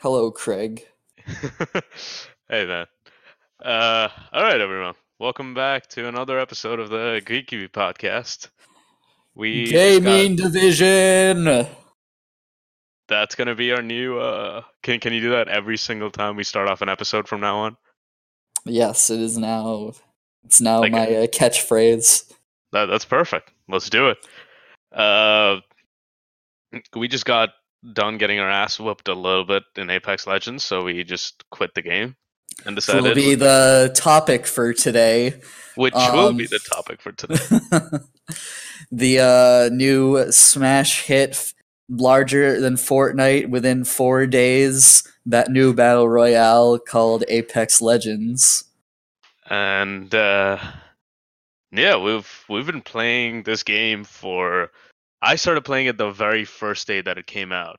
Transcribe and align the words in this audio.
Hello, 0.00 0.30
Craig. 0.30 0.86
hey 2.48 2.64
man. 2.66 2.86
Uh, 3.62 4.08
all 4.32 4.42
right, 4.42 4.60
everyone. 4.60 4.94
Welcome 5.18 5.52
back 5.52 5.86
to 5.88 6.08
another 6.08 6.38
episode 6.38 6.80
of 6.80 6.88
the 6.88 7.20
Geek 7.24 7.50
View 7.50 7.68
podcast. 7.68 8.48
We 9.34 9.64
just 9.66 9.72
got- 9.74 10.10
Gaming 10.10 10.36
division. 10.36 11.66
that's 13.08 13.34
gonna 13.34 13.54
be 13.54 13.72
our 13.72 13.82
new. 13.82 14.18
Uh, 14.18 14.62
can 14.82 15.00
can 15.00 15.12
you 15.12 15.20
do 15.20 15.30
that 15.30 15.48
every 15.48 15.76
single 15.76 16.10
time 16.10 16.36
we 16.36 16.44
start 16.44 16.68
off 16.68 16.80
an 16.82 16.88
episode 16.88 17.28
from 17.28 17.40
now 17.40 17.58
on? 17.58 17.76
Yes, 18.64 19.10
it 19.10 19.20
is 19.20 19.36
now. 19.36 19.92
It's 20.44 20.60
now 20.60 20.80
Like 20.80 20.92
my 20.92 21.06
uh, 21.06 21.26
catchphrase. 21.26 22.32
That 22.72 22.86
that's 22.86 23.04
perfect. 23.04 23.50
Let's 23.68 23.90
do 23.90 24.08
it. 24.08 24.18
Uh, 24.92 25.60
we 26.96 27.08
just 27.08 27.24
got 27.26 27.50
done 27.92 28.18
getting 28.18 28.38
our 28.38 28.50
ass 28.50 28.78
whooped 28.78 29.08
a 29.08 29.14
little 29.14 29.44
bit 29.44 29.64
in 29.76 29.90
Apex 29.90 30.26
Legends, 30.26 30.64
so 30.64 30.82
we 30.82 31.04
just 31.04 31.44
quit 31.50 31.74
the 31.74 31.82
game 31.82 32.16
and 32.66 32.76
This 32.76 32.88
will 32.88 33.14
be 33.14 33.34
the 33.34 33.92
topic 33.94 34.46
for 34.46 34.72
today. 34.72 35.40
which 35.76 35.94
will 35.94 36.32
be 36.32 36.44
um, 36.44 36.48
the 36.50 36.58
topic 36.58 37.00
for 37.00 37.12
today. 37.12 37.36
the 38.92 39.18
uh, 39.20 39.74
new 39.74 40.30
smash 40.30 41.02
hit, 41.02 41.52
larger 41.88 42.60
than 42.60 42.74
Fortnite 42.74 43.48
within 43.48 43.84
four 43.84 44.26
days. 44.26 45.04
That 45.26 45.50
new 45.50 45.74
battle 45.74 46.08
royale 46.08 46.78
called 46.78 47.24
Apex 47.28 47.80
Legends. 47.80 48.64
and 49.48 50.14
uh, 50.14 50.58
yeah, 51.72 51.96
we've 51.96 52.44
we've 52.48 52.66
been 52.66 52.82
playing 52.82 53.44
this 53.44 53.62
game 53.62 54.04
for. 54.04 54.70
I 55.22 55.36
started 55.36 55.62
playing 55.64 55.86
it 55.86 55.98
the 55.98 56.10
very 56.10 56.44
first 56.44 56.86
day 56.86 57.00
that 57.00 57.18
it 57.18 57.26
came 57.26 57.52
out. 57.52 57.78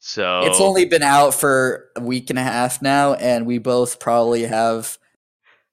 So 0.00 0.42
It's 0.44 0.60
only 0.60 0.86
been 0.86 1.02
out 1.02 1.34
for 1.34 1.90
a 1.94 2.00
week 2.00 2.30
and 2.30 2.38
a 2.38 2.42
half 2.42 2.80
now, 2.80 3.14
and 3.14 3.46
we 3.46 3.58
both 3.58 4.00
probably 4.00 4.44
have 4.44 4.96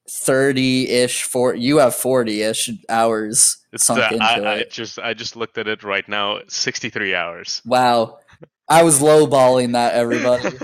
thirty-ish. 0.10 1.24
For 1.24 1.56
you 1.56 1.78
have 1.78 1.96
forty-ish 1.96 2.70
hours 2.90 3.58
it's, 3.72 3.86
sunk 3.86 4.00
uh, 4.02 4.10
into 4.12 4.26
I, 4.26 4.40
I 4.40 4.56
it. 4.56 4.72
just 4.72 5.00
I 5.00 5.14
just 5.14 5.38
looked 5.38 5.58
at 5.58 5.70
it 5.70 5.84
right 5.84 6.08
now. 6.10 6.40
Sixty 6.50 6.90
three 6.90 7.16
hours. 7.16 7.62
Wow, 7.66 8.20
I 8.68 8.84
was 8.84 9.00
lowballing 9.00 9.74
that, 9.74 9.94
everybody. 9.94 10.44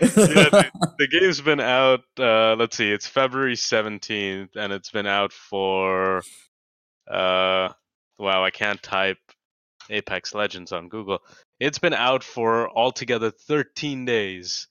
yeah, 0.00 0.48
the, 0.48 0.70
the 0.98 1.08
game's 1.08 1.40
been 1.40 1.60
out. 1.60 2.04
Uh, 2.16 2.54
let's 2.54 2.76
see, 2.76 2.92
it's 2.92 3.08
February 3.08 3.56
seventeenth, 3.56 4.50
and 4.54 4.72
it's 4.72 4.90
been 4.92 5.06
out 5.06 5.32
for. 5.32 6.22
Uh, 7.10 7.70
wow, 8.18 8.44
I 8.44 8.50
can't 8.50 8.82
type 8.82 9.18
Apex 9.90 10.34
Legends 10.34 10.72
on 10.72 10.88
Google. 10.88 11.20
It's 11.60 11.78
been 11.78 11.94
out 11.94 12.22
for 12.22 12.70
altogether 12.76 13.30
thirteen 13.30 14.04
days. 14.04 14.68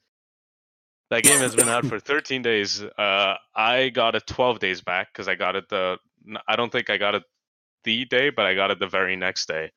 That 1.12 1.24
game 1.24 1.40
has 1.40 1.56
been 1.56 1.70
out 1.70 1.86
for 1.86 2.00
thirteen 2.12 2.42
days. 2.42 2.82
Uh, 2.82 3.36
I 3.56 3.90
got 3.90 4.16
it 4.16 4.28
twelve 4.28 4.60
days 4.60 4.82
back 4.82 5.08
because 5.12 5.28
I 5.28 5.36
got 5.36 5.56
it 5.56 5.70
the. 5.70 5.98
I 6.48 6.56
don't 6.56 6.72
think 6.72 6.90
I 6.90 6.98
got 6.98 7.16
it 7.16 7.24
the 7.84 8.06
day, 8.06 8.30
but 8.30 8.46
I 8.46 8.56
got 8.56 8.72
it 8.72 8.80
the 8.80 8.88
very 8.88 9.16
next 9.16 9.48
day 9.48 9.72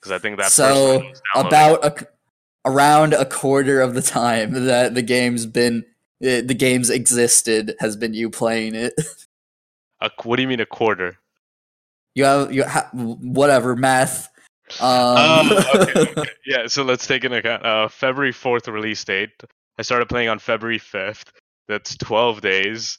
because 0.00 0.12
I 0.12 0.18
think 0.18 0.38
that. 0.38 0.50
so 0.50 1.02
about 1.34 1.84
a, 1.84 2.06
around 2.64 3.12
a 3.14 3.24
quarter 3.24 3.80
of 3.80 3.94
the 3.94 4.02
time 4.02 4.66
that 4.66 4.94
the 4.94 5.02
game's 5.02 5.46
been 5.46 5.84
eh, 6.22 6.40
the 6.40 6.54
game's 6.54 6.90
existed 6.90 7.74
has 7.80 7.96
been 7.96 8.14
you 8.14 8.30
playing 8.30 8.74
it. 8.74 8.94
A, 10.00 10.10
what 10.24 10.34
do 10.34 10.42
you 10.42 10.48
mean 10.48 10.58
a 10.58 10.66
quarter? 10.66 11.16
You 12.14 12.24
have 12.24 12.52
you 12.52 12.64
ha- 12.64 12.90
whatever 12.92 13.76
math. 13.76 14.28
Um, 14.80 15.48
Oh, 15.50 15.64
okay, 15.74 16.00
okay. 16.00 16.30
Yeah, 16.46 16.66
so 16.66 16.82
let's 16.82 17.06
take 17.06 17.24
into 17.24 17.38
account 17.38 17.64
uh, 17.64 17.88
February 17.88 18.32
4th 18.32 18.72
release 18.72 19.04
date. 19.04 19.30
I 19.78 19.82
started 19.82 20.08
playing 20.08 20.28
on 20.28 20.38
February 20.38 20.78
5th. 20.78 21.24
That's 21.68 21.96
12 21.96 22.40
days. 22.40 22.98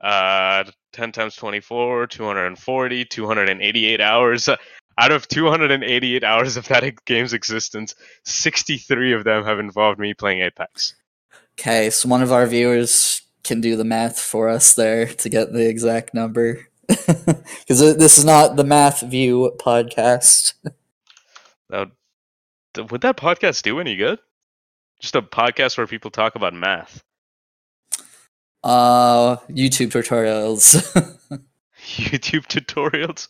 Uh, 0.00 0.64
10 0.92 1.12
times 1.12 1.36
24, 1.36 2.06
240, 2.06 3.04
288 3.04 4.00
hours. 4.00 4.48
Out 4.98 5.12
of 5.12 5.28
288 5.28 6.24
hours 6.24 6.56
of 6.56 6.68
that 6.68 6.94
game's 7.06 7.32
existence, 7.32 7.94
63 8.24 9.12
of 9.12 9.24
them 9.24 9.44
have 9.44 9.58
involved 9.58 9.98
me 9.98 10.14
playing 10.14 10.40
Apex. 10.42 10.94
Okay, 11.58 11.90
so 11.90 12.08
one 12.08 12.22
of 12.22 12.32
our 12.32 12.46
viewers 12.46 13.22
can 13.42 13.60
do 13.60 13.76
the 13.76 13.84
math 13.84 14.18
for 14.18 14.48
us 14.48 14.74
there 14.74 15.06
to 15.06 15.28
get 15.28 15.52
the 15.52 15.68
exact 15.68 16.12
number. 16.14 16.66
Because 17.66 17.96
this 17.96 18.18
is 18.18 18.24
not 18.24 18.56
the 18.56 18.64
Math 18.64 19.00
View 19.02 19.52
podcast. 19.58 20.54
Would 21.70 23.00
that 23.00 23.16
podcast 23.16 23.62
do 23.62 23.80
any 23.80 23.96
good? 23.96 24.18
Just 25.00 25.14
a 25.16 25.22
podcast 25.22 25.78
where 25.78 25.86
people 25.86 26.10
talk 26.10 26.36
about 26.36 26.54
math. 26.54 27.02
Uh, 28.62 29.36
YouTube 29.48 29.90
tutorials. 29.90 30.82
YouTube 31.86 32.46
tutorials. 32.46 33.28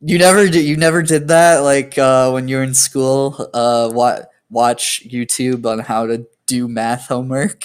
you 0.00 0.18
never 0.18 0.48
did. 0.48 0.64
You 0.64 0.76
never 0.76 1.02
did 1.02 1.28
that. 1.28 1.58
Like 1.60 1.98
uh, 1.98 2.30
when 2.30 2.48
you 2.48 2.56
were 2.56 2.62
in 2.62 2.74
school. 2.74 3.50
Uh, 3.52 3.90
wa- 3.92 4.22
watch 4.50 5.02
YouTube 5.06 5.66
on 5.66 5.80
how 5.80 6.06
to 6.06 6.26
do 6.46 6.68
math 6.68 7.08
homework. 7.08 7.64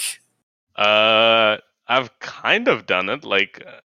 Uh, 0.76 1.58
I've 1.88 2.18
kind 2.20 2.68
of 2.68 2.86
done 2.86 3.10
it, 3.10 3.24
like, 3.24 3.64
uh, 3.66 3.80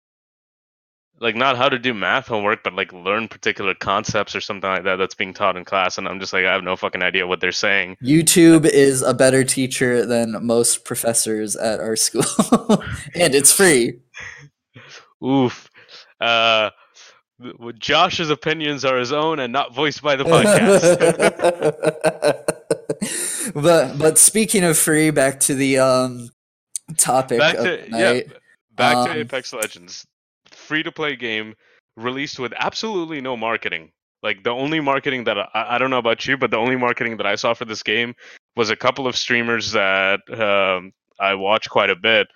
like 1.23 1.37
not 1.37 1.57
how 1.57 1.69
to 1.69 1.79
do 1.79 1.95
math 1.95 2.27
homework, 2.27 2.65
but 2.65 2.75
like 2.75 2.93
learn 2.93 3.29
particular 3.29 3.75
concepts 3.75 4.35
or 4.35 4.41
something 4.41 4.69
like 4.69 4.83
that 4.85 4.97
that's 4.97 5.15
being 5.15 5.33
taught 5.33 5.57
in 5.57 5.65
class, 5.65 5.97
and 5.97 6.09
I'm 6.09 6.19
just 6.19 6.33
like, 6.33 6.45
I 6.45 6.53
have 6.53 6.65
no 6.65 6.75
fucking 6.75 7.03
idea 7.03 7.27
what 7.27 7.41
they're 7.41 7.53
saying. 7.53 7.97
YouTube 8.03 8.67
is 8.67 9.03
a 9.03 9.15
better 9.15 9.45
teacher 9.45 10.05
than 10.05 10.45
most 10.45 10.85
professors 10.85 11.55
at 11.55 11.79
our 11.79 11.95
school, 11.95 12.25
and 13.15 13.35
it's 13.35 13.53
free. 13.53 14.01
Oof. 15.25 15.71
Uh, 16.21 16.71
Josh's 17.79 18.31
opinions 18.31 18.85
are 18.85 18.99
his 18.99 19.13
own 19.13 19.39
and 19.39 19.53
not 19.53 19.75
voiced 19.75 20.03
by 20.03 20.17
the 20.17 20.25
podcast. 20.25 20.83
but 23.55 23.99
but 23.99 24.19
speaking 24.19 24.65
of 24.65 24.77
free, 24.77 25.11
back 25.11 25.41
to 25.41 25.55
the 25.55 25.79
um 25.79 26.31
topic 26.97 27.39
Back 27.39 27.57
of 27.57 27.65
to 27.65 27.85
yeah, 27.91 28.21
back 28.75 28.97
Um, 28.97 29.07
to 29.09 29.21
Apex 29.21 29.53
Legends, 29.53 30.07
free 30.73 30.83
to 30.83 30.91
play 30.91 31.15
game 31.15 31.55
released 31.99 32.39
with 32.39 32.55
absolutely 32.57 33.21
no 33.21 33.37
marketing. 33.37 33.93
Like 34.23 34.43
the 34.43 34.49
only 34.49 34.81
marketing 34.81 35.25
that 35.25 35.37
I, 35.37 35.75
I 35.75 35.77
don't 35.77 35.91
know 35.91 35.99
about 35.99 36.27
you, 36.27 36.39
but 36.39 36.51
the 36.51 36.57
only 36.57 36.77
marketing 36.77 37.19
that 37.19 37.27
I 37.27 37.35
saw 37.35 37.53
for 37.53 37.67
this 37.67 37.83
game 37.83 38.15
was 38.57 38.71
a 38.71 38.77
couple 38.77 39.07
of 39.07 39.15
streamers 39.15 39.73
that 39.73 40.21
um, 40.33 40.95
I 41.21 41.35
watch 41.35 41.69
quite 41.69 41.91
a 41.91 41.95
bit, 41.95 42.29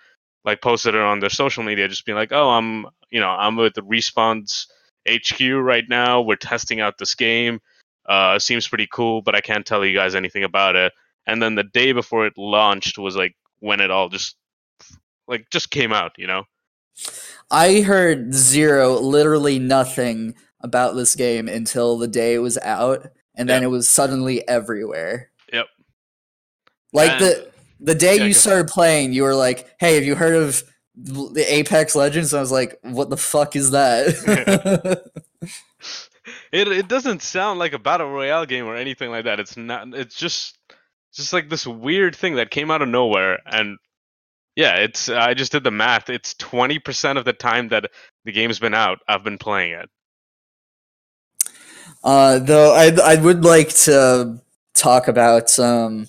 like 0.45 0.61
posted 0.61 0.95
it 0.95 1.01
on 1.01 1.21
their 1.21 1.31
social 1.31 1.65
media, 1.65 1.89
just 1.89 2.05
being 2.05 2.17
like, 2.17 2.31
"Oh, 2.31 2.51
I'm 2.51 2.85
you 3.09 3.21
know 3.21 3.31
I'm 3.31 3.57
with 3.57 3.73
Respawn's 3.77 4.67
HQ 5.09 5.41
right 5.41 5.89
now. 5.89 6.21
We're 6.21 6.37
testing 6.37 6.83
out 6.83 6.99
this 6.99 7.15
game. 7.15 7.61
Uh, 8.05 8.39
seems 8.39 8.69
pretty 8.69 8.89
cool, 8.93 9.23
but 9.23 9.35
I 9.35 9.41
can't 9.41 9.65
tell 9.65 9.83
you 9.83 9.97
guys 9.97 10.15
anything 10.15 10.45
about 10.45 10.77
it." 10.77 10.93
And 11.27 11.43
then 11.43 11.55
the 11.55 11.65
day 11.65 11.93
before 11.93 12.27
it 12.27 12.35
launched 12.37 12.99
was 12.99 13.17
like 13.17 13.35
when 13.61 13.81
it 13.81 13.91
all 13.91 14.11
just 14.11 14.37
like 15.27 15.49
just 15.51 15.71
came 15.71 15.95
out, 15.95 16.13
you 16.19 16.27
know. 16.27 16.45
I 17.51 17.81
heard 17.83 18.35
zero, 18.35 18.95
literally 19.01 19.59
nothing 19.59 20.35
about 20.61 20.97
this 20.97 21.15
game 21.15 21.49
until 21.49 21.97
the 21.99 22.09
day 22.09 22.35
it 22.35 22.39
was 22.39 22.59
out, 22.59 23.07
and 23.37 23.49
then 23.49 23.63
Yeah. 23.63 23.69
it 23.69 23.71
was 23.71 23.89
suddenly 23.89 24.47
everywhere. 24.49 25.31
Yep. 25.53 25.67
Like 26.93 27.11
And- 27.13 27.21
the 27.21 27.53
the 27.79 27.95
day 27.95 28.17
Yeah, 28.17 28.25
you 28.25 28.33
started 28.33 28.69
playing, 28.69 29.13
you 29.13 29.23
were 29.23 29.35
like, 29.35 29.69
"Hey, 29.79 29.97
have 29.97 30.05
you 30.05 30.15
heard 30.15 30.35
of 30.35 30.65
the 30.97 31.45
Apex 31.47 31.95
Legends?" 31.95 32.33
And 32.33 32.39
I 32.39 32.41
was 32.41 32.51
like, 32.51 32.79
"What 32.83 33.11
the 33.11 33.19
fuck 33.19 33.55
is 33.55 33.71
that?" 33.73 35.03
It 36.53 36.69
it 36.69 36.89
doesn't 36.89 37.23
sound 37.23 37.59
like 37.59 37.73
a 37.73 37.79
battle 37.79 38.09
royale 38.11 38.47
game 38.47 38.67
or 38.67 38.77
anything 38.77 39.11
like 39.11 39.25
that. 39.25 39.39
It's 39.41 39.57
not. 39.57 39.89
It's 39.95 40.15
just 40.17 40.57
just 41.13 41.33
like 41.33 41.49
this 41.49 41.67
weird 41.67 42.15
thing 42.17 42.37
that 42.37 42.51
came 42.51 42.71
out 42.71 42.83
of 42.83 42.89
nowhere. 42.89 43.39
And 43.47 43.79
yeah, 44.57 44.77
it's. 44.77 45.09
I 45.09 45.35
just 45.35 45.53
did 45.53 45.63
the 45.65 45.71
math. 45.71 46.11
It's 46.11 46.35
twenty 46.35 46.79
percent 46.79 47.19
of 47.19 47.25
the 47.25 47.33
time 47.33 47.69
that 47.69 47.91
the 48.25 48.33
game's 48.33 48.59
been 48.59 48.75
out, 48.75 48.99
I've 49.07 49.23
been 49.23 49.39
playing 49.39 49.73
it. 49.73 49.89
Uh, 52.03 52.39
though 52.39 52.75
I 52.75 52.97
I 53.03 53.17
would 53.17 53.45
like 53.45 53.69
to 53.85 54.41
talk 54.75 55.09
about 55.09 55.59
um, 55.59 56.09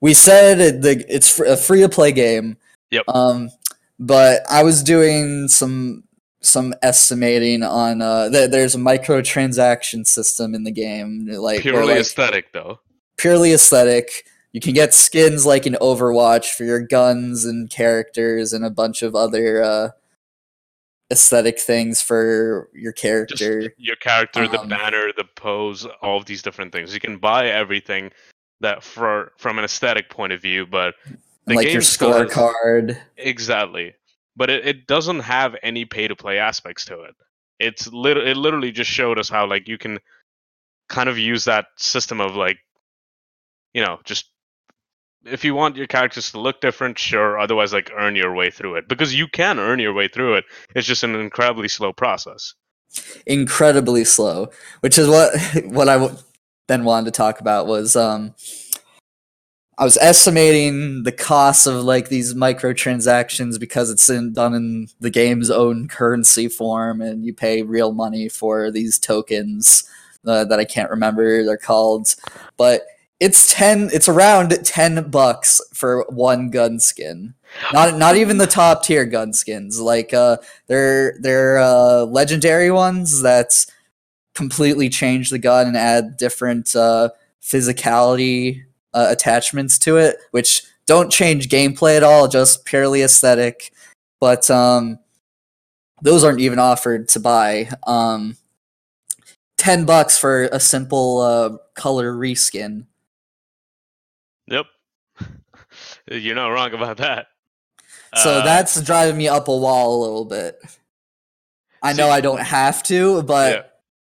we 0.00 0.14
said 0.14 0.60
it, 0.60 0.82
the 0.82 1.04
it's 1.08 1.38
a 1.40 1.56
free 1.56 1.80
to 1.80 1.88
play 1.88 2.12
game. 2.12 2.56
Yep. 2.90 3.04
Um, 3.08 3.50
but 3.98 4.42
I 4.50 4.62
was 4.62 4.82
doing 4.82 5.48
some 5.48 6.04
some 6.40 6.72
estimating 6.82 7.62
on 7.62 8.00
uh, 8.00 8.30
th- 8.30 8.50
there's 8.50 8.74
a 8.74 8.78
microtransaction 8.78 10.06
system 10.06 10.54
in 10.54 10.64
the 10.64 10.70
game, 10.70 11.26
like 11.26 11.60
Purely 11.60 11.94
like, 11.94 12.00
aesthetic, 12.00 12.52
though. 12.52 12.80
purely 13.16 13.52
aesthetic. 13.52 14.24
You 14.52 14.60
can 14.60 14.72
get 14.72 14.94
skins 14.94 15.44
like 15.44 15.66
in 15.66 15.74
Overwatch 15.74 16.52
for 16.54 16.64
your 16.64 16.80
guns 16.80 17.44
and 17.44 17.68
characters 17.68 18.52
and 18.52 18.64
a 18.64 18.70
bunch 18.70 19.02
of 19.02 19.14
other 19.14 19.62
uh, 19.62 19.90
aesthetic 21.12 21.58
things 21.60 22.00
for 22.00 22.68
your 22.72 22.92
Just 22.92 23.02
character. 23.02 23.74
your 23.76 23.96
character, 23.96 24.48
the 24.48 24.60
Um, 24.60 24.68
banner, 24.68 25.12
the 25.16 25.24
pose, 25.36 25.86
all 26.02 26.16
of 26.16 26.24
these 26.24 26.42
different 26.42 26.72
things. 26.72 26.94
You 26.94 27.00
can 27.00 27.18
buy 27.18 27.48
everything, 27.48 28.10
that 28.60 28.82
for 28.82 29.32
from 29.36 29.58
an 29.58 29.64
aesthetic 29.64 30.10
point 30.10 30.32
of 30.32 30.42
view, 30.42 30.66
but 30.66 30.94
like 31.46 31.70
your 31.70 31.82
scorecard. 31.82 32.98
Exactly. 33.16 33.94
But 34.36 34.50
it, 34.50 34.66
it 34.66 34.86
doesn't 34.86 35.20
have 35.20 35.56
any 35.62 35.84
pay 35.84 36.08
to 36.08 36.16
play 36.16 36.38
aspects 36.38 36.84
to 36.86 37.02
it. 37.02 37.14
It's 37.58 37.86
lit- 37.92 38.16
it 38.16 38.36
literally 38.36 38.72
just 38.72 38.90
showed 38.90 39.18
us 39.18 39.28
how 39.28 39.46
like 39.46 39.68
you 39.68 39.78
can 39.78 39.98
kind 40.88 41.08
of 41.08 41.18
use 41.18 41.44
that 41.44 41.66
system 41.76 42.20
of 42.20 42.34
like 42.34 42.58
you 43.74 43.84
know, 43.84 44.00
just 44.04 44.30
if 45.32 45.44
you 45.44 45.54
want 45.54 45.76
your 45.76 45.86
characters 45.86 46.30
to 46.32 46.40
look 46.40 46.60
different, 46.60 46.98
sure, 46.98 47.38
otherwise 47.38 47.72
like 47.72 47.90
earn 47.96 48.16
your 48.16 48.34
way 48.34 48.50
through 48.50 48.76
it. 48.76 48.88
Because 48.88 49.14
you 49.14 49.28
can 49.28 49.58
earn 49.58 49.78
your 49.78 49.92
way 49.92 50.08
through 50.08 50.34
it. 50.34 50.44
It's 50.74 50.86
just 50.86 51.04
an 51.04 51.14
incredibly 51.14 51.68
slow 51.68 51.92
process. 51.92 52.54
incredibly 53.26 54.04
slow 54.04 54.48
which 54.80 54.98
is 54.98 55.08
what 55.08 55.30
what 55.66 55.88
i 55.88 55.94
w- 55.98 56.16
then 56.68 56.84
wanted 56.84 57.04
to 57.04 57.16
talk 57.16 57.40
about 57.40 57.66
was 57.66 57.94
um 57.96 58.34
i 59.76 59.84
was 59.84 59.98
estimating 59.98 61.02
the 61.02 61.12
cost 61.12 61.66
of 61.66 61.84
like 61.84 62.08
these 62.08 62.34
microtransactions 62.34 63.60
because 63.60 63.90
it's 63.90 64.08
in, 64.08 64.32
done 64.32 64.54
in 64.54 64.88
the 65.00 65.10
game's 65.10 65.50
own 65.50 65.86
currency 65.88 66.48
form 66.48 67.00
and 67.00 67.24
you 67.24 67.34
pay 67.34 67.62
real 67.62 67.92
money 67.92 68.28
for 68.28 68.70
these 68.70 68.98
tokens 68.98 69.84
uh, 70.26 70.44
that 70.44 70.58
i 70.58 70.64
can't 70.64 70.90
remember 70.90 71.44
they're 71.44 71.56
called 71.58 72.14
but 72.56 72.86
it's 73.20 73.52
10 73.54 73.90
it's 73.92 74.08
around 74.08 74.50
10 74.64 75.10
bucks 75.10 75.60
for 75.74 76.04
one 76.08 76.50
gun 76.50 76.78
skin 76.78 77.34
not 77.72 77.96
not 77.96 78.16
even 78.16 78.38
the 78.38 78.46
top 78.46 78.82
tier 78.84 79.04
gun 79.04 79.32
skins 79.32 79.80
like 79.80 80.14
uh 80.14 80.36
they're 80.66 81.16
they're 81.20 81.58
uh, 81.58 82.04
legendary 82.04 82.70
ones 82.70 83.22
that 83.22 83.66
completely 84.38 84.88
change 84.88 85.30
the 85.30 85.38
gun 85.38 85.66
and 85.66 85.76
add 85.76 86.16
different 86.16 86.76
uh, 86.76 87.08
physicality 87.42 88.62
uh, 88.94 89.08
attachments 89.10 89.80
to 89.80 89.96
it, 89.96 90.16
which 90.30 90.62
don't 90.86 91.10
change 91.10 91.48
gameplay 91.48 91.96
at 91.96 92.04
all, 92.04 92.28
just 92.28 92.64
purely 92.64 93.02
aesthetic. 93.02 93.72
But 94.20 94.48
um, 94.48 95.00
those 96.02 96.22
aren't 96.22 96.40
even 96.40 96.60
offered 96.60 97.08
to 97.10 97.20
buy. 97.20 97.68
Um, 97.84 98.36
Ten 99.56 99.84
bucks 99.84 100.16
for 100.16 100.44
a 100.44 100.60
simple 100.60 101.18
uh, 101.18 101.56
color 101.74 102.12
reskin. 102.12 102.86
Yep. 104.50 104.66
You're 106.10 106.34
not 106.34 106.48
wrong 106.48 106.72
about 106.74 106.96
that. 106.98 107.26
So 108.22 108.30
Uh, 108.38 108.44
that's 108.44 108.80
driving 108.82 109.16
me 109.18 109.28
up 109.28 109.48
a 109.48 109.56
wall 109.56 109.98
a 109.98 110.02
little 110.02 110.24
bit. 110.24 110.58
I 111.82 111.92
know 111.92 112.08
I 112.08 112.20
don't 112.20 112.40
have 112.40 112.82
to, 112.84 113.22
but 113.22 113.52
Yeah. 113.52 113.62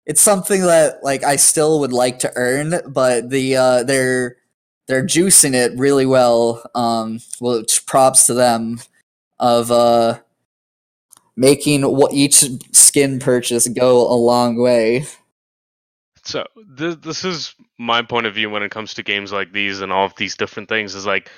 it's 0.07 0.21
something 0.21 0.63
that 0.63 1.03
like 1.05 1.23
I 1.25 1.37
still 1.37 1.81
would 1.81 1.93
like 1.93 2.19
to 2.21 2.33
earn, 2.37 2.81
but 2.89 3.31
the 3.31 3.57
uh 3.57 3.83
they're 3.85 4.37
they're 4.89 5.07
juicing 5.07 5.55
it 5.55 5.73
really 5.79 6.05
well. 6.07 6.63
Um 6.75 7.21
which 7.41 7.87
props 7.87 8.27
to 8.27 8.35
them 8.35 8.81
of 9.39 9.71
uh 9.71 10.19
making 11.37 11.83
what 11.83 12.13
each 12.13 12.45
skin 12.73 13.19
purchase 13.19 13.67
go 13.69 14.01
a 14.13 14.15
long 14.15 14.57
way. 14.61 15.07
So 16.25 16.47
this 16.69 16.97
this 16.97 17.25
is 17.25 17.55
my 17.79 18.03
point 18.03 18.27
of 18.27 18.35
view 18.35 18.49
when 18.49 18.63
it 18.63 18.71
comes 18.71 18.95
to 18.95 19.03
games 19.03 19.33
like 19.33 19.53
these 19.53 19.81
and 19.81 19.93
all 19.93 20.07
of 20.07 20.15
these 20.17 20.37
different 20.37 20.69
things 20.69 20.95
is 20.95 21.07
like 21.07 21.31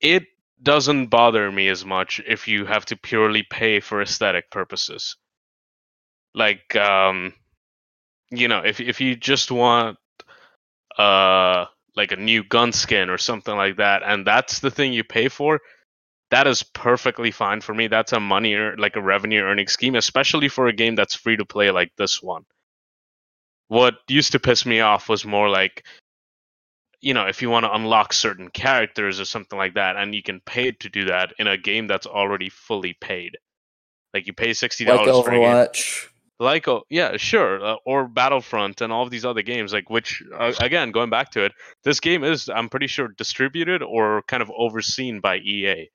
it 0.00 0.24
doesn't 0.62 1.08
bother 1.08 1.52
me 1.52 1.68
as 1.68 1.84
much 1.84 2.20
if 2.26 2.48
you 2.48 2.64
have 2.64 2.86
to 2.86 2.96
purely 2.96 3.42
pay 3.42 3.80
for 3.80 4.00
aesthetic 4.00 4.50
purposes. 4.50 5.16
Like 6.34 6.74
um 6.76 7.34
you 8.30 8.48
know, 8.48 8.60
if 8.60 8.80
if 8.80 9.00
you 9.00 9.16
just 9.16 9.50
want 9.50 9.98
uh 10.98 11.66
like 11.94 12.12
a 12.12 12.16
new 12.16 12.42
gun 12.44 12.72
skin 12.72 13.10
or 13.10 13.18
something 13.18 13.54
like 13.56 13.76
that 13.76 14.02
and 14.04 14.26
that's 14.26 14.60
the 14.60 14.70
thing 14.70 14.94
you 14.94 15.04
pay 15.04 15.28
for, 15.28 15.60
that 16.30 16.46
is 16.46 16.62
perfectly 16.62 17.30
fine 17.30 17.60
for 17.60 17.74
me. 17.74 17.88
That's 17.88 18.12
a 18.14 18.20
money 18.20 18.52
ear- 18.52 18.76
like 18.78 18.96
a 18.96 19.02
revenue 19.02 19.42
earning 19.42 19.68
scheme, 19.68 19.94
especially 19.94 20.48
for 20.48 20.68
a 20.68 20.72
game 20.72 20.94
that's 20.94 21.14
free 21.14 21.36
to 21.36 21.44
play 21.44 21.70
like 21.70 21.92
this 21.96 22.22
one 22.22 22.46
what 23.68 23.94
used 24.08 24.32
to 24.32 24.38
piss 24.40 24.64
me 24.66 24.80
off 24.80 25.08
was 25.08 25.24
more 25.24 25.48
like 25.48 25.84
you 27.00 27.14
know 27.14 27.26
if 27.26 27.42
you 27.42 27.50
want 27.50 27.64
to 27.64 27.72
unlock 27.72 28.12
certain 28.12 28.48
characters 28.48 29.20
or 29.20 29.24
something 29.24 29.58
like 29.58 29.74
that 29.74 29.96
and 29.96 30.14
you 30.14 30.22
can 30.22 30.40
pay 30.40 30.72
to 30.72 30.88
do 30.88 31.04
that 31.06 31.32
in 31.38 31.46
a 31.46 31.56
game 31.58 31.86
that's 31.86 32.06
already 32.06 32.48
fully 32.48 32.94
paid. 33.00 33.36
Like 34.14 34.26
you 34.26 34.32
pay 34.32 34.50
$60 34.50 34.86
Like 34.86 35.04
for 35.04 35.30
Overwatch. 35.30 36.08
like 36.40 36.68
oh 36.68 36.82
yeah 36.90 37.16
sure 37.16 37.64
uh, 37.64 37.76
or 37.84 38.08
battlefront 38.08 38.80
and 38.80 38.92
all 38.92 39.02
of 39.02 39.10
these 39.10 39.24
other 39.24 39.42
games 39.42 39.72
like 39.72 39.90
which 39.90 40.22
uh, 40.38 40.52
again 40.60 40.90
going 40.90 41.10
back 41.10 41.30
to 41.32 41.44
it 41.44 41.52
this 41.84 41.98
game 42.00 42.24
is 42.24 42.48
i'm 42.50 42.68
pretty 42.68 42.86
sure 42.86 43.08
distributed 43.08 43.82
or 43.82 44.22
kind 44.28 44.42
of 44.42 44.50
overseen 44.56 45.20
by 45.20 45.36
ea 45.38 45.88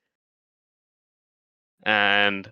and 1.84 2.50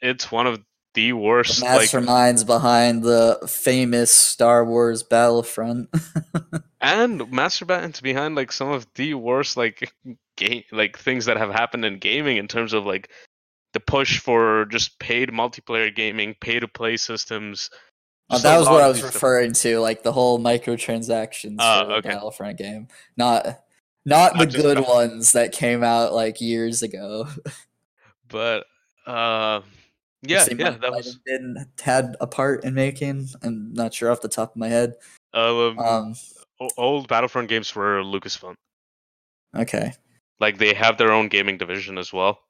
it's 0.00 0.30
one 0.30 0.46
of 0.46 0.60
the 0.94 1.08
The 1.08 1.12
worst 1.12 1.62
like 1.62 1.88
masterminds 1.88 2.46
behind 2.46 3.02
the 3.02 3.38
famous 3.48 4.10
Star 4.10 4.64
Wars 4.64 5.02
Battlefront. 5.02 5.88
and 6.80 7.20
masterminds 7.20 8.02
behind 8.02 8.34
like 8.34 8.52
some 8.52 8.70
of 8.70 8.86
the 8.94 9.14
worst 9.14 9.56
like 9.56 9.92
game 10.36 10.64
like 10.72 10.98
things 10.98 11.26
that 11.26 11.36
have 11.36 11.50
happened 11.50 11.84
in 11.84 11.98
gaming 11.98 12.36
in 12.36 12.48
terms 12.48 12.72
of 12.72 12.84
like 12.84 13.10
the 13.72 13.80
push 13.80 14.18
for 14.18 14.66
just 14.66 14.98
paid 14.98 15.30
multiplayer 15.30 15.94
gaming, 15.94 16.34
pay 16.40 16.60
to 16.60 16.68
play 16.68 16.96
systems. 16.96 17.70
Uh, 18.28 18.34
just 18.34 18.44
that 18.44 18.58
was 18.58 18.68
what 18.68 18.82
I 18.82 18.88
was 18.88 19.02
referring 19.02 19.52
to, 19.54 19.78
like 19.80 20.02
the 20.02 20.12
whole 20.12 20.38
microtransactions 20.38 21.56
the 21.58 21.94
okay. 21.94 22.10
Battlefront 22.10 22.58
game. 22.58 22.88
Not 23.16 23.60
not 24.04 24.38
the 24.38 24.46
good 24.46 24.80
ones 24.80 25.32
that 25.32 25.52
came 25.52 25.82
out 25.82 26.12
like 26.12 26.40
years 26.40 26.82
ago. 26.82 27.26
But 28.28 28.64
uh 29.06 29.60
yeah, 30.22 30.46
yeah, 30.50 30.70
might- 30.70 30.80
that 30.80 30.92
was 30.92 31.16
been 31.26 31.56
had 31.80 32.16
a 32.20 32.26
part 32.26 32.64
in 32.64 32.74
making. 32.74 33.28
I'm 33.42 33.72
not 33.72 33.92
sure 33.94 34.10
off 34.10 34.20
the 34.20 34.28
top 34.28 34.52
of 34.52 34.56
my 34.56 34.68
head. 34.68 34.94
um, 35.34 35.78
Um, 35.78 36.14
old 36.76 37.08
Battlefront 37.08 37.48
games 37.48 37.74
were 37.74 38.02
Lucasfilm. 38.02 38.54
okay. 39.56 39.92
Like 40.40 40.58
they 40.58 40.74
have 40.74 40.98
their 40.98 41.12
own 41.12 41.28
gaming 41.28 41.58
division 41.58 41.98
as 41.98 42.12
well. 42.12 42.40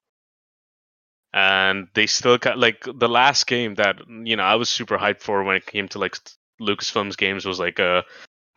And 1.35 1.89
they 1.95 2.07
still 2.07 2.37
got 2.39 2.59
like 2.59 2.85
the 2.85 3.09
last 3.09 3.47
game 3.47 3.75
that 3.77 3.97
you 4.09 4.37
know 4.37 4.43
I 4.43 4.55
was 4.57 4.69
super 4.69 4.99
hyped 4.99 5.21
for 5.21 5.43
when 5.43 5.57
it 5.57 5.67
came 5.67 5.89
to 5.89 5.99
like 5.99 6.17
Lucasfilm's 6.61 7.17
games 7.17 7.45
was 7.47 7.59
like 7.59 7.79
a 7.79 8.05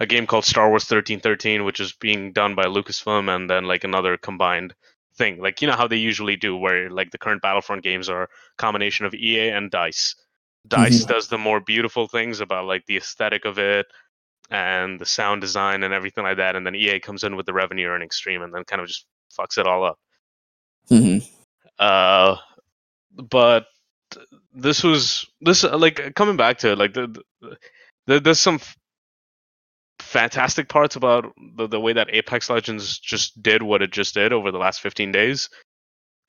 a 0.01 0.05
game 0.05 0.27
called 0.27 0.43
Star 0.43 0.67
Wars 0.69 0.83
1313 0.83 1.63
which 1.63 1.79
is 1.79 1.93
being 1.93 2.33
done 2.33 2.53
by 2.53 2.63
Lucasfilm 2.65 3.33
and 3.33 3.49
then 3.49 3.63
like 3.65 3.85
another 3.85 4.17
combined 4.17 4.73
thing. 5.17 5.39
Like 5.39 5.61
you 5.61 5.67
know 5.67 5.75
how 5.75 5.87
they 5.87 5.97
usually 5.97 6.35
do 6.35 6.55
where 6.55 6.89
like 6.89 7.11
the 7.11 7.17
current 7.17 7.41
Battlefront 7.41 7.83
games 7.83 8.09
are 8.09 8.23
a 8.23 8.27
combination 8.57 9.05
of 9.05 9.13
EA 9.13 9.49
and 9.49 9.71
DICE. 9.71 10.15
DICE 10.67 11.05
does 11.05 11.27
the 11.27 11.37
more 11.37 11.59
beautiful 11.59 12.07
things 12.07 12.39
about 12.39 12.65
like 12.65 12.85
the 12.87 12.97
aesthetic 12.97 13.45
of 13.45 13.59
it 13.59 13.85
and 14.49 14.99
the 14.99 15.05
sound 15.05 15.41
design 15.41 15.83
and 15.83 15.93
everything 15.93 16.23
like 16.23 16.37
that 16.37 16.55
and 16.55 16.65
then 16.65 16.75
EA 16.75 16.99
comes 16.99 17.23
in 17.23 17.35
with 17.35 17.45
the 17.45 17.53
revenue 17.53 17.87
earning 17.87 18.11
stream 18.11 18.41
and 18.41 18.53
then 18.53 18.63
kind 18.63 18.81
of 18.81 18.87
just 18.87 19.05
fucks 19.37 19.57
it 19.57 19.67
all 19.67 19.83
up. 19.83 19.97
Mm-hmm. 20.89 21.25
Uh, 21.79 22.37
but 23.11 23.67
this 24.53 24.83
was 24.83 25.25
this 25.41 25.63
like 25.63 26.15
coming 26.15 26.37
back 26.37 26.59
to 26.59 26.71
it, 26.71 26.77
like 26.77 26.93
the, 26.93 27.07
the, 27.41 27.57
the 28.07 28.19
there's 28.19 28.39
some 28.39 28.59
fantastic 30.15 30.69
parts 30.69 30.95
about 30.95 31.33
the, 31.57 31.67
the 31.67 31.79
way 31.79 31.91
that 31.91 32.07
Apex 32.09 32.49
Legends 32.49 32.97
just 32.99 33.43
did 33.43 33.61
what 33.61 33.81
it 33.81 33.91
just 33.91 34.13
did 34.13 34.31
over 34.31 34.49
the 34.49 34.57
last 34.57 34.79
15 34.79 35.11
days, 35.11 35.49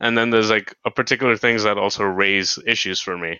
and 0.00 0.18
then 0.18 0.30
there's 0.30 0.50
like 0.50 0.74
a 0.84 0.90
particular 0.90 1.36
things 1.36 1.62
that 1.62 1.78
also 1.78 2.02
raise 2.02 2.58
issues 2.66 3.00
for 3.00 3.16
me. 3.16 3.38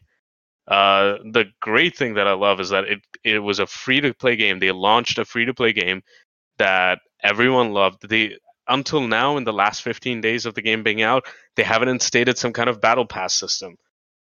Uh, 0.68 1.18
the 1.32 1.46
great 1.60 1.96
thing 1.96 2.14
that 2.14 2.28
I 2.28 2.34
love 2.34 2.60
is 2.60 2.70
that 2.70 2.84
it 2.84 3.00
it 3.24 3.40
was 3.40 3.58
a 3.58 3.66
free 3.66 4.00
to 4.00 4.14
play 4.14 4.36
game. 4.36 4.60
They 4.60 4.70
launched 4.70 5.18
a 5.18 5.24
free 5.24 5.46
to 5.46 5.54
play 5.54 5.72
game 5.72 6.02
that 6.58 7.00
everyone 7.24 7.72
loved. 7.72 8.08
They 8.08 8.36
until 8.68 9.00
now 9.00 9.36
in 9.36 9.44
the 9.44 9.52
last 9.52 9.82
15 9.82 10.20
days 10.20 10.46
of 10.46 10.54
the 10.54 10.62
game 10.62 10.84
being 10.84 11.02
out, 11.02 11.24
they 11.56 11.64
haven't 11.64 11.88
instated 11.88 12.38
some 12.38 12.52
kind 12.52 12.68
of 12.68 12.80
battle 12.80 13.06
pass 13.06 13.34
system, 13.34 13.76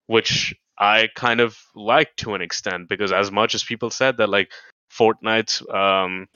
which 0.07 0.55
I 0.79 1.09
kind 1.15 1.39
of 1.39 1.55
like 1.75 2.15
to 2.17 2.33
an 2.33 2.41
extent 2.41 2.89
because 2.89 3.11
as 3.11 3.31
much 3.31 3.53
as 3.53 3.63
people 3.63 3.91
said 3.91 4.17
that 4.17 4.29
like 4.29 4.51
Fortnite's 4.91 5.63
um, 5.69 6.27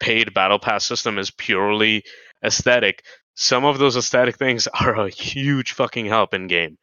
paid 0.00 0.34
battle 0.34 0.58
pass 0.58 0.84
system 0.84 1.18
is 1.18 1.30
purely 1.30 2.04
aesthetic, 2.44 3.04
some 3.34 3.64
of 3.64 3.78
those 3.78 3.96
aesthetic 3.96 4.36
things 4.36 4.66
are 4.80 4.94
a 4.94 5.08
huge 5.08 5.72
fucking 5.72 6.06
help 6.06 6.34
in 6.34 6.46
game. 6.46 6.78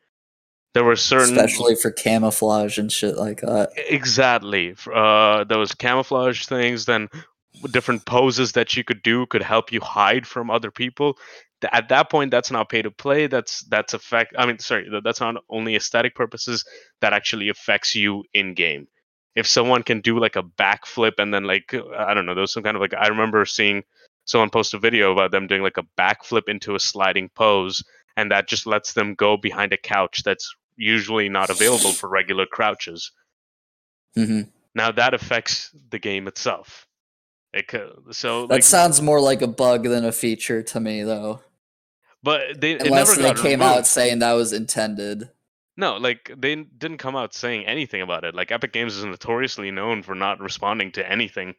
There 0.73 0.83
were 0.83 0.95
certain 0.95 1.35
Especially 1.35 1.75
for 1.75 1.91
camouflage 1.91 2.77
and 2.77 2.91
shit 2.91 3.17
like 3.17 3.41
that. 3.41 3.71
Exactly. 3.75 4.75
Uh, 4.93 5.43
those 5.45 5.73
camouflage 5.73 6.45
things, 6.45 6.85
then 6.85 7.09
different 7.71 8.05
poses 8.05 8.51
that 8.51 8.77
you 8.77 8.83
could 8.83 9.01
do 9.01 9.25
could 9.25 9.41
help 9.41 9.71
you 9.71 9.81
hide 9.81 10.27
from 10.27 10.51
other 10.51 10.69
people. 10.69 11.17
At 11.71 11.89
that 11.89 12.11
point, 12.11 12.29
that's 12.29 12.51
not 12.51 12.69
pay 12.69 12.83
to 12.83 12.91
play. 12.91 13.25
That's 13.25 13.61
that's 13.63 13.95
effect. 13.95 14.35
I 14.37 14.45
mean, 14.45 14.59
sorry, 14.59 14.87
that's 15.03 15.19
not 15.19 15.43
only 15.49 15.75
aesthetic 15.75 16.15
purposes. 16.15 16.63
That 17.01 17.13
actually 17.13 17.49
affects 17.49 17.95
you 17.95 18.23
in 18.33 18.53
game. 18.53 18.87
If 19.39 19.47
someone 19.47 19.83
can 19.83 20.01
do 20.01 20.19
like 20.19 20.35
a 20.35 20.43
backflip 20.43 21.13
and 21.17 21.33
then 21.33 21.45
like 21.45 21.73
I 21.97 22.13
don't 22.13 22.25
know, 22.25 22.33
there 22.35 22.41
was 22.41 22.51
some 22.53 22.63
kind 22.63 22.75
of 22.75 22.81
like 22.81 22.93
I 22.93 23.07
remember 23.07 23.45
seeing 23.45 23.83
someone 24.25 24.49
post 24.49 24.73
a 24.73 24.79
video 24.79 25.11
about 25.13 25.31
them 25.31 25.47
doing 25.47 25.63
like 25.63 25.77
a 25.77 25.87
backflip 25.97 26.49
into 26.49 26.75
a 26.75 26.79
sliding 26.79 27.29
pose, 27.29 27.81
and 28.17 28.29
that 28.31 28.47
just 28.47 28.65
lets 28.67 28.93
them 28.93 29.15
go 29.15 29.37
behind 29.37 29.71
a 29.73 29.77
couch 29.77 30.23
that's 30.23 30.53
usually 30.75 31.29
not 31.29 31.49
available 31.49 31.91
for 31.91 32.09
regular 32.09 32.45
crouches. 32.45 33.11
Mm-hmm. 34.17 34.49
Now 34.75 34.91
that 34.91 35.13
affects 35.13 35.71
the 35.89 35.99
game 35.99 36.27
itself. 36.27 36.85
It 37.53 37.65
so 38.11 38.41
That 38.47 38.55
like, 38.55 38.63
sounds 38.63 39.01
more 39.01 39.19
like 39.21 39.41
a 39.41 39.47
bug 39.47 39.83
than 39.83 40.05
a 40.05 40.11
feature 40.11 40.61
to 40.61 40.79
me, 40.79 41.03
though. 41.03 41.41
but 42.21 42.59
they 42.61 42.73
it 42.73 42.83
Unless 42.83 43.17
never 43.17 43.21
they 43.35 43.41
came 43.41 43.59
removed. 43.61 43.77
out 43.79 43.87
saying 43.87 44.19
that 44.19 44.33
was 44.33 44.53
intended. 44.53 45.29
No, 45.79 45.95
like 45.95 46.29
they 46.37 46.55
didn't 46.55 46.97
come 46.97 47.15
out 47.15 47.33
saying 47.33 47.65
anything 47.65 48.01
about 48.01 48.25
it. 48.25 48.35
Like 48.35 48.51
Epic 48.51 48.73
Games 48.73 48.97
is 48.97 49.05
notoriously 49.05 49.71
known 49.71 50.03
for 50.03 50.13
not 50.13 50.41
responding 50.41 50.91
to 50.91 51.09
anything. 51.09 51.55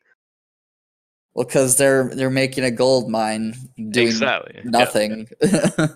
Well, 1.33 1.47
because 1.47 1.77
they're 1.79 2.15
they're 2.15 2.29
making 2.29 2.65
a 2.65 2.71
gold 2.71 3.09
mine 3.09 3.55
doing 3.77 4.09
exactly. 4.09 4.57
Yeah. 4.57 4.63
nothing. 4.67 5.27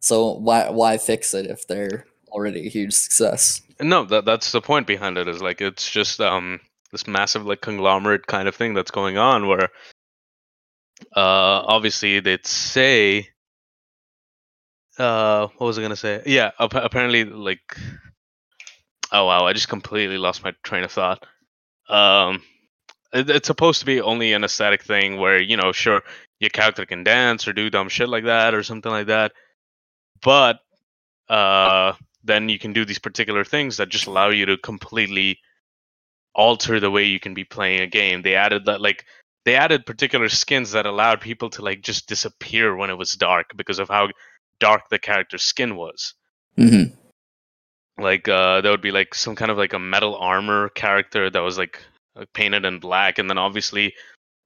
so 0.00 0.34
why 0.34 0.70
why 0.70 0.98
fix 0.98 1.34
it 1.34 1.46
if 1.46 1.66
they're 1.66 2.06
already 2.28 2.68
a 2.68 2.70
huge 2.70 2.94
success? 2.94 3.60
No, 3.80 4.04
that 4.04 4.24
that's 4.24 4.52
the 4.52 4.60
point 4.60 4.86
behind 4.86 5.18
it. 5.18 5.26
Is 5.26 5.42
like 5.42 5.60
it's 5.60 5.90
just 5.90 6.20
um 6.20 6.60
this 6.92 7.08
massive 7.08 7.44
like 7.44 7.60
conglomerate 7.60 8.28
kind 8.28 8.46
of 8.46 8.54
thing 8.54 8.72
that's 8.72 8.92
going 8.92 9.18
on 9.18 9.48
where 9.48 9.68
uh 11.16 11.66
obviously 11.66 12.20
they'd 12.20 12.46
say 12.46 13.30
uh 14.98 15.48
what 15.58 15.66
was 15.66 15.78
I 15.78 15.82
gonna 15.82 15.96
say? 15.96 16.22
Yeah, 16.26 16.50
ap- 16.58 16.74
apparently 16.74 17.24
like 17.24 17.76
oh 19.12 19.24
wow, 19.26 19.46
I 19.46 19.52
just 19.52 19.68
completely 19.68 20.18
lost 20.18 20.42
my 20.44 20.52
train 20.62 20.84
of 20.84 20.92
thought. 20.92 21.24
Um, 21.88 22.42
it, 23.12 23.30
it's 23.30 23.46
supposed 23.46 23.80
to 23.80 23.86
be 23.86 24.00
only 24.00 24.32
an 24.32 24.44
aesthetic 24.44 24.82
thing 24.82 25.18
where 25.18 25.40
you 25.40 25.56
know 25.56 25.72
sure 25.72 26.02
your 26.40 26.50
character 26.50 26.84
can 26.86 27.04
dance 27.04 27.46
or 27.48 27.52
do 27.52 27.70
dumb 27.70 27.88
shit 27.88 28.08
like 28.08 28.24
that 28.24 28.54
or 28.54 28.62
something 28.62 28.90
like 28.92 29.06
that, 29.06 29.32
but 30.22 30.58
uh 31.28 31.92
then 32.24 32.48
you 32.48 32.58
can 32.58 32.72
do 32.72 32.84
these 32.84 32.98
particular 32.98 33.44
things 33.44 33.76
that 33.76 33.88
just 33.88 34.06
allow 34.06 34.30
you 34.30 34.46
to 34.46 34.56
completely 34.58 35.38
alter 36.34 36.80
the 36.80 36.90
way 36.90 37.04
you 37.04 37.20
can 37.20 37.34
be 37.34 37.44
playing 37.44 37.80
a 37.80 37.86
game. 37.86 38.22
They 38.22 38.34
added 38.34 38.66
that 38.66 38.80
like 38.80 39.04
they 39.44 39.54
added 39.54 39.86
particular 39.86 40.28
skins 40.28 40.72
that 40.72 40.86
allowed 40.86 41.20
people 41.20 41.50
to 41.50 41.62
like 41.62 41.80
just 41.82 42.08
disappear 42.08 42.76
when 42.76 42.90
it 42.90 42.98
was 42.98 43.12
dark 43.12 43.46
because 43.56 43.78
of 43.78 43.88
how 43.88 44.08
dark 44.60 44.88
the 44.88 44.98
character's 44.98 45.42
skin 45.42 45.76
was. 45.76 46.14
hmm 46.56 46.84
Like 47.98 48.28
uh 48.28 48.60
there 48.60 48.70
would 48.70 48.82
be 48.82 48.92
like 48.92 49.14
some 49.14 49.36
kind 49.36 49.50
of 49.50 49.58
like 49.58 49.72
a 49.72 49.78
metal 49.78 50.16
armor 50.16 50.68
character 50.70 51.30
that 51.30 51.40
was 51.40 51.58
like 51.58 51.80
uh, 52.16 52.24
painted 52.34 52.64
in 52.64 52.78
black 52.78 53.18
and 53.18 53.28
then 53.28 53.38
obviously 53.38 53.94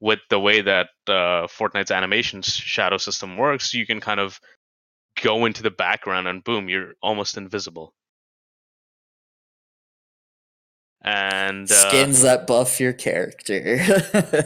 with 0.01 0.21
the 0.31 0.41
way 0.41 0.63
that 0.63 0.89
uh 1.09 1.47
Fortnite's 1.47 1.91
animation 1.91 2.43
shadow 2.43 2.97
system 2.97 3.37
works, 3.37 3.75
you 3.75 3.87
can 3.87 4.01
kind 4.01 4.21
of 4.21 4.41
go 5.23 5.45
into 5.45 5.63
the 5.63 5.71
background 5.71 6.27
and 6.27 6.43
boom, 6.43 6.69
you're 6.69 6.95
almost 7.03 7.37
invisible. 7.37 7.93
And 11.03 11.71
uh, 11.71 11.89
Skins 11.89 12.23
that 12.23 12.47
buff 12.47 12.81
your 12.81 12.93
character. 12.93 13.79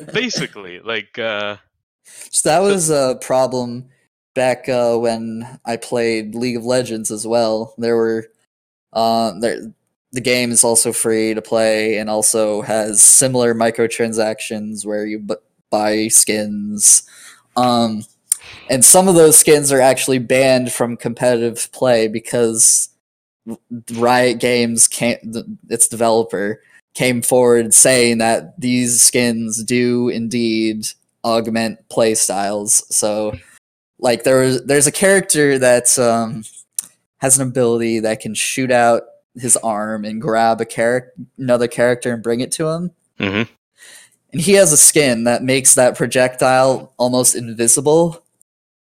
basically 0.13 0.81
like 0.81 1.19
uh 1.19 1.57
So 2.05 2.49
that 2.49 2.61
was 2.61 2.91
a 2.91 3.19
problem 3.21 3.91
back 4.35 4.69
uh, 4.69 4.97
when 4.97 5.59
I 5.65 5.77
played 5.77 6.35
League 6.35 6.57
of 6.57 6.65
Legends 6.65 7.11
as 7.11 7.27
well. 7.27 7.75
There 7.79 7.97
were 7.97 8.29
uh, 8.93 9.33
there 9.41 9.73
the 10.13 10.21
game 10.21 10.53
is 10.53 10.63
also 10.63 10.93
free 10.93 11.35
to 11.35 11.43
play 11.43 11.99
and 11.99 12.09
also 12.09 12.63
has 12.63 13.03
similar 13.03 13.53
microtransactions 13.53 14.87
where 14.87 15.05
you 15.05 15.19
bu- 15.19 15.35
buy 15.71 16.07
skins. 16.07 17.03
Um, 17.57 18.05
and 18.71 18.85
some 18.85 19.09
of 19.09 19.17
those 19.17 19.37
skins 19.37 19.73
are 19.73 19.81
actually 19.81 20.21
banned 20.21 20.73
from 20.73 20.97
competitive 20.97 21.71
play 21.73 22.07
because 22.07 22.91
Riot 23.95 24.39
Games 24.39 24.87
can't 24.87 25.37
its 25.69 25.89
developer 25.89 26.63
came 26.95 27.21
forward 27.21 27.75
saying 27.75 28.19
that 28.19 28.59
these 28.59 29.03
skins 29.03 29.65
do 29.65 30.09
indeed 30.09 30.87
augment 31.25 31.89
play 31.89 32.15
styles. 32.15 32.87
So 32.95 33.35
like 33.99 34.25
there 34.25 34.41
was 34.41 34.65
there's 34.65 34.87
a 34.87 34.93
character 34.93 35.59
that 35.59 35.99
um 35.99 36.45
has 37.19 37.39
an 37.39 37.47
ability 37.49 38.01
that 38.01 38.21
can 38.21 38.35
shoot 38.35 38.71
out 38.71 39.03
his 39.37 39.57
arm 39.59 40.05
and 40.05 40.21
grab 40.21 40.61
a 40.61 40.65
character 40.65 41.13
another 41.39 41.69
character 41.69 42.13
and 42.13 42.23
bring 42.23 42.41
it 42.41 42.53
to 42.53 42.69
him. 42.69 42.91
mhm. 43.19 43.49
And 44.33 44.41
he 44.41 44.55
has 44.55 44.73
a 44.73 44.77
skin 44.77 45.25
that 45.25 45.45
makes 45.45 45.75
that 45.77 45.97
projectile 45.97 46.93
almost 46.97 47.37
invisible. 47.37 48.25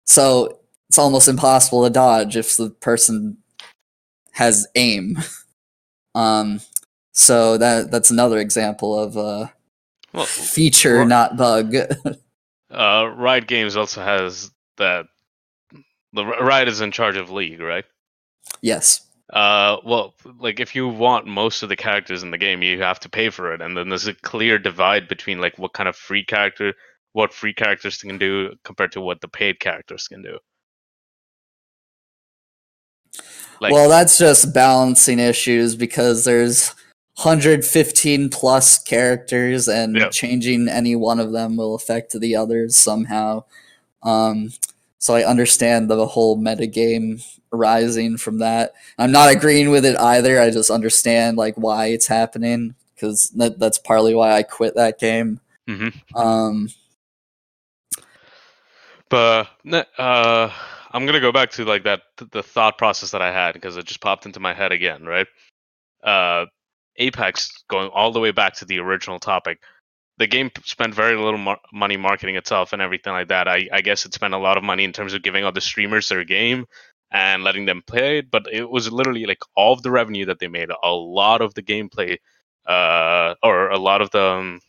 So 0.07 0.61
it's 0.89 0.99
almost 0.99 1.27
impossible 1.27 1.83
to 1.83 1.91
dodge 1.91 2.37
if 2.37 2.57
the 2.57 2.71
person 2.71 3.39
has 4.33 4.67
aim. 4.75 5.19
Um 6.15 6.61
so 7.13 7.57
that 7.57 7.91
that's 7.91 8.11
another 8.11 8.37
example 8.39 8.99
of 8.99 9.17
a 9.17 9.51
well 10.13 10.27
feature, 10.27 10.99
Ri- 10.99 11.07
not 11.07 11.39
bug. 11.39 11.75
uh 12.71 13.11
Riot 13.17 13.47
Games 13.47 13.77
also 13.77 14.03
has 14.03 14.51
that 14.79 15.07
the 16.13 16.25
Riot 16.25 16.69
is 16.69 16.81
in 16.81 16.93
charge 16.93 17.17
of 17.17 17.31
League, 17.31 17.61
right? 17.61 17.85
yes. 18.61 19.07
Uh, 19.33 19.79
well, 19.87 20.15
like 20.41 20.61
if 20.61 20.75
you 20.75 20.87
want 20.87 21.27
most 21.27 21.63
of 21.63 21.71
the 21.71 21.77
characters 21.77 22.23
in 22.23 22.31
the 22.31 22.37
game, 22.37 22.61
you 22.63 22.83
have 22.83 23.01
to 23.01 23.09
pay 23.09 23.31
for 23.31 23.55
it, 23.55 23.63
and 23.63 23.75
then 23.77 23.89
there's 23.89 24.07
a 24.07 24.13
clear 24.15 24.59
divide 24.59 25.09
between 25.09 25.41
like 25.41 25.59
what 25.59 25.73
kind 25.73 25.89
of 25.89 25.97
free 25.97 26.23
character, 26.23 26.75
what 27.13 27.33
free 27.33 27.55
characters 27.55 27.97
can 27.97 28.19
do 28.19 28.55
compared 28.63 28.93
to 28.93 29.01
what 29.01 29.23
the 29.23 29.29
paid 29.29 29.59
characters 29.59 30.07
can 30.07 30.23
do. 30.23 30.39
Like, 33.61 33.73
well, 33.73 33.89
that's 33.89 34.19
just 34.19 34.53
balancing 34.53 35.19
issues 35.19 35.77
because 35.77 36.25
there's 36.25 36.75
115 37.17 38.29
plus 38.29 38.79
characters, 38.79 39.69
and 39.69 39.97
Yeah. 39.97 40.09
changing 40.09 40.69
any 40.69 40.97
one 40.97 41.21
of 41.21 41.33
them 41.33 41.57
will 41.57 41.75
affect 41.75 42.19
the 42.19 42.35
others 42.37 42.77
somehow. 42.77 43.45
Um, 44.03 44.53
so 44.99 45.15
I 45.15 45.25
understand 45.25 45.91
the 45.91 46.07
whole 46.07 46.39
metagame 46.39 47.25
arising 47.53 48.17
from 48.17 48.39
that. 48.39 48.73
I'm 48.99 49.13
not 49.13 49.31
agreeing 49.31 49.71
with 49.71 49.85
it 49.85 49.97
either. 49.99 50.41
I 50.41 50.51
just 50.51 50.71
understand 50.71 51.37
like 51.37 51.55
why 51.57 51.87
it's 51.87 52.07
happening 52.07 52.75
because 52.95 53.31
that, 53.37 53.59
that's 53.59 53.79
partly 53.79 54.15
why 54.15 54.33
I 54.33 54.43
quit 54.43 54.75
that 54.77 54.99
game. 54.99 55.41
Mhm. 55.69 55.93
Um, 56.17 56.69
but 59.09 59.49
uh, 59.99 60.51
I'm 60.93 61.07
gonna 61.07 61.21
go 61.21 61.33
back 61.33 61.51
to 61.53 61.65
like 61.65 61.85
that 61.85 62.03
the 62.17 62.43
thought 62.43 62.79
process 62.79 63.11
that 63.11 63.23
I 63.23 63.33
had 63.33 63.53
because 63.53 63.77
it 63.77 63.87
just 63.87 64.01
popped 64.01 64.25
into 64.27 64.41
my 64.41 64.55
head 64.55 64.73
again, 64.73 65.05
right? 65.05 65.27
Uh, 66.03 66.47
Apex 66.97 67.65
going 67.69 67.89
all 67.89 68.13
the 68.13 68.21
way 68.21 68.31
back 68.31 68.55
to 68.55 68.65
the 68.65 68.79
original 68.79 69.19
topic. 69.19 69.61
The 70.23 70.29
game 70.29 70.53
spent 70.65 70.95
very 70.95 71.17
little 71.17 71.37
mar- 71.37 71.59
money 71.73 71.97
marketing 71.97 72.37
itself 72.37 72.73
and 72.73 72.81
everything 72.81 73.13
like 73.13 73.27
that. 73.27 73.49
I, 73.49 73.69
I 73.73 73.81
guess 73.81 74.07
it 74.07 74.15
spent 74.15 74.35
a 74.35 74.39
lot 74.39 74.57
of 74.57 74.63
money 74.63 74.85
in 74.85 74.93
terms 74.93 75.15
of 75.15 75.23
giving 75.23 75.45
all 75.45 75.51
the 75.51 75.61
streamers 75.61 76.09
their 76.09 76.23
game 76.23 76.67
and 77.11 77.43
letting 77.43 77.65
them 77.65 77.83
play 77.85 78.19
it, 78.19 78.31
but 78.31 78.47
it 78.53 78.71
was 78.71 78.93
literally 78.93 79.27
like 79.27 79.41
all 79.57 79.73
of 79.73 79.83
the 79.83 79.91
revenue 79.91 80.27
that 80.27 80.39
they 80.39 80.47
made, 80.47 80.71
a 80.85 80.93
lot 80.93 81.43
of 81.43 81.55
the 81.55 81.63
gameplay, 81.63 82.19
uh, 82.69 83.35
or 83.43 83.71
a 83.71 83.79
lot 83.79 84.01
of 84.01 84.13
the 84.13 84.25
um, 84.25 84.61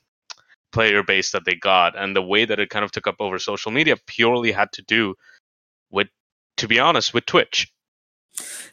player 0.71 1.03
base 1.03 1.29
that 1.33 1.45
they 1.45 1.53
got, 1.53 1.95
and 1.95 2.15
the 2.15 2.21
way 2.23 2.45
that 2.45 2.59
it 2.59 2.71
kind 2.71 2.83
of 2.83 2.91
took 2.91 3.05
up 3.05 3.17
over 3.19 3.37
social 3.37 3.71
media 3.71 3.95
purely 4.07 4.51
had 4.51 4.71
to 4.71 4.81
do 4.81 5.13
with, 5.91 6.07
to 6.57 6.67
be 6.67 6.79
honest, 6.79 7.13
with 7.13 7.27
Twitch. 7.27 7.71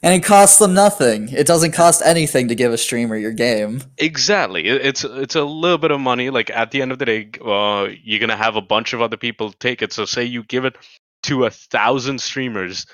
And 0.02 0.14
it 0.14 0.24
costs 0.24 0.58
them 0.58 0.74
nothing. 0.74 1.28
It 1.30 1.46
doesn't 1.46 1.72
cost 1.72 2.02
anything 2.04 2.48
to 2.48 2.54
give 2.54 2.72
a 2.72 2.78
streamer 2.78 3.16
your 3.16 3.32
game. 3.32 3.82
Exactly. 3.98 4.66
It's 4.66 5.04
it's 5.04 5.34
a 5.34 5.44
little 5.44 5.78
bit 5.78 5.90
of 5.90 6.00
money. 6.00 6.30
Like 6.30 6.50
at 6.50 6.70
the 6.70 6.82
end 6.82 6.92
of 6.92 6.98
the 6.98 7.04
day, 7.04 7.30
uh, 7.44 7.88
you're 8.02 8.20
gonna 8.20 8.36
have 8.36 8.56
a 8.56 8.62
bunch 8.62 8.92
of 8.92 9.02
other 9.02 9.16
people 9.16 9.52
take 9.52 9.82
it. 9.82 9.92
So 9.92 10.04
say 10.04 10.24
you 10.24 10.42
give 10.44 10.64
it 10.64 10.76
to 11.24 11.44
a 11.44 11.50
thousand 11.50 12.20
streamers, 12.20 12.86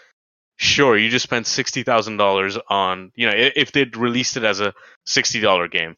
sure, 0.56 0.96
you 0.96 1.08
just 1.08 1.22
spent 1.22 1.46
sixty 1.46 1.82
thousand 1.82 2.16
dollars 2.16 2.58
on. 2.68 3.12
You 3.14 3.26
know, 3.26 3.34
if 3.36 3.72
they'd 3.72 3.96
released 3.96 4.36
it 4.36 4.44
as 4.44 4.60
a 4.60 4.74
sixty 5.04 5.40
dollar 5.40 5.68
game, 5.68 5.96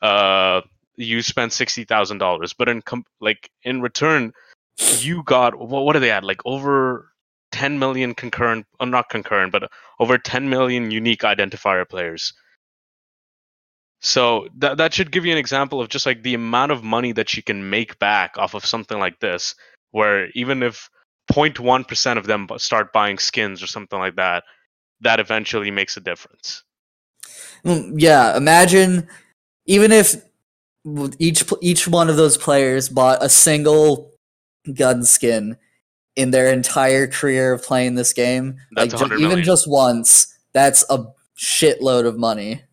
uh, 0.00 0.62
you 0.96 1.20
spent 1.20 1.52
sixty 1.52 1.84
thousand 1.84 2.18
dollars. 2.18 2.54
But 2.54 2.68
in 2.68 2.80
com- 2.80 3.04
like 3.20 3.50
in 3.62 3.82
return, 3.82 4.32
you 5.00 5.22
got 5.24 5.58
what? 5.58 5.84
What 5.84 5.96
are 5.96 6.00
they 6.00 6.10
at? 6.10 6.24
Like 6.24 6.40
over 6.46 7.12
ten 7.52 7.78
million 7.78 8.14
concurrent, 8.14 8.66
uh, 8.80 8.84
not 8.84 9.08
concurrent, 9.08 9.52
but 9.52 9.70
over 9.98 10.18
ten 10.18 10.48
million 10.48 10.90
unique 10.90 11.22
identifier 11.22 11.88
players. 11.88 12.32
So 14.00 14.48
that 14.58 14.76
that 14.76 14.94
should 14.94 15.10
give 15.10 15.26
you 15.26 15.32
an 15.32 15.38
example 15.38 15.80
of 15.80 15.88
just 15.88 16.06
like 16.06 16.22
the 16.22 16.34
amount 16.34 16.72
of 16.72 16.84
money 16.84 17.12
that 17.12 17.36
you 17.36 17.42
can 17.42 17.68
make 17.68 17.98
back 17.98 18.38
off 18.38 18.54
of 18.54 18.64
something 18.64 18.98
like 18.98 19.18
this, 19.20 19.54
where 19.90 20.28
even 20.34 20.62
if 20.62 20.88
0.1 21.32 21.86
percent 21.86 22.18
of 22.18 22.26
them 22.26 22.46
start 22.58 22.92
buying 22.92 23.18
skins 23.18 23.62
or 23.62 23.66
something 23.66 23.98
like 23.98 24.16
that, 24.16 24.44
that 25.00 25.20
eventually 25.20 25.70
makes 25.70 25.96
a 25.96 26.00
difference. 26.00 26.62
Mm, 27.64 27.94
Yeah, 27.96 28.36
imagine 28.36 29.08
even 29.66 29.90
if 29.92 30.14
each 31.18 31.44
each 31.60 31.88
one 31.88 32.08
of 32.08 32.16
those 32.16 32.38
players 32.38 32.88
bought 32.88 33.22
a 33.22 33.28
single 33.28 34.12
gun 34.74 35.02
skin 35.04 35.56
in 36.18 36.32
their 36.32 36.52
entire 36.52 37.06
career 37.06 37.52
of 37.52 37.62
playing 37.62 37.94
this 37.94 38.12
game. 38.12 38.58
That's 38.72 38.92
like 38.92 39.10
ju- 39.10 39.18
even 39.18 39.44
just 39.44 39.68
once, 39.68 40.36
that's 40.52 40.84
a 40.90 41.06
shitload 41.38 42.06
of 42.06 42.18
money. 42.18 42.64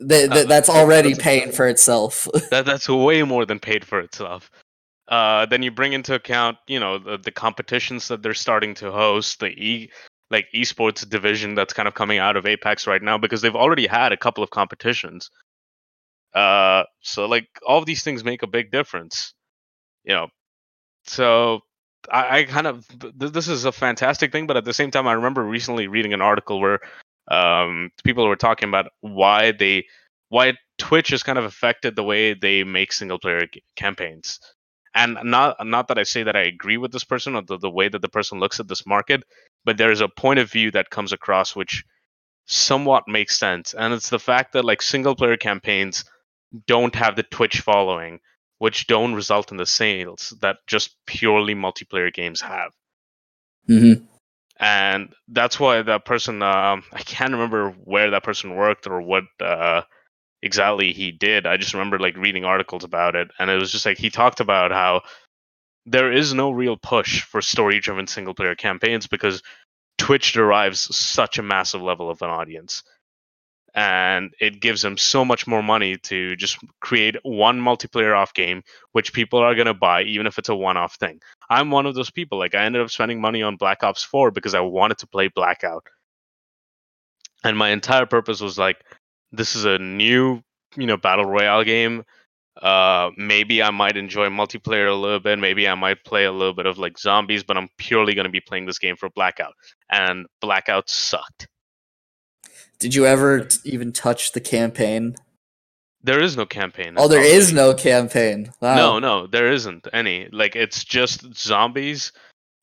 Th- 0.00 0.30
th- 0.30 0.48
that's 0.48 0.70
already 0.70 1.10
that's- 1.10 1.22
paying 1.22 1.52
for 1.52 1.68
itself. 1.68 2.26
that 2.50 2.64
that's 2.64 2.88
way 2.88 3.22
more 3.22 3.44
than 3.44 3.60
paid 3.60 3.84
for 3.84 4.00
itself. 4.00 4.50
Uh, 5.08 5.44
then 5.44 5.62
you 5.62 5.70
bring 5.70 5.92
into 5.92 6.14
account, 6.14 6.56
you 6.68 6.80
know, 6.80 6.96
the, 6.98 7.18
the 7.18 7.30
competitions 7.30 8.08
that 8.08 8.22
they're 8.22 8.32
starting 8.32 8.72
to 8.76 8.90
host, 8.90 9.38
the 9.40 9.48
e 9.48 9.90
like 10.30 10.46
esports 10.54 11.06
division 11.06 11.54
that's 11.54 11.74
kind 11.74 11.86
of 11.86 11.92
coming 11.92 12.18
out 12.18 12.38
of 12.38 12.46
Apex 12.46 12.86
right 12.86 13.02
now 13.02 13.18
because 13.18 13.42
they've 13.42 13.54
already 13.54 13.86
had 13.86 14.10
a 14.10 14.16
couple 14.16 14.42
of 14.42 14.48
competitions. 14.48 15.30
Uh, 16.32 16.84
so 17.02 17.26
like 17.26 17.46
all 17.66 17.76
of 17.78 17.84
these 17.84 18.02
things 18.02 18.24
make 18.24 18.42
a 18.42 18.46
big 18.46 18.70
difference, 18.70 19.34
you 20.04 20.14
know. 20.14 20.28
So 21.04 21.60
I, 22.10 22.38
I 22.40 22.44
kind 22.44 22.66
of 22.66 22.86
th- 23.00 23.32
this 23.32 23.48
is 23.48 23.64
a 23.64 23.72
fantastic 23.72 24.32
thing, 24.32 24.46
but 24.46 24.56
at 24.56 24.64
the 24.64 24.74
same 24.74 24.90
time, 24.90 25.06
I 25.06 25.12
remember 25.12 25.42
recently 25.44 25.88
reading 25.88 26.12
an 26.12 26.22
article 26.22 26.60
where 26.60 26.80
um, 27.28 27.90
people 28.04 28.26
were 28.26 28.36
talking 28.36 28.68
about 28.68 28.86
why 29.00 29.52
they 29.52 29.86
why 30.28 30.54
Twitch 30.78 31.10
has 31.10 31.22
kind 31.22 31.38
of 31.38 31.44
affected 31.44 31.94
the 31.94 32.02
way 32.02 32.34
they 32.34 32.64
make 32.64 32.92
single 32.92 33.18
player 33.18 33.46
g- 33.52 33.62
campaigns. 33.76 34.40
And 34.94 35.18
not 35.24 35.56
not 35.66 35.88
that 35.88 35.98
I 35.98 36.02
say 36.02 36.22
that 36.24 36.36
I 36.36 36.42
agree 36.42 36.76
with 36.76 36.92
this 36.92 37.04
person 37.04 37.36
or 37.36 37.42
the, 37.42 37.58
the 37.58 37.70
way 37.70 37.88
that 37.88 38.02
the 38.02 38.08
person 38.08 38.40
looks 38.40 38.60
at 38.60 38.68
this 38.68 38.86
market, 38.86 39.22
but 39.64 39.78
there 39.78 39.92
is 39.92 40.00
a 40.00 40.08
point 40.08 40.38
of 40.40 40.50
view 40.50 40.70
that 40.72 40.90
comes 40.90 41.12
across 41.12 41.56
which 41.56 41.84
somewhat 42.46 43.04
makes 43.08 43.38
sense. 43.38 43.74
And 43.74 43.94
it's 43.94 44.10
the 44.10 44.18
fact 44.18 44.52
that 44.52 44.64
like 44.64 44.82
single 44.82 45.14
player 45.14 45.36
campaigns 45.36 46.04
don't 46.66 46.94
have 46.94 47.16
the 47.16 47.22
Twitch 47.22 47.60
following, 47.60 48.20
which 48.62 48.86
don't 48.86 49.16
result 49.16 49.50
in 49.50 49.56
the 49.56 49.66
sales 49.66 50.32
that 50.40 50.58
just 50.68 50.94
purely 51.04 51.52
multiplayer 51.52 52.14
games 52.14 52.40
have. 52.40 52.70
Mm-hmm. 53.68 54.04
and 54.60 55.12
that's 55.26 55.58
why 55.58 55.82
that 55.82 56.04
person 56.04 56.42
um, 56.42 56.84
i 56.92 57.00
can't 57.02 57.32
remember 57.32 57.70
where 57.70 58.10
that 58.10 58.22
person 58.22 58.54
worked 58.54 58.86
or 58.86 59.00
what 59.00 59.24
uh, 59.40 59.82
exactly 60.42 60.92
he 60.92 61.10
did. 61.12 61.46
I 61.46 61.56
just 61.56 61.74
remember 61.74 61.98
like 61.98 62.16
reading 62.16 62.44
articles 62.44 62.84
about 62.84 63.16
it 63.16 63.28
and 63.38 63.50
it 63.50 63.58
was 63.58 63.72
just 63.72 63.86
like 63.86 63.98
he 63.98 64.10
talked 64.10 64.38
about 64.38 64.70
how 64.70 65.02
there 65.86 66.12
is 66.12 66.32
no 66.32 66.52
real 66.52 66.76
push 66.76 67.22
for 67.22 67.42
story 67.42 67.80
driven 67.80 68.06
single 68.06 68.34
player 68.34 68.54
campaigns 68.54 69.08
because 69.08 69.42
twitch 69.98 70.32
derives 70.34 70.94
such 70.94 71.38
a 71.38 71.42
massive 71.42 71.82
level 71.82 72.10
of 72.10 72.22
an 72.22 72.30
audience 72.30 72.84
and 73.74 74.34
it 74.38 74.60
gives 74.60 74.82
them 74.82 74.98
so 74.98 75.24
much 75.24 75.46
more 75.46 75.62
money 75.62 75.96
to 75.96 76.36
just 76.36 76.58
create 76.80 77.16
one 77.22 77.60
multiplayer 77.60 78.16
off 78.16 78.34
game 78.34 78.62
which 78.92 79.12
people 79.14 79.38
are 79.38 79.54
going 79.54 79.66
to 79.66 79.74
buy 79.74 80.02
even 80.02 80.26
if 80.26 80.38
it's 80.38 80.50
a 80.50 80.54
one 80.54 80.76
off 80.76 80.96
thing 80.96 81.18
I'm 81.52 81.70
one 81.70 81.84
of 81.84 81.94
those 81.94 82.10
people. 82.10 82.38
Like 82.38 82.54
I 82.54 82.64
ended 82.64 82.80
up 82.80 82.90
spending 82.90 83.20
money 83.20 83.42
on 83.42 83.56
Black 83.56 83.82
Ops 83.82 84.02
4 84.02 84.30
because 84.30 84.54
I 84.54 84.60
wanted 84.60 84.98
to 84.98 85.06
play 85.06 85.28
Blackout. 85.28 85.86
And 87.44 87.58
my 87.58 87.70
entire 87.70 88.06
purpose 88.06 88.40
was 88.40 88.58
like 88.58 88.82
this 89.32 89.54
is 89.54 89.64
a 89.64 89.78
new, 89.78 90.40
you 90.76 90.86
know, 90.86 90.96
battle 90.96 91.26
royale 91.26 91.64
game. 91.64 92.04
Uh 92.60 93.10
maybe 93.16 93.62
I 93.62 93.70
might 93.70 93.96
enjoy 93.96 94.28
multiplayer 94.28 94.90
a 94.90 94.94
little 94.94 95.20
bit, 95.20 95.38
maybe 95.38 95.68
I 95.68 95.74
might 95.74 96.04
play 96.04 96.24
a 96.24 96.32
little 96.32 96.54
bit 96.54 96.66
of 96.66 96.78
like 96.78 96.98
zombies, 96.98 97.42
but 97.44 97.56
I'm 97.56 97.68
purely 97.76 98.14
going 98.14 98.26
to 98.26 98.30
be 98.30 98.40
playing 98.40 98.66
this 98.66 98.78
game 98.78 98.96
for 98.96 99.08
Blackout. 99.10 99.54
And 99.90 100.26
Blackout 100.40 100.88
sucked. 100.88 101.48
Did 102.82 102.96
you 102.96 103.06
ever 103.06 103.46
even 103.64 103.92
touch 103.92 104.32
the 104.32 104.40
campaign? 104.40 105.14
There 106.02 106.20
is 106.20 106.36
no 106.36 106.44
campaign. 106.44 106.94
Oh, 106.96 107.06
there 107.06 107.22
is 107.22 107.52
no 107.52 107.74
campaign. 107.74 108.52
Wow. 108.60 108.74
No, 108.74 108.98
no, 108.98 109.26
there 109.28 109.52
isn't 109.52 109.86
any. 109.92 110.28
Like 110.32 110.56
it's 110.56 110.82
just 110.82 111.32
zombies, 111.36 112.10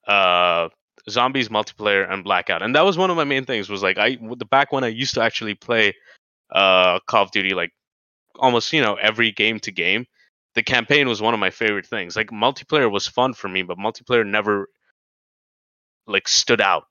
uh, 0.10 0.68
zombies 1.10 1.48
multiplayer 1.48 2.12
and 2.12 2.22
blackout, 2.26 2.62
and 2.62 2.76
that 2.76 2.84
was 2.84 2.98
one 2.98 3.10
of 3.10 3.16
my 3.16 3.24
main 3.24 3.46
things. 3.46 3.70
Was 3.70 3.82
like 3.82 3.98
I 3.98 4.18
the 4.36 4.44
back 4.44 4.74
when 4.74 4.84
I 4.84 4.88
used 4.88 5.14
to 5.14 5.22
actually 5.22 5.56
play, 5.56 5.94
uh, 6.52 7.00
Call 7.08 7.24
of 7.24 7.32
Duty 7.32 7.54
like 7.54 7.72
almost 8.40 8.74
you 8.74 8.82
know 8.82 8.96
every 8.96 9.32
game 9.32 9.58
to 9.62 9.72
game. 9.72 10.06
The 10.56 10.64
campaign 10.64 11.08
was 11.08 11.22
one 11.22 11.34
of 11.34 11.40
my 11.40 11.50
favorite 11.50 11.86
things. 11.86 12.18
Like 12.18 12.32
multiplayer 12.32 12.92
was 12.92 13.08
fun 13.08 13.34
for 13.34 13.48
me, 13.48 13.62
but 13.62 13.78
multiplayer 13.78 14.28
never 14.28 14.68
like 16.08 16.28
stood 16.28 16.60
out. 16.60 16.84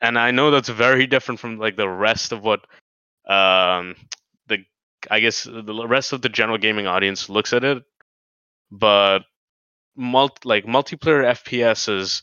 And 0.00 0.18
I 0.18 0.30
know 0.30 0.50
that's 0.50 0.68
very 0.68 1.06
different 1.06 1.40
from 1.40 1.58
like 1.58 1.76
the 1.76 1.88
rest 1.88 2.32
of 2.32 2.42
what 2.42 2.60
um 3.28 3.96
the 4.48 4.64
I 5.10 5.20
guess 5.20 5.44
the 5.44 5.86
rest 5.86 6.12
of 6.12 6.22
the 6.22 6.28
general 6.28 6.58
gaming 6.58 6.86
audience 6.86 7.28
looks 7.28 7.52
at 7.52 7.64
it, 7.64 7.82
but 8.70 9.20
multi, 9.96 10.48
like 10.48 10.64
multiplayer 10.64 11.24
FPSs 11.24 12.22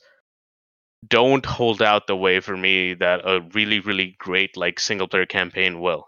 don't 1.07 1.45
hold 1.45 1.81
out 1.81 2.07
the 2.07 2.15
way 2.15 2.39
for 2.39 2.57
me 2.57 2.95
that 2.95 3.21
a 3.25 3.41
really 3.53 3.79
really 3.79 4.15
great 4.17 4.57
like 4.57 4.79
single 4.79 5.07
player 5.07 5.25
campaign 5.25 5.79
will. 5.79 6.07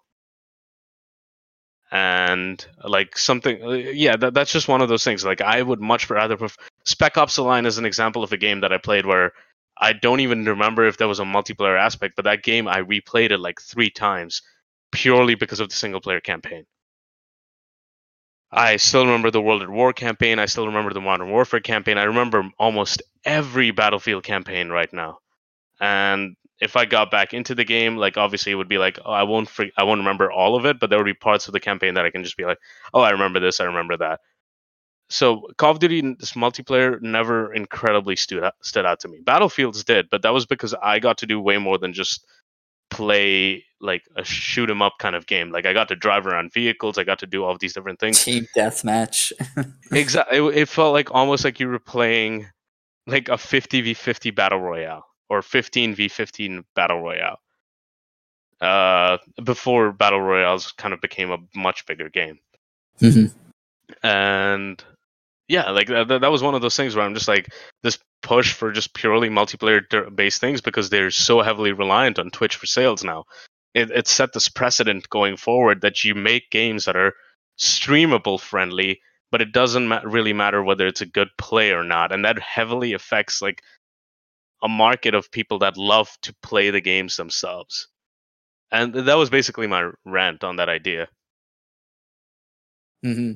And 1.91 2.63
like 2.84 3.17
something, 3.17 3.63
uh, 3.63 3.69
yeah, 3.71 4.15
that, 4.15 4.36
that's 4.36 4.51
just 4.51 4.67
one 4.67 4.82
of 4.82 4.89
those 4.89 5.03
things. 5.03 5.25
Like 5.25 5.41
I 5.41 5.62
would 5.62 5.82
much 5.82 6.08
rather 6.10 6.38
pref- 6.38 6.58
Spec 6.86 7.17
Ops: 7.17 7.36
The 7.36 7.43
Line 7.43 7.65
is 7.65 7.79
an 7.79 7.86
example 7.86 8.23
of 8.23 8.32
a 8.32 8.38
game 8.38 8.62
that 8.62 8.71
I 8.71 8.77
played 8.77 9.08
where 9.08 9.34
I 9.79 9.93
don't 9.93 10.19
even 10.21 10.45
remember 10.45 10.85
if 10.87 10.97
there 10.97 11.07
was 11.07 11.19
a 11.19 11.23
multiplayer 11.25 11.79
aspect, 11.79 12.15
but 12.15 12.25
that 12.25 12.43
game 12.43 12.67
I 12.67 12.81
replayed 12.81 13.31
it 13.31 13.39
like 13.39 13.61
three 13.61 13.89
times 13.89 14.41
purely 14.91 15.35
because 15.35 15.59
of 15.59 15.69
the 15.69 15.75
single 15.75 16.01
player 16.01 16.21
campaign. 16.21 16.65
I 18.51 18.77
still 18.77 19.05
remember 19.05 19.31
the 19.31 19.41
World 19.41 19.61
at 19.61 19.69
War 19.69 19.93
campaign. 19.93 20.39
I 20.39 20.45
still 20.47 20.67
remember 20.67 20.93
the 20.93 21.01
Modern 21.01 21.29
Warfare 21.31 21.59
campaign. 21.59 21.97
I 21.97 22.03
remember 22.03 22.49
almost 22.59 23.01
every 23.23 23.71
Battlefield 23.71 24.23
campaign 24.23 24.69
right 24.69 24.91
now. 24.91 25.19
And 25.79 26.35
if 26.61 26.75
I 26.77 26.85
got 26.85 27.11
back 27.11 27.33
into 27.33 27.55
the 27.55 27.65
game, 27.65 27.97
like 27.97 28.17
obviously 28.17 28.51
it 28.51 28.55
would 28.55 28.69
be 28.69 28.77
like, 28.79 28.99
oh, 29.05 29.11
I 29.11 29.23
won't, 29.23 29.49
fre- 29.49 29.75
I 29.77 29.83
won't 29.83 29.99
remember 29.99 30.31
all 30.31 30.55
of 30.55 30.65
it, 30.65 30.79
but 30.79 30.89
there 30.89 30.99
would 30.99 31.05
be 31.05 31.13
parts 31.13 31.47
of 31.47 31.53
the 31.53 31.59
campaign 31.59 31.95
that 31.95 32.05
I 32.05 32.11
can 32.11 32.23
just 32.23 32.37
be 32.37 32.45
like, 32.45 32.59
oh, 32.93 33.01
I 33.01 33.11
remember 33.11 33.39
this, 33.39 33.59
I 33.61 33.65
remember 33.65 33.97
that. 33.97 34.21
So 35.09 35.47
Call 35.57 35.71
of 35.71 35.79
Duty 35.79 36.01
this 36.19 36.33
multiplayer 36.33 37.01
never 37.01 37.53
incredibly 37.53 38.15
stood 38.15 38.43
out, 38.43 38.53
stood 38.61 38.85
out 38.85 38.99
to 39.01 39.07
me. 39.07 39.19
Battlefields 39.23 39.83
did, 39.83 40.09
but 40.09 40.21
that 40.21 40.33
was 40.33 40.45
because 40.45 40.73
I 40.75 40.99
got 40.99 41.17
to 41.19 41.25
do 41.25 41.39
way 41.39 41.57
more 41.57 41.77
than 41.79 41.93
just 41.93 42.25
play 42.91 43.63
like 43.81 44.03
a 44.15 44.23
shoot 44.23 44.69
'em 44.69 44.81
up 44.81 44.93
kind 44.99 45.15
of 45.15 45.25
game. 45.25 45.51
Like 45.51 45.65
I 45.65 45.73
got 45.73 45.87
to 45.89 45.95
drive 45.95 46.27
around 46.27 46.53
vehicles, 46.53 46.97
I 46.97 47.03
got 47.03 47.19
to 47.19 47.25
do 47.27 47.43
all 47.43 47.57
these 47.57 47.73
different 47.73 47.99
things. 47.99 48.23
Team 48.23 48.45
deathmatch. 48.55 49.31
Exactly, 49.91 50.37
it, 50.37 50.57
it 50.57 50.69
felt 50.69 50.93
like 50.93 51.09
almost 51.11 51.43
like 51.43 51.59
you 51.59 51.67
were 51.67 51.79
playing 51.79 52.47
like 53.07 53.27
a 53.29 53.37
50 53.37 53.81
v 53.81 53.93
50 53.95 54.29
battle 54.31 54.59
royale 54.59 55.05
or 55.29 55.41
15 55.41 55.95
v 55.95 56.07
15 56.07 56.63
battle 56.75 57.01
royale. 57.01 57.39
Uh, 58.61 59.17
before 59.43 59.91
battle 59.93 60.19
royales 60.21 60.71
kind 60.73 60.93
of 60.93 60.99
became 61.01 61.31
a 61.31 61.37
much 61.55 61.85
bigger 61.85 62.09
game 62.09 62.37
Mhm. 63.01 63.33
and 64.03 64.83
yeah 65.49 65.71
like 65.71 65.88
that, 65.88 66.07
that 66.07 66.31
was 66.31 66.41
one 66.41 66.55
of 66.55 66.62
those 66.62 66.77
things 66.77 66.95
where 66.95 67.05
i'm 67.05 67.13
just 67.13 67.27
like 67.27 67.49
this 67.83 67.99
push 68.21 68.53
for 68.53 68.71
just 68.71 68.93
purely 68.93 69.29
multiplayer 69.29 69.81
based 70.15 70.41
things 70.41 70.62
because 70.62 70.89
they're 70.89 71.12
so 71.12 71.41
heavily 71.41 71.71
reliant 71.71 72.19
on 72.19 72.29
twitch 72.29 72.55
for 72.55 72.65
sales 72.65 73.03
now. 73.03 73.25
It, 73.73 73.91
it 73.91 74.07
set 74.07 74.33
this 74.33 74.49
precedent 74.49 75.09
going 75.09 75.38
forward 75.38 75.81
that 75.81 76.03
you 76.03 76.15
make 76.15 76.49
games 76.49 76.85
that 76.85 76.95
are 76.95 77.13
streamable 77.59 78.39
friendly 78.39 79.01
but 79.31 79.41
it 79.41 79.51
doesn't 79.51 79.88
ma- 79.88 80.01
really 80.03 80.33
matter 80.33 80.63
whether 80.63 80.88
it's 80.88 81.01
a 81.01 81.05
good 81.05 81.29
play 81.38 81.71
or 81.71 81.83
not 81.83 82.12
and 82.12 82.25
that 82.25 82.39
heavily 82.39 82.93
affects 82.93 83.41
like 83.41 83.62
a 84.62 84.67
market 84.67 85.13
of 85.13 85.31
people 85.31 85.59
that 85.59 85.77
love 85.77 86.09
to 86.23 86.35
play 86.41 86.69
the 86.69 86.81
games 86.81 87.15
themselves. 87.15 87.88
And 88.71 88.93
that 88.93 89.15
was 89.15 89.29
basically 89.29 89.67
my 89.67 89.89
rant 90.03 90.43
on 90.43 90.57
that 90.57 90.67
idea. 90.67 91.07
Hmm 93.03 93.33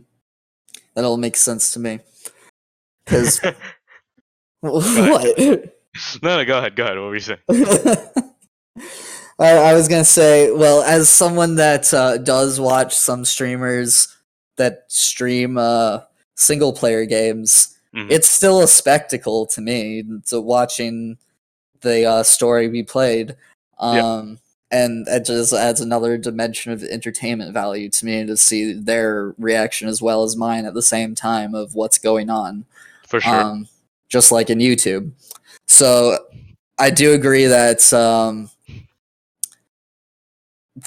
That 0.95 1.06
all 1.06 1.17
makes 1.17 1.41
sense 1.41 1.71
to 1.73 1.79
me. 1.79 1.99
Because 3.06 3.41
no 3.43 3.51
what? 4.71 5.38
no 5.38 5.58
no, 6.23 6.45
go 6.45 6.58
ahead 6.58 6.73
go 6.75 6.84
ahead 6.86 6.97
what 6.97 7.08
were 7.08 7.15
you 7.15 7.19
saying 7.19 7.39
I, 9.39 9.49
I 9.58 9.73
was 9.73 9.88
gonna 9.89 10.06
say, 10.06 10.51
well, 10.51 10.84
as 10.84 11.10
someone 11.10 11.56
that 11.56 11.93
uh, 11.93 12.17
does 12.17 12.60
watch 12.60 12.95
some 12.95 13.25
streamers 13.25 14.08
that 14.58 14.86
stream 14.88 15.58
uh, 15.58 16.01
single 16.36 16.71
player 16.71 17.06
games, 17.06 17.77
Mhm. 17.93 18.10
it's 18.10 18.29
still 18.29 18.62
a 18.62 18.67
spectacle 18.67 19.45
to 19.47 19.60
me. 19.62 20.03
To 20.27 20.39
watching 20.39 21.17
the 21.82 22.06
uh, 22.06 22.23
story 22.23 22.69
be 22.69 22.84
played, 22.84 23.36
um, 23.79 24.39
and 24.73 25.07
it 25.07 25.23
just 25.25 25.53
adds 25.53 25.79
another 25.79 26.17
dimension 26.17 26.71
of 26.73 26.83
entertainment 26.83 27.53
value 27.53 27.89
to 27.89 28.05
me 28.05 28.25
to 28.25 28.36
see 28.36 28.73
their 28.73 29.36
reaction 29.38 29.88
as 29.88 30.01
well 30.01 30.23
as 30.23 30.36
mine 30.36 30.65
at 30.65 30.73
the 30.73 30.81
same 30.81 31.13
time 31.13 31.53
of 31.53 31.75
what's 31.75 31.99
going 31.99 32.29
on 32.29 32.65
for 33.07 33.21
sure 33.21 33.33
um, 33.33 33.67
just 34.09 34.31
like 34.31 34.49
in 34.49 34.57
YouTube. 34.57 35.12
So 35.67 36.17
I 36.79 36.89
do 36.89 37.13
agree 37.13 37.45
that 37.45 37.93
um, 37.93 38.49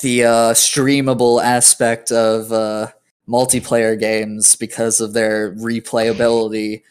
the 0.03 0.25
uh, 0.25 0.53
streamable 0.53 1.42
aspect 1.42 2.11
of 2.11 2.53
uh, 2.53 2.88
multiplayer 3.29 3.99
games 3.99 4.57
because 4.57 5.01
of 5.01 5.12
their 5.12 5.53
replayability 5.55 6.83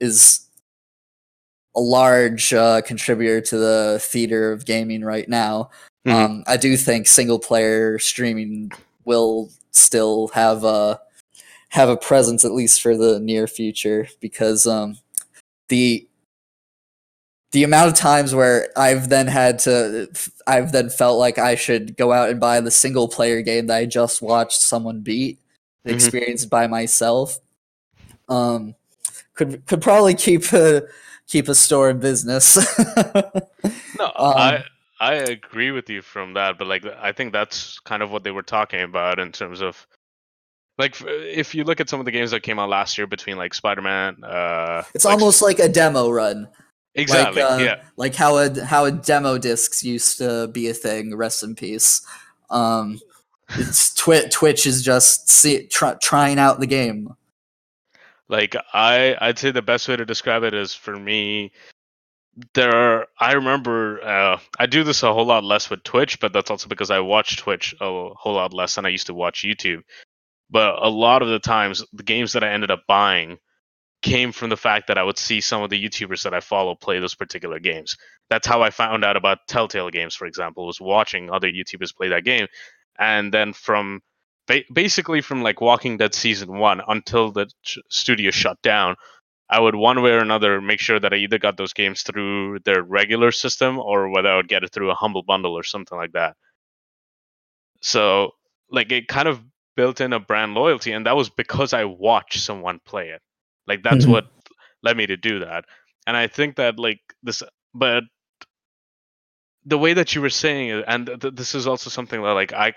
is 0.00 0.46
a 1.76 1.80
large 1.80 2.52
uh, 2.52 2.80
contributor 2.82 3.40
to 3.40 3.56
the 3.56 3.98
theater 4.02 4.52
of 4.52 4.66
gaming 4.66 5.04
right 5.04 5.28
now. 5.28 5.70
Mhm. 6.06 6.12
Um, 6.12 6.44
I 6.46 6.56
do 6.56 6.76
think 6.76 7.06
single 7.06 7.38
player 7.38 7.98
streaming 7.98 8.70
will 9.04 9.50
still 9.72 10.28
have 10.28 10.64
a 10.64 11.00
have 11.70 11.88
a 11.88 11.96
presence 11.96 12.44
at 12.44 12.52
least 12.52 12.80
for 12.80 12.96
the 12.96 13.20
near 13.20 13.46
future 13.46 14.08
because 14.20 14.66
um, 14.66 14.98
the 15.68 16.06
the 17.52 17.64
amount 17.64 17.88
of 17.88 17.94
times 17.94 18.34
where 18.34 18.68
I've 18.76 19.08
then 19.08 19.26
had 19.26 19.58
to 19.60 20.08
I've 20.46 20.72
then 20.72 20.90
felt 20.90 21.18
like 21.18 21.38
I 21.38 21.54
should 21.56 21.96
go 21.96 22.12
out 22.12 22.30
and 22.30 22.38
buy 22.40 22.60
the 22.60 22.70
single 22.70 23.08
player 23.08 23.40
game 23.42 23.66
that 23.68 23.76
I 23.76 23.86
just 23.86 24.20
watched 24.22 24.60
someone 24.60 25.00
beat 25.00 25.38
Mhm. 25.86 25.92
experienced 25.94 26.50
by 26.50 26.66
myself 26.66 27.38
um 28.28 28.74
could 29.34 29.64
could 29.66 29.80
probably 29.80 30.14
keep 30.14 30.52
a 30.52 30.82
keep 31.26 31.48
a 31.48 31.54
store 31.54 31.90
in 31.90 31.98
business 32.00 32.56
No, 33.98 34.06
Um, 34.16 34.34
I 34.36 34.64
I 35.00 35.14
agree 35.14 35.70
with 35.70 35.88
you 35.88 36.02
from 36.02 36.34
that, 36.34 36.58
but 36.58 36.66
like 36.66 36.84
I 37.00 37.12
think 37.12 37.32
that's 37.32 37.78
kind 37.80 38.02
of 38.02 38.10
what 38.10 38.24
they 38.24 38.30
were 38.30 38.42
talking 38.42 38.82
about 38.82 39.18
in 39.18 39.30
terms 39.32 39.60
of 39.60 39.86
like 40.76 40.96
if 41.06 41.54
you 41.54 41.64
look 41.64 41.80
at 41.80 41.88
some 41.88 42.00
of 42.00 42.06
the 42.06 42.12
games 42.12 42.30
that 42.32 42.42
came 42.42 42.58
out 42.58 42.68
last 42.68 42.98
year 42.98 43.06
between 43.06 43.36
like 43.36 43.54
Spider-Man, 43.54 44.24
uh, 44.24 44.82
it's 44.94 45.04
like- 45.04 45.12
almost 45.12 45.42
like 45.42 45.58
a 45.58 45.68
demo 45.68 46.10
run. 46.10 46.48
Exactly 46.94 47.42
like, 47.42 47.60
uh, 47.60 47.62
yeah. 47.62 47.82
like 47.96 48.14
how 48.14 48.38
a 48.38 48.64
how 48.64 48.84
a 48.86 48.90
demo 48.90 49.38
discs 49.38 49.84
used 49.84 50.18
to 50.18 50.48
be 50.48 50.68
a 50.68 50.74
thing 50.74 51.14
rest 51.14 51.44
in 51.44 51.54
peace. 51.54 52.04
Um 52.50 52.98
it's 53.50 53.94
Twi- 53.94 54.28
twitch 54.30 54.66
is 54.66 54.82
just 54.82 55.30
see, 55.30 55.66
try, 55.68 55.94
trying 56.02 56.40
out 56.40 56.58
the 56.58 56.66
game. 56.66 57.14
Like 58.28 58.56
i 58.74 59.16
i'd 59.20 59.38
say 59.38 59.50
the 59.52 59.62
best 59.62 59.88
way 59.88 59.96
to 59.96 60.04
describe 60.04 60.42
it 60.42 60.54
is 60.54 60.74
for 60.74 60.96
me 60.96 61.52
there 62.54 62.74
are 62.74 63.06
i 63.18 63.32
remember 63.32 64.02
uh, 64.04 64.38
i 64.58 64.66
do 64.66 64.84
this 64.84 65.02
a 65.02 65.12
whole 65.12 65.26
lot 65.26 65.44
less 65.44 65.70
with 65.70 65.82
twitch 65.82 66.20
but 66.20 66.32
that's 66.32 66.50
also 66.50 66.68
because 66.68 66.90
i 66.90 67.00
watch 67.00 67.36
twitch 67.38 67.74
a 67.80 67.84
whole 68.14 68.34
lot 68.34 68.54
less 68.54 68.74
than 68.74 68.86
i 68.86 68.88
used 68.88 69.06
to 69.08 69.14
watch 69.14 69.42
youtube. 69.44 69.80
But 70.50 70.82
a 70.82 70.88
lot 70.88 71.22
of 71.22 71.28
the 71.28 71.40
times 71.40 71.84
the 71.92 72.02
games 72.02 72.32
that 72.34 72.44
i 72.44 72.50
ended 72.50 72.70
up 72.70 72.82
buying 72.88 73.38
came 74.02 74.32
from 74.32 74.50
the 74.50 74.56
fact 74.56 74.88
that 74.88 74.98
i 74.98 75.02
would 75.02 75.18
see 75.18 75.40
some 75.40 75.62
of 75.62 75.70
the 75.70 75.82
youtubers 75.82 76.22
that 76.24 76.34
i 76.34 76.40
follow 76.40 76.74
play 76.74 77.00
those 77.00 77.14
particular 77.14 77.58
games. 77.58 77.96
That's 78.30 78.46
how 78.46 78.62
i 78.62 78.70
found 78.70 79.04
out 79.04 79.16
about 79.16 79.38
telltale 79.48 79.90
games 79.90 80.14
for 80.14 80.26
example 80.26 80.66
was 80.66 80.80
watching 80.80 81.30
other 81.30 81.48
youtubers 81.48 81.94
play 81.94 82.08
that 82.10 82.24
game. 82.24 82.46
And 82.98 83.32
then 83.32 83.52
from 83.52 84.00
ba- 84.46 84.64
basically 84.72 85.20
from 85.22 85.42
like 85.42 85.60
walking 85.60 85.96
dead 85.96 86.14
season 86.14 86.58
one 86.58 86.82
until 86.86 87.32
the 87.32 87.48
studio 87.90 88.30
shut 88.30 88.60
down 88.62 88.96
I 89.50 89.60
would 89.60 89.74
one 89.74 90.02
way 90.02 90.12
or 90.12 90.18
another 90.18 90.60
make 90.60 90.80
sure 90.80 91.00
that 91.00 91.12
I 91.12 91.16
either 91.18 91.38
got 91.38 91.56
those 91.56 91.72
games 91.72 92.02
through 92.02 92.60
their 92.60 92.82
regular 92.82 93.32
system 93.32 93.78
or 93.78 94.10
whether 94.10 94.28
I 94.30 94.36
would 94.36 94.48
get 94.48 94.64
it 94.64 94.72
through 94.72 94.90
a 94.90 94.94
humble 94.94 95.22
bundle 95.22 95.56
or 95.58 95.62
something 95.64 95.96
like 95.98 96.12
that. 96.12 96.36
So 97.82 98.32
like 98.70 98.92
it 98.92 99.08
kind 99.08 99.28
of 99.28 99.42
built 99.76 100.00
in 100.00 100.12
a 100.12 100.20
brand 100.20 100.54
loyalty 100.54 100.92
and 100.92 101.06
that 101.06 101.16
was 101.16 101.30
because 101.30 101.72
I 101.72 101.84
watched 101.84 102.40
someone 102.40 102.80
play 102.84 103.10
it. 103.10 103.22
Like 103.66 103.82
that's 103.82 104.06
Mhm. 104.06 104.08
what 104.08 104.26
led 104.82 104.96
me 104.96 105.06
to 105.06 105.16
do 105.16 105.40
that. 105.40 105.64
And 106.06 106.16
I 106.16 106.26
think 106.26 106.56
that 106.56 106.78
like 106.78 107.00
this 107.22 107.42
but 107.74 108.04
the 109.64 109.78
way 109.78 109.94
that 109.94 110.14
you 110.14 110.20
were 110.20 110.30
saying 110.30 110.70
it 110.70 110.84
and 110.88 111.06
th- 111.20 111.34
this 111.34 111.54
is 111.54 111.66
also 111.66 111.90
something 111.90 112.22
that 112.22 112.30
like 112.32 112.52
I 112.52 112.72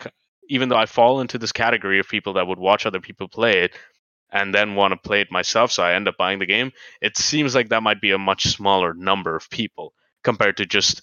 even 0.49 0.69
though 0.69 0.77
I 0.77 0.85
fall 0.85 1.21
into 1.21 1.37
this 1.37 1.51
category 1.51 1.99
of 1.99 2.09
people 2.09 2.33
that 2.33 2.47
would 2.47 2.59
watch 2.59 2.85
other 2.85 2.99
people 2.99 3.27
play 3.29 3.63
it 3.63 3.75
and 4.31 4.53
then 4.53 4.75
want 4.75 4.91
to 4.91 4.97
play 4.97 5.21
it 5.21 5.31
myself 5.31 5.71
so 5.71 5.83
I 5.83 5.93
end 5.93 6.07
up 6.07 6.17
buying 6.17 6.39
the 6.39 6.45
game 6.45 6.71
it 7.01 7.17
seems 7.17 7.55
like 7.55 7.69
that 7.69 7.83
might 7.83 8.01
be 8.01 8.11
a 8.11 8.17
much 8.17 8.47
smaller 8.47 8.93
number 8.93 9.35
of 9.35 9.49
people 9.49 9.93
compared 10.23 10.57
to 10.57 10.65
just 10.65 11.01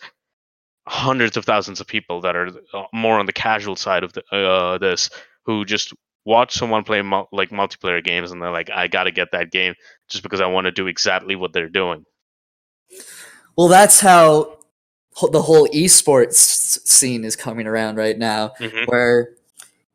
hundreds 0.86 1.36
of 1.36 1.44
thousands 1.44 1.80
of 1.80 1.86
people 1.86 2.20
that 2.22 2.34
are 2.34 2.48
uh, 2.72 2.84
more 2.92 3.18
on 3.18 3.26
the 3.26 3.32
casual 3.32 3.76
side 3.76 4.02
of 4.02 4.12
the, 4.14 4.24
uh, 4.34 4.78
this 4.78 5.10
who 5.44 5.64
just 5.64 5.92
watch 6.24 6.52
someone 6.54 6.84
play 6.84 7.02
mul- 7.02 7.28
like 7.32 7.50
multiplayer 7.50 8.02
games 8.02 8.32
and 8.32 8.40
they're 8.40 8.50
like 8.50 8.70
I 8.70 8.88
got 8.88 9.04
to 9.04 9.10
get 9.10 9.32
that 9.32 9.50
game 9.50 9.74
just 10.08 10.22
because 10.22 10.40
I 10.40 10.46
want 10.46 10.64
to 10.64 10.70
do 10.70 10.86
exactly 10.86 11.36
what 11.36 11.52
they're 11.52 11.68
doing. 11.68 12.04
well 13.56 13.68
that's 13.68 14.00
how 14.00 14.58
the 15.32 15.42
whole 15.42 15.66
esports 15.68 16.34
scene 16.86 17.24
is 17.24 17.34
coming 17.34 17.66
around 17.66 17.96
right 17.96 18.16
now 18.16 18.52
where 18.86 19.30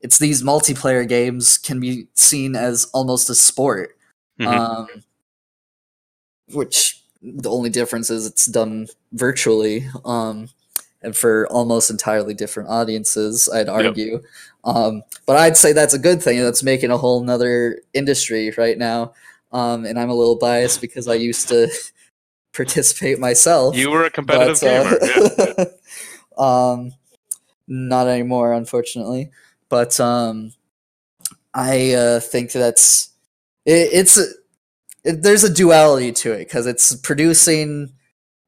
it's 0.04 0.20
these 0.20 0.44
multiplayer 0.44 1.08
games 1.08 1.58
can 1.58 1.80
be 1.80 2.08
seen 2.14 2.56
as 2.56 2.86
almost 2.94 3.30
a 3.30 3.36
sport 3.36 3.98
Mhm. 4.40 4.48
um, 4.48 4.88
which 6.52 7.02
the 7.22 7.50
only 7.50 7.70
difference 7.70 8.10
is 8.10 8.26
it's 8.26 8.46
done 8.46 8.88
virtually 9.14 9.88
um, 10.06 10.50
and 11.02 11.16
for 11.16 11.48
almost 11.48 11.90
entirely 11.90 12.34
different 12.34 12.70
audiences 12.70 13.50
i'd 13.54 13.70
argue 13.70 14.22
um, 14.66 15.02
but 15.26 15.38
i'd 15.38 15.56
say 15.58 15.72
that's 15.74 15.94
a 15.94 16.00
good 16.00 16.22
thing 16.22 16.40
that's 16.42 16.64
making 16.64 16.92
a 16.92 16.98
whole 16.98 17.24
nother 17.24 17.80
industry 17.94 18.52
right 18.58 18.78
now 18.78 19.14
um, 19.54 19.86
and 19.86 19.98
i'm 20.00 20.10
a 20.10 20.14
little 20.16 20.36
biased 20.38 20.82
because 20.82 21.08
i 21.08 21.14
used 21.14 21.48
to 21.48 21.70
participate 22.54 23.18
myself 23.20 23.76
You 23.76 23.90
were 23.90 24.04
a 24.04 24.12
competitive 24.12 24.60
but, 24.62 25.00
gamer. 25.00 25.62
uh, 25.62 25.66
yeah. 26.38 26.72
um, 26.74 26.92
not 27.68 28.08
anymore, 28.08 28.54
unfortunately. 28.54 29.32
But 29.74 30.00
um, 30.00 30.54
I 31.52 31.94
uh, 31.94 32.20
think 32.20 32.52
that's 32.52 33.10
it, 33.66 33.90
it's 33.92 34.18
it, 35.04 35.24
there's 35.24 35.44
a 35.44 35.52
duality 35.52 36.12
to 36.12 36.32
it 36.32 36.48
because 36.48 36.68
it's 36.68 36.96
producing 36.98 37.92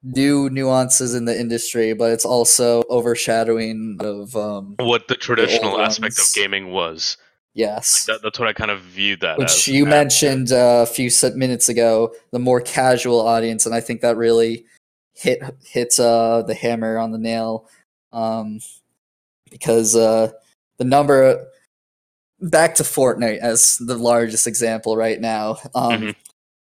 new 0.04 0.52
nuances 0.52 1.16
in 1.16 1.26
the 1.26 1.36
industry, 1.36 1.94
but 1.94 2.12
it's 2.12 2.26
also 2.26 2.84
overshadowing 2.92 3.98
of 4.02 4.36
um, 4.36 4.76
What 4.78 5.08
the 5.08 5.16
traditional 5.16 5.72
old 5.72 5.82
aspect 5.82 6.20
of 6.20 6.32
gaming 6.36 6.70
was. 6.70 7.18
yes. 7.56 8.06
That, 8.06 8.22
that's 8.22 8.38
what 8.38 8.48
I 8.48 8.54
kind 8.54 8.70
of 8.70 8.82
viewed 8.82 9.22
that 9.22 9.40
which 9.40 9.50
as. 9.50 9.68
you 9.68 9.88
mentioned 9.88 10.52
uh, 10.52 10.84
a 10.84 10.86
few 10.86 11.10
minutes 11.34 11.70
ago, 11.70 12.14
the 12.34 12.38
more 12.38 12.62
casual 12.62 13.20
audience, 13.20 13.66
and 13.66 13.74
I 13.74 13.82
think 13.82 14.02
that 14.02 14.16
really 14.16 14.68
hit 15.16 15.42
hits 15.64 15.98
uh, 15.98 16.44
the 16.44 16.54
hammer 16.54 17.00
on 17.00 17.12
the 17.12 17.18
nail, 17.18 17.68
um, 18.14 18.60
because 19.50 19.96
uh, 19.96 20.32
the 20.78 20.84
number 20.86 21.46
back 22.42 22.76
to 22.76 22.84
Fortnite 22.84 23.40
as 23.40 23.78
the 23.78 23.98
largest 23.98 24.46
example 24.48 24.98
right 24.98 25.20
now, 25.20 25.58
um, 25.74 26.02
Mhm. 26.02 26.16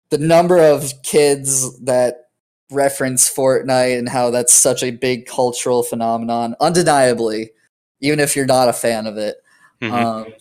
the 0.09 0.17
number 0.17 0.57
of 0.57 0.93
kids 1.03 1.79
that 1.81 2.29
reference 2.71 3.29
Fortnite 3.29 3.97
and 3.97 4.09
how 4.09 4.29
that's 4.29 4.53
such 4.53 4.83
a 4.83 4.91
big 4.91 5.25
cultural 5.25 5.83
phenomenon, 5.83 6.55
undeniably, 6.59 7.51
even 7.99 8.19
if 8.19 8.35
you're 8.35 8.45
not 8.45 8.69
a 8.69 8.73
fan 8.73 9.07
of 9.07 9.17
it 9.17 9.37
mhm. 9.81 9.91
um, 9.91 10.33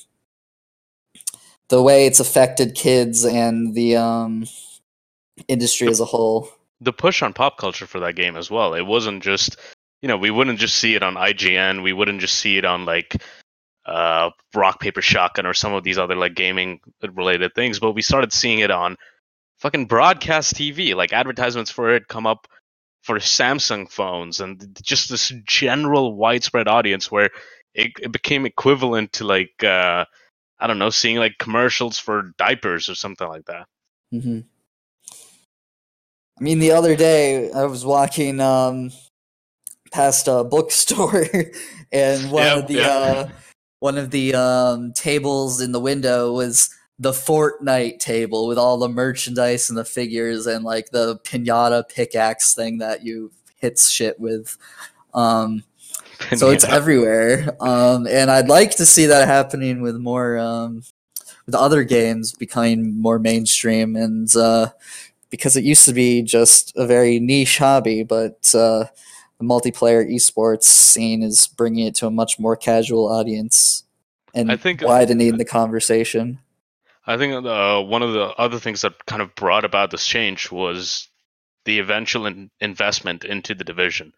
the 1.69 1.83
way 1.83 2.07
it's 2.07 2.21
affected 2.21 2.75
kids 2.75 3.25
and 3.25 3.75
the 3.75 3.97
um, 3.97 4.47
industry 5.49 5.89
as 5.89 6.01
a 6.01 6.05
whole. 6.05 6.51
the 6.81 6.93
push 6.93 7.23
on 7.23 7.33
pop 7.33 7.59
culture 7.59 7.87
for 7.87 7.99
that 8.01 8.15
game 8.15 8.37
as 8.37 8.51
well. 8.51 8.73
It 8.75 8.87
wasn't 8.87 9.23
just, 9.23 9.57
you 10.01 10.09
know, 10.09 10.17
we 10.17 10.31
wouldn't 10.31 10.59
just 10.61 10.77
see 10.77 10.95
it 10.95 11.03
on 11.03 11.15
IGN. 11.17 11.83
We 11.83 11.93
wouldn't 11.93 12.21
just 12.21 12.35
see 12.39 12.57
it 12.57 12.65
on 12.65 12.85
like 12.85 13.21
uh, 13.89 14.31
Rock 14.55 14.81
Paper 14.81 15.03
Shotgun 15.03 15.47
or 15.47 15.55
some 15.55 15.75
of 15.75 15.85
these 15.85 15.99
other 15.99 16.17
like 16.17 16.37
gaming 16.37 16.81
related 17.15 17.55
things, 17.55 17.81
but 17.81 17.93
we 17.95 18.03
started 18.03 18.33
seeing 18.35 18.61
it 18.61 18.73
on 18.73 18.97
fucking 19.61 19.87
broadcast 19.87 20.57
TV. 20.57 20.95
Like 20.97 21.13
advertisements 21.13 21.71
for 21.71 21.95
it 21.95 22.09
come 22.09 22.27
up 22.27 22.49
for 23.05 23.19
Samsung 23.19 23.91
phones 23.91 24.41
and 24.41 24.79
just 24.83 25.11
this 25.11 25.33
general 25.47 26.15
widespread 26.17 26.69
audience 26.69 27.11
where 27.11 27.31
it, 27.75 27.93
it 28.01 28.13
became 28.13 28.47
equivalent 28.47 29.15
to 29.15 29.25
like 29.27 29.65
uh, 29.65 30.05
I 30.61 30.67
don't 30.69 30.79
know, 30.81 30.91
seeing 30.91 31.19
like 31.19 31.39
commercials 31.39 31.99
for 31.99 32.33
diapers 32.39 32.89
or 32.89 32.95
something 32.97 33.29
like 33.29 33.47
that. 33.47 33.67
hmm 34.13 34.41
I 36.41 36.45
mean, 36.45 36.61
the 36.61 36.73
other 36.73 36.97
day 36.97 37.51
I 37.53 37.65
was 37.65 37.85
walking 37.85 38.41
um, 38.41 38.93
past 39.93 40.29
a 40.29 40.45
bookstore, 40.45 41.27
and 41.93 42.31
one 42.31 42.49
Yep, 42.49 42.59
of 42.59 42.69
the 42.69 42.85
yeah. 42.85 42.91
uh, 42.91 43.29
one 43.81 43.99
of 43.99 44.11
the 44.11 44.35
um, 44.35 44.93
tables 44.93 45.61
in 45.61 45.73
the 45.73 45.81
window 45.81 46.33
was 46.33 46.71
the 46.99 47.13
Fortnite 47.13 48.01
table 48.01 48.49
with 48.49 48.59
all 48.59 48.77
the 48.77 48.89
merchandise 48.89 49.69
and 49.69 49.79
the 49.79 49.85
figures 49.85 50.47
and 50.47 50.65
like 50.65 50.91
the 50.91 51.19
pinata 51.19 51.89
pickaxe 51.89 52.55
thing 52.55 52.79
that 52.79 53.05
you 53.05 53.31
hit 53.57 53.79
shit 53.79 54.19
with. 54.19 54.57
Um, 55.15 55.63
so 56.37 56.51
it's 56.51 56.65
everywhere 56.65 57.57
um, 57.61 58.07
and 58.07 58.31
i'd 58.31 58.49
like 58.49 58.73
to 58.73 58.85
see 58.85 59.07
that 59.07 59.29
happening 59.29 59.81
with 59.81 59.97
more 59.97 60.37
um, 60.39 60.83
with 61.47 61.55
other 61.55 61.85
games 61.85 62.33
becoming 62.33 63.01
more 63.01 63.19
mainstream 63.19 63.97
and 63.97 64.35
uh, 64.37 64.69
because 65.31 65.57
it 65.57 65.65
used 65.65 65.85
to 65.85 65.93
be 65.93 66.23
just 66.23 66.73
a 66.77 66.87
very 66.87 67.19
niche 67.19 67.59
hobby 67.59 68.03
but 68.03 68.53
uh, 68.55 68.85
the 69.39 69.45
multiplayer 69.45 70.09
esports 70.09 70.65
scene 70.65 71.23
is 71.23 71.49
bringing 71.49 71.87
it 71.87 71.95
to 71.97 72.07
a 72.07 72.11
much 72.11 72.39
more 72.39 72.57
casual 72.57 73.09
audience 73.09 73.85
and 74.35 74.51
I 74.51 74.57
think- 74.57 74.83
widening 74.83 75.39
the 75.39 75.45
conversation. 75.45 76.39
I 77.07 77.17
think 77.17 77.47
uh, 77.47 77.83
one 77.83 78.03
of 78.03 78.13
the 78.13 78.27
other 78.37 78.59
things 78.59 78.83
that 78.83 79.07
kind 79.07 79.23
of 79.23 79.35
brought 79.35 79.65
about 79.65 79.91
this 79.91 80.07
change 80.07 80.53
was 80.53 81.09
the 81.65 81.79
eventual 81.79 82.27
in- 82.27 82.51
investment 82.61 83.25
into 83.25 83.55
the 83.55 83.65
division. 83.65 84.13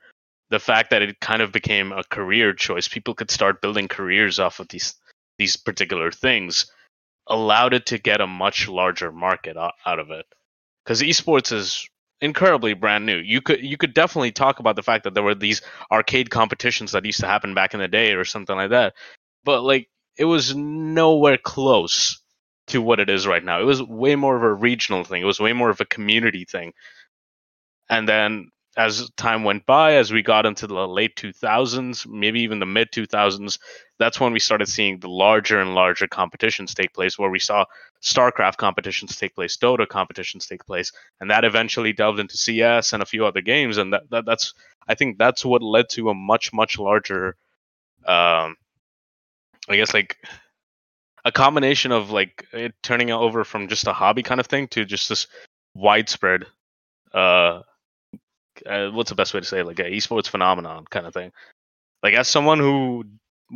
The 0.49 0.59
fact 0.59 0.91
that 0.91 1.03
it 1.03 1.21
kind 1.21 1.41
of 1.41 1.53
became 1.53 1.93
a 1.93 2.03
career 2.03 2.53
choice, 2.53 2.89
people 2.89 3.15
could 3.15 3.31
start 3.31 3.63
building 3.63 3.87
careers 3.87 4.41
off 4.41 4.59
of 4.59 4.69
these 4.69 4.95
these 5.39 5.57
particular 5.57 6.11
things, 6.11 6.67
allowed 7.29 7.73
it 7.73 7.87
to 7.87 7.99
get 7.99 8.21
a 8.21 8.27
much 8.27 8.69
larger 8.69 9.11
market 9.11 9.57
out 9.57 9.99
of 9.99 10.11
it. 10.11 10.27
Because 10.85 11.01
esports 11.01 11.53
is 11.53 11.89
incredibly 12.21 12.75
brand 12.75 13.07
new. 13.07 13.17
You 13.17 13.41
could 13.41 13.63
you 13.63 13.77
could 13.77 13.95
definitely 13.95 14.33
talk 14.33 14.59
about 14.59 14.77
the 14.77 14.83
fact 14.83 15.05
that 15.05 15.15
there 15.15 15.23
were 15.23 15.35
these 15.35 15.63
arcade 15.91 16.31
competitions 16.31 16.93
that 16.93 17.05
used 17.05 17.21
to 17.21 17.27
happen 17.27 17.55
back 17.55 17.75
in 17.75 17.81
the 17.81 17.89
day 17.89 18.13
or 18.13 18.25
something 18.25 18.57
like 18.57 18.71
that, 18.71 18.95
but 19.45 19.63
like 19.63 19.89
it 20.17 20.25
was 20.25 20.55
nowhere 20.55 21.39
close 21.39 22.21
to 22.69 22.83
what 22.83 23.01
it 23.01 23.11
is 23.11 23.27
right 23.27 23.45
now. 23.45 23.61
It 23.61 23.65
was 23.65 23.83
way 23.83 24.17
more 24.17 24.37
of 24.37 24.43
a 24.43 24.53
regional 24.53 25.05
thing. 25.05 25.23
It 25.23 25.27
was 25.27 25.41
way 25.41 25.53
more 25.53 25.71
of 25.71 25.81
a 25.81 25.87
community 25.87 26.45
thing. 26.45 26.73
And 27.89 28.09
then 28.09 28.51
as 28.77 29.11
time 29.17 29.43
went 29.45 29.67
by, 29.67 29.95
as 29.95 30.13
we 30.13 30.23
got 30.23 30.47
into 30.47 30.67
the 30.67 30.87
late 30.87 31.17
2000s, 31.17 32.07
maybe 32.07 32.41
even 32.41 32.61
the 32.61 32.67
mid 32.67 32.91
2000s, 32.93 33.59
that's 33.99 34.21
when 34.21 34.33
we 34.33 34.39
started 34.39 34.69
seeing 34.69 35.01
the 35.01 35.09
larger 35.09 35.61
and 35.61 35.75
larger 35.75 36.07
competitions 36.07 36.75
take 36.75 36.95
place, 36.95 37.19
where 37.19 37.31
we 37.31 37.39
saw 37.39 37.65
StarCraft 38.03 38.57
competitions 38.57 39.17
take 39.17 39.35
place, 39.35 39.57
Dota 39.57 39.89
competitions 39.89 40.47
take 40.47 40.65
place, 40.65 40.93
and 41.21 41.31
that 41.31 41.45
eventually 41.45 41.93
delved 41.93 42.21
into 42.21 42.37
CS 42.37 42.93
and 42.93 43.03
a 43.03 43.07
few 43.07 43.27
other 43.27 43.41
games. 43.41 43.77
And 43.77 43.93
that, 43.93 44.09
that 44.11 44.25
that's 44.25 44.55
I 44.89 44.95
think 44.95 45.19
that's 45.19 45.45
what 45.45 45.63
led 45.63 45.89
to 45.91 46.11
a 46.11 46.15
much 46.15 46.53
much 46.53 46.79
larger, 46.79 47.37
um, 48.07 48.57
I 49.69 49.77
guess 49.77 49.93
like 49.93 50.17
a 51.25 51.33
combination 51.33 51.93
of 51.93 52.11
like 52.11 52.47
it 52.53 52.75
turning 52.83 53.11
over 53.11 53.45
from 53.45 53.69
just 53.69 53.87
a 53.87 53.93
hobby 53.93 54.23
kind 54.23 54.41
of 54.41 54.47
thing 54.47 54.69
to 54.69 54.85
just 54.85 55.09
this 55.09 55.27
widespread 55.75 56.47
uh, 57.13 57.61
uh 58.67 58.91
what's 58.91 59.11
the 59.11 59.17
best 59.17 59.35
way 59.35 59.41
to 59.41 59.47
say 59.47 59.61
it? 59.61 59.67
like 59.67 59.79
a 59.79 59.85
esports 59.85 60.29
phenomenon 60.29 60.85
kind 60.91 61.07
of 61.07 61.15
thing 61.15 61.33
like 62.03 62.15
as 62.15 62.29
someone 62.29 62.59
who 62.59 63.05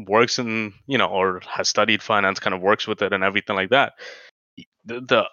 works 0.06 0.38
in 0.38 0.72
you 0.86 0.98
know 0.98 1.06
or 1.06 1.40
has 1.46 1.68
studied 1.68 2.02
finance 2.02 2.40
kind 2.40 2.54
of 2.54 2.60
works 2.60 2.86
with 2.86 3.02
it 3.02 3.12
and 3.12 3.22
everything 3.24 3.56
like 3.56 3.70
that 3.70 3.92
the, 4.84 5.00
the 5.00 5.24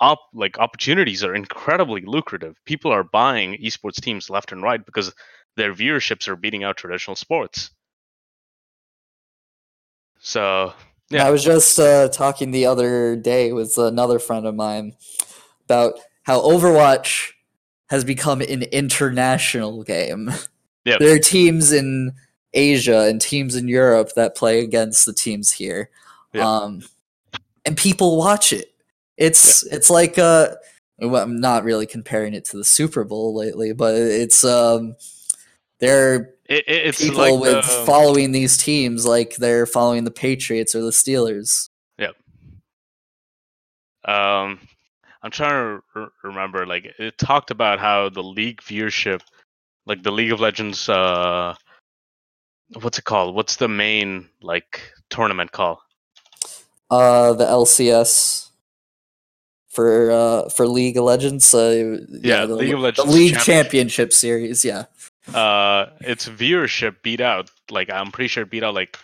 op 0.00 0.20
like 0.32 0.58
opportunities 0.58 1.22
are 1.24 1.34
incredibly 1.34 2.02
lucrative 2.02 2.56
people 2.64 2.90
are 2.92 3.04
buying 3.04 3.54
esports 3.62 4.00
teams 4.00 4.30
left 4.30 4.52
and 4.52 4.62
right 4.62 4.84
because 4.86 5.12
their 5.56 5.72
viewerships 5.72 6.28
are 6.28 6.36
beating 6.36 6.64
out 6.64 6.76
traditional 6.76 7.16
sports 7.16 7.70
so 10.18 10.72
Yeah. 11.10 11.26
I 11.26 11.30
was 11.30 11.44
just 11.44 11.78
uh, 11.78 12.08
talking 12.08 12.50
the 12.50 12.66
other 12.66 13.14
day 13.14 13.52
with 13.52 13.76
another 13.76 14.18
friend 14.18 14.46
of 14.46 14.54
mine 14.54 14.94
about 15.66 15.94
how 16.24 16.40
Overwatch 16.40 17.30
has 17.90 18.04
become 18.04 18.40
an 18.40 18.62
international 18.64 19.82
game. 19.84 20.30
Yep. 20.84 20.98
There 21.00 21.14
are 21.14 21.18
teams 21.18 21.72
in 21.72 22.12
Asia 22.52 23.00
and 23.08 23.20
teams 23.20 23.54
in 23.56 23.68
Europe 23.68 24.10
that 24.16 24.36
play 24.36 24.60
against 24.60 25.06
the 25.06 25.12
teams 25.12 25.50
here. 25.50 25.90
Yeah. 26.32 26.46
Um, 26.48 26.82
and 27.64 27.76
people 27.76 28.16
watch 28.18 28.52
it. 28.52 28.74
It's 29.16 29.62
it's 29.64 29.88
like 29.90 30.18
uh 30.18 30.56
well, 30.98 31.22
I'm 31.22 31.40
not 31.40 31.64
really 31.64 31.86
comparing 31.86 32.34
it 32.34 32.44
to 32.46 32.56
the 32.56 32.64
Super 32.64 33.04
Bowl 33.04 33.34
lately, 33.34 33.72
but 33.72 33.94
it's 33.94 34.44
um 34.44 34.96
there 35.78 36.12
are 36.14 36.30
it- 36.46 36.64
it's 36.68 37.00
people 37.02 37.18
like 37.20 37.40
with 37.40 37.64
the- 37.64 37.84
following 37.86 38.32
these 38.32 38.56
teams 38.58 39.06
like 39.06 39.36
they're 39.36 39.66
following 39.66 40.04
the 40.04 40.10
Patriots 40.10 40.74
or 40.74 40.82
the 40.82 40.90
Steelers. 40.90 41.70
Yep. 41.98 42.16
Um 44.04 44.60
i'm 45.24 45.30
trying 45.32 45.50
to 45.50 45.82
r- 45.96 46.12
remember 46.22 46.66
like 46.66 46.84
it 46.98 47.16
talked 47.18 47.50
about 47.50 47.80
how 47.80 48.08
the 48.08 48.22
league 48.22 48.60
viewership 48.62 49.20
like 49.86 50.02
the 50.04 50.12
league 50.12 50.30
of 50.30 50.38
legends 50.40 50.88
uh 50.88 51.54
what's 52.82 52.98
it 52.98 53.04
called 53.04 53.34
what's 53.34 53.56
the 53.56 53.68
main 53.68 54.28
like 54.42 54.92
tournament 55.10 55.50
called 55.50 55.78
Uh, 56.90 57.32
the 57.32 57.44
LCS 57.46 58.50
for 59.68 60.10
uh 60.12 60.48
for 60.50 60.68
League 60.68 60.96
of 60.96 61.04
Legends. 61.04 61.52
Uh, 61.52 61.98
Yeah, 62.22 62.46
the, 62.46 62.54
League 62.54 62.74
of 62.74 62.94
the 62.94 63.02
League 63.04 63.34
Championship. 63.34 63.42
Championship 63.44 64.12
Series. 64.12 64.64
Yeah, 64.64 64.84
uh 65.34 65.86
its 66.00 66.28
viewership 66.28 66.96
beat 67.02 67.20
out 67.20 67.50
like 67.70 67.88
i'm 67.90 68.12
pretty 68.12 68.28
sure 68.28 68.44
it 68.44 68.50
beat 68.50 68.62
out 68.62 68.74
like 68.74 68.98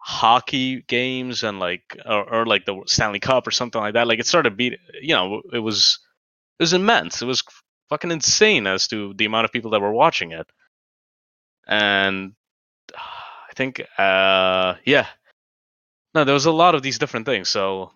hockey 0.00 0.82
games 0.88 1.42
and 1.42 1.60
like 1.60 1.96
or, 2.06 2.40
or 2.40 2.46
like 2.46 2.64
the 2.64 2.80
stanley 2.86 3.20
cup 3.20 3.46
or 3.46 3.50
something 3.50 3.80
like 3.80 3.94
that. 3.94 4.06
Like 4.06 4.18
it 4.18 4.26
started 4.26 4.56
beat 4.56 4.78
you 5.00 5.14
know 5.14 5.42
it 5.52 5.58
was 5.58 5.98
it 6.58 6.62
was 6.62 6.72
immense. 6.72 7.22
It 7.22 7.26
was 7.26 7.42
fucking 7.90 8.10
insane 8.10 8.66
as 8.66 8.88
to 8.88 9.14
the 9.14 9.26
amount 9.26 9.44
of 9.44 9.52
people 9.52 9.70
that 9.72 9.80
were 9.80 9.92
watching 9.92 10.32
it. 10.32 10.46
And 11.66 12.32
i 12.96 13.52
think 13.54 13.80
uh 13.98 14.74
yeah. 14.84 15.06
No 16.14 16.24
there 16.24 16.34
was 16.34 16.46
a 16.46 16.52
lot 16.52 16.74
of 16.74 16.82
these 16.82 16.98
different 16.98 17.26
things 17.26 17.48
so 17.48 17.92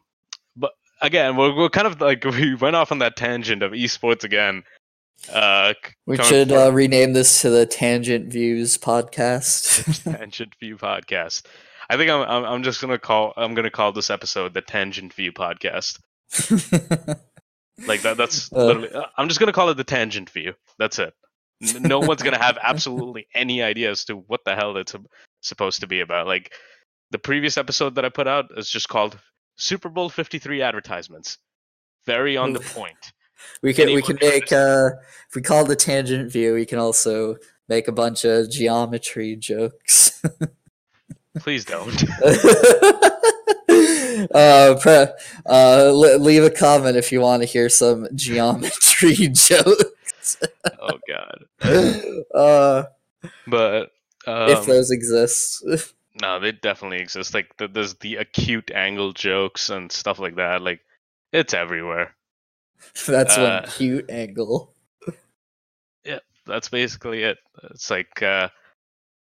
but 0.57 0.73
again 1.01 1.37
we're, 1.37 1.55
we're 1.57 1.69
kind 1.69 1.87
of 1.87 2.01
like 2.01 2.25
we 2.39 2.55
went 2.55 2.77
off 2.77 2.93
on 2.93 2.99
that 2.99 3.17
tangent 3.17 3.63
of 3.63 3.73
esports 3.73 4.25
again 4.25 4.63
uh 5.33 5.73
we 6.07 6.19
should 6.19 6.53
uh, 6.53 6.71
rename 6.73 7.15
this 7.15 7.41
to 7.43 7.51
the 7.51 7.65
Tangent 7.65 8.31
Views 8.31 8.77
podcast. 8.77 10.03
Tangent 10.19 10.55
View 10.61 10.77
Podcast. 10.77 11.45
I 11.91 11.97
think 11.97 12.11
I'm, 12.11 12.23
I'm 12.23 12.45
I'm 12.45 12.63
just 12.63 12.81
gonna 12.81 12.99
call 12.99 13.33
I'm 13.37 13.55
gonna 13.55 13.71
call 13.71 13.93
this 13.93 14.11
episode 14.11 14.55
the 14.55 14.63
Tangent 14.63 15.13
View 15.15 15.33
Podcast. 15.33 15.99
Like 17.89 18.03
that 18.03 18.17
that's 18.17 18.53
Uh. 18.53 18.67
literally 18.67 18.93
uh, 18.93 19.07
I'm 19.19 19.27
just 19.29 19.41
gonna 19.41 19.53
call 19.53 19.69
it 19.71 19.77
the 19.77 19.83
Tangent 19.85 20.31
View. 20.31 20.55
That's 20.79 20.99
it. 21.01 21.13
No 21.81 21.99
one's 21.99 22.23
gonna 22.23 22.41
have 22.41 22.57
absolutely 22.63 23.27
any 23.35 23.63
idea 23.63 23.91
as 23.91 24.05
to 24.05 24.15
what 24.15 24.45
the 24.45 24.55
hell 24.55 24.77
it's 24.77 24.95
supposed 25.41 25.81
to 25.81 25.89
be 25.89 26.01
about. 26.01 26.29
Like 26.29 26.53
the 27.11 27.19
previous 27.19 27.57
episode 27.59 27.97
that 27.97 28.05
I 28.05 28.11
put 28.11 28.29
out 28.29 28.47
is 28.57 28.71
just 28.71 28.89
called 28.89 29.19
Super 29.57 29.89
Bowl 29.89 30.09
53 30.09 30.63
advertisements. 30.63 31.39
Very 32.07 32.37
on 32.37 32.53
the 32.53 32.61
point. 32.61 33.13
we 33.61 33.75
can 33.75 33.87
we 33.87 33.95
Anyone 33.95 34.03
can 34.07 34.17
can 34.19 34.29
make 34.29 34.53
uh 34.53 34.91
if 35.29 35.35
we 35.35 35.43
call 35.43 35.65
the 35.65 35.75
Tangent 35.77 36.31
View, 36.31 36.55
we 36.55 36.67
can 36.67 36.79
also 36.79 37.37
make 37.69 37.89
a 37.89 37.93
bunch 37.93 38.25
of 38.25 38.51
geometry 38.53 39.35
jokes. 39.35 40.23
Please 41.41 41.65
don't. 41.65 42.03
uh, 44.35 44.77
pre- 44.81 45.07
uh, 45.47 45.91
le- 45.93 46.19
leave 46.19 46.45
a 46.45 46.51
comment 46.51 46.97
if 46.97 47.11
you 47.13 47.21
want 47.21 47.43
to 47.43 47.47
hear 47.47 47.69
some 47.69 48.07
geometry 48.15 49.15
jokes. 49.33 50.39
oh 50.81 50.99
god. 51.09 51.45
uh, 52.35 52.85
But 53.47 53.91
um, 54.27 54.51
if 54.51 54.67
those 54.67 54.91
exist. 54.91 55.65
No, 56.21 56.39
they 56.39 56.53
definitely 56.53 57.01
exist. 57.01 57.35
Like 57.35 57.57
th- 57.57 57.73
there's 57.73 57.95
the 57.95 58.17
acute 58.17 58.71
angle 58.73 59.13
jokes 59.13 59.71
and 59.71 59.91
stuff 59.91 60.19
like 60.21 60.37
that. 60.37 60.63
Like 60.63 60.81
it's 61.33 61.55
everywhere. 61.55 62.15
That's 63.07 63.37
one 63.37 63.47
Uh, 63.47 63.67
cute 63.69 64.09
angle. 64.11 64.73
Yeah, 66.05 66.21
that's 66.47 66.69
basically 66.69 67.23
it. 67.25 67.39
It's 67.71 67.91
like, 67.91 68.23
uh, 68.23 68.51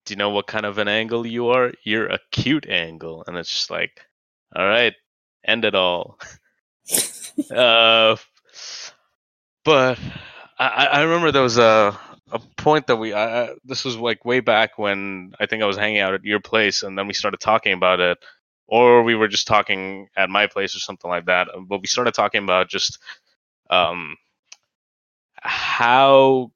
do 0.08 0.14
you 0.14 0.16
know 0.16 0.30
what 0.30 0.46
kind 0.46 0.64
of 0.64 0.78
an 0.78 0.88
angle 0.88 1.26
you 1.26 1.48
are? 1.48 1.70
You're 1.84 2.06
a 2.06 2.18
cute 2.30 2.66
angle, 2.66 3.24
and 3.26 3.36
it's 3.36 3.50
just 3.50 3.70
like, 3.70 4.00
all 4.56 4.66
right, 4.66 4.94
end 5.46 5.66
it 5.66 5.74
all. 5.74 6.18
uh, 7.54 8.16
but 9.66 9.98
I, 10.58 10.86
I 10.86 11.02
remember 11.02 11.30
there 11.30 11.42
was 11.42 11.58
a 11.58 11.98
a 12.32 12.38
point 12.56 12.86
that 12.86 12.96
we 12.96 13.12
I, 13.12 13.50
this 13.66 13.84
was 13.84 13.98
like 13.98 14.24
way 14.24 14.40
back 14.40 14.78
when 14.78 15.34
I 15.38 15.44
think 15.44 15.62
I 15.62 15.66
was 15.66 15.76
hanging 15.76 16.00
out 16.00 16.14
at 16.14 16.24
your 16.24 16.40
place, 16.40 16.82
and 16.82 16.96
then 16.96 17.06
we 17.06 17.12
started 17.12 17.40
talking 17.40 17.74
about 17.74 18.00
it, 18.00 18.16
or 18.66 19.02
we 19.02 19.14
were 19.14 19.28
just 19.28 19.46
talking 19.46 20.08
at 20.16 20.30
my 20.30 20.46
place 20.46 20.74
or 20.74 20.78
something 20.78 21.10
like 21.10 21.26
that. 21.26 21.48
But 21.68 21.82
we 21.82 21.86
started 21.86 22.14
talking 22.14 22.42
about 22.42 22.70
just 22.70 22.98
um 23.68 24.16
how 25.34 26.50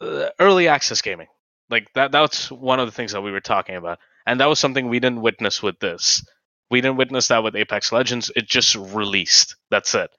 uh, 0.00 0.30
early 0.38 0.66
access 0.66 1.02
gaming 1.02 1.26
like 1.70 1.88
that 1.94 2.12
that's 2.12 2.50
one 2.50 2.80
of 2.80 2.86
the 2.86 2.92
things 2.92 3.12
that 3.12 3.20
we 3.22 3.30
were 3.30 3.40
talking 3.40 3.76
about. 3.76 3.98
And 4.26 4.40
that 4.40 4.48
was 4.48 4.58
something 4.58 4.88
we 4.88 5.00
didn't 5.00 5.22
witness 5.22 5.62
with 5.62 5.78
this. 5.80 6.24
We 6.70 6.80
didn't 6.80 6.98
witness 6.98 7.28
that 7.28 7.42
with 7.42 7.56
apex 7.56 7.92
legends. 7.92 8.30
It 8.36 8.46
just 8.48 8.74
released. 8.74 9.56
That's 9.70 9.94
it. 9.94 10.10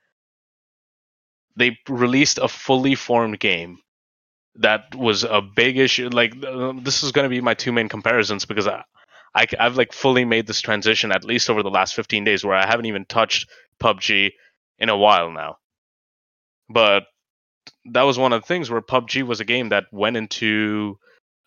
They 1.56 1.78
released 1.88 2.40
a 2.40 2.48
fully 2.48 2.96
formed 2.96 3.40
game 3.40 3.80
that 4.56 4.96
was 4.96 5.24
a 5.24 5.42
big 5.42 5.78
issue. 5.78 6.10
Like 6.10 6.34
this 6.84 7.04
is 7.04 7.12
going 7.12 7.26
to 7.26 7.30
be 7.30 7.42
my 7.42 7.54
two 7.54 7.72
main 7.72 7.90
comparisons 7.90 8.46
because 8.46 8.68
I, 8.68 8.84
I 9.36 9.46
have 9.60 9.78
like 9.78 9.94
fully 9.94 10.26
made 10.26 10.48
this 10.48 10.62
transition 10.62 11.12
at 11.12 11.24
least 11.24 11.50
over 11.50 11.64
the 11.64 11.70
last 11.70 11.96
15 11.96 12.24
days 12.24 12.44
where 12.44 12.56
i 12.56 12.66
haven't 12.66 12.86
even 12.86 13.06
touched 13.06 13.50
pubg 13.82 14.32
in 14.80 14.90
a 14.90 14.98
while 14.98 15.32
now. 15.32 15.58
But 16.70 17.04
that 17.86 18.04
was 18.04 18.18
one 18.18 18.34
of 18.34 18.42
the 18.42 18.48
things 18.48 18.70
where 18.70 18.82
PUBG 18.82 19.24
was 19.24 19.40
a 19.40 19.46
game 19.46 19.70
that 19.70 19.86
went 19.92 20.18
into 20.18 20.98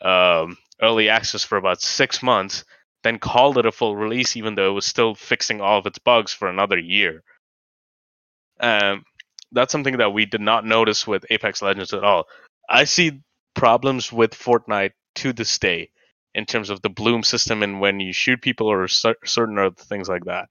um, 0.05 0.57
early 0.81 1.09
access 1.09 1.43
for 1.43 1.59
about 1.59 1.81
six 1.81 2.23
months, 2.23 2.65
then 3.03 3.19
called 3.19 3.59
it 3.59 3.67
a 3.67 3.73
full 3.73 3.97
release, 3.97 4.37
even 4.37 4.55
though 4.55 4.71
it 4.71 4.75
was 4.75 4.87
still 4.87 5.15
fixing 5.15 5.61
all 5.61 5.79
of 5.79 5.87
its 5.87 5.99
bugs 5.99 6.33
for 6.33 6.49
another 6.49 6.79
year. 6.79 7.23
Um, 8.61 9.05
that's 9.53 9.73
something 9.73 9.99
that 9.99 10.13
we 10.13 10.27
did 10.27 10.41
not 10.41 10.65
notice 10.65 11.07
with 11.07 11.25
Apex 11.31 11.63
Legends 11.63 11.93
at 11.93 12.05
all. 12.05 12.27
I 12.69 12.85
see 12.85 13.21
problems 13.55 14.13
with 14.13 14.33
Fortnite 14.33 14.93
to 15.17 15.33
this 15.33 15.59
day 15.59 15.91
in 16.35 16.45
terms 16.47 16.71
of 16.71 16.83
the 16.83 16.91
bloom 16.91 17.23
system 17.23 17.63
and 17.63 17.81
when 17.81 18.01
you 18.01 18.13
shoot 18.13 18.43
people 18.43 18.67
or 18.67 18.89
cer- 18.89 19.17
certain 19.25 19.59
other 19.59 19.75
things 19.77 20.09
like 20.09 20.25
that. 20.25 20.49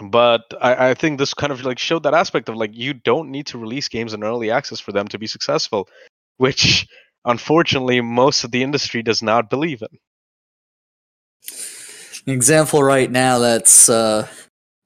But 0.00 0.54
I, 0.60 0.90
I 0.90 0.94
think 0.94 1.18
this 1.18 1.34
kind 1.34 1.50
of 1.52 1.64
like 1.64 1.78
showed 1.78 2.04
that 2.04 2.14
aspect 2.14 2.48
of 2.48 2.54
like 2.54 2.70
you 2.74 2.94
don't 2.94 3.30
need 3.30 3.46
to 3.46 3.58
release 3.58 3.88
games 3.88 4.14
in 4.14 4.22
early 4.22 4.50
access 4.50 4.78
for 4.78 4.92
them 4.92 5.08
to 5.08 5.18
be 5.18 5.26
successful, 5.26 5.88
which 6.36 6.86
unfortunately 7.24 8.00
most 8.00 8.44
of 8.44 8.50
the 8.50 8.62
industry 8.62 9.02
does 9.02 9.22
not 9.22 9.50
believe 9.50 9.82
in. 9.82 9.98
An 12.26 12.32
example 12.34 12.82
right 12.82 13.10
now 13.10 13.38
that's 13.38 13.88
uh, 13.88 14.28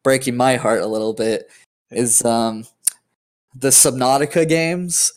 breaking 0.02 0.36
my 0.36 0.56
heart 0.56 0.82
a 0.82 0.86
little 0.86 1.12
bit 1.12 1.50
is 1.90 2.24
um, 2.24 2.64
the 3.54 3.68
Subnautica 3.68 4.48
games. 4.48 5.12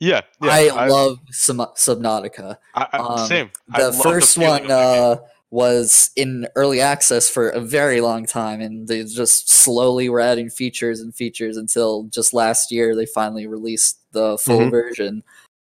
Yeah, 0.00 0.22
yeah 0.42 0.50
I, 0.74 0.88
love 0.88 1.18
Sub- 1.30 1.76
Subnautica. 1.76 2.58
I, 2.74 2.88
I, 2.92 2.98
um, 2.98 3.26
same. 3.26 3.50
The 3.76 3.84
love 3.90 4.02
first 4.02 4.36
one 4.36 4.62
the 4.62 4.68
game. 4.68 4.70
uh, 4.70 5.16
was 5.50 6.10
in 6.16 6.48
early 6.56 6.80
access 6.80 7.28
for 7.28 7.50
a 7.50 7.60
very 7.60 8.00
long 8.00 8.26
time, 8.26 8.60
and 8.60 8.88
they 8.88 9.04
just 9.04 9.50
slowly 9.50 10.08
were 10.08 10.20
adding 10.20 10.50
features 10.50 11.00
and 11.00 11.14
features 11.14 11.56
until 11.56 12.04
just 12.04 12.34
last 12.34 12.72
year 12.72 12.96
they 12.96 13.06
finally 13.06 13.46
released 13.46 14.00
the 14.12 14.36
full 14.38 14.60
Mhm. 14.60 14.70
version. 14.70 15.22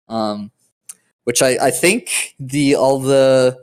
Um, 0.07 0.51
which 1.27 1.41
I, 1.41 1.57
I 1.61 1.71
think 1.71 2.35
the 2.39 2.75
all 2.75 2.99
the, 2.99 3.57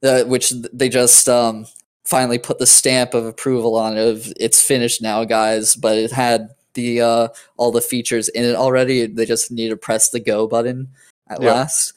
the 0.00 0.24
which 0.28 0.52
they 0.72 0.88
just 0.88 1.28
um, 1.28 1.66
finally 2.06 2.38
put 2.38 2.60
the 2.60 2.68
stamp 2.68 3.14
of 3.14 3.26
approval 3.26 3.74
on 3.74 3.98
it 3.98 4.06
of 4.06 4.32
it's 4.38 4.62
finished 4.62 5.02
now, 5.02 5.24
guys. 5.24 5.74
But 5.74 5.98
it 5.98 6.12
had 6.12 6.50
the 6.74 7.00
uh, 7.00 7.28
all 7.56 7.72
the 7.72 7.80
features 7.80 8.28
in 8.28 8.44
it 8.44 8.54
already. 8.54 9.06
They 9.06 9.26
just 9.26 9.50
need 9.50 9.70
to 9.70 9.76
press 9.76 10.10
the 10.10 10.20
go 10.20 10.46
button 10.46 10.86
at 11.28 11.42
Yeah. 11.42 11.54
last. 11.54 11.94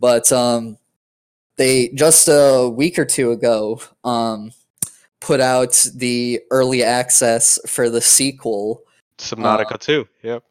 But 0.00 0.32
um, 0.32 0.76
they 1.54 1.90
just 1.90 2.26
a 2.26 2.68
week 2.68 2.98
or 2.98 3.04
two 3.04 3.30
ago 3.30 3.80
um, 4.02 4.50
put 5.20 5.38
out 5.38 5.86
the 5.94 6.40
early 6.50 6.82
access 6.82 7.60
for 7.64 7.88
the 7.88 8.00
sequel 8.00 8.82
Subnautica 9.18 9.78
two 9.78 10.08
Yep. 10.24 10.42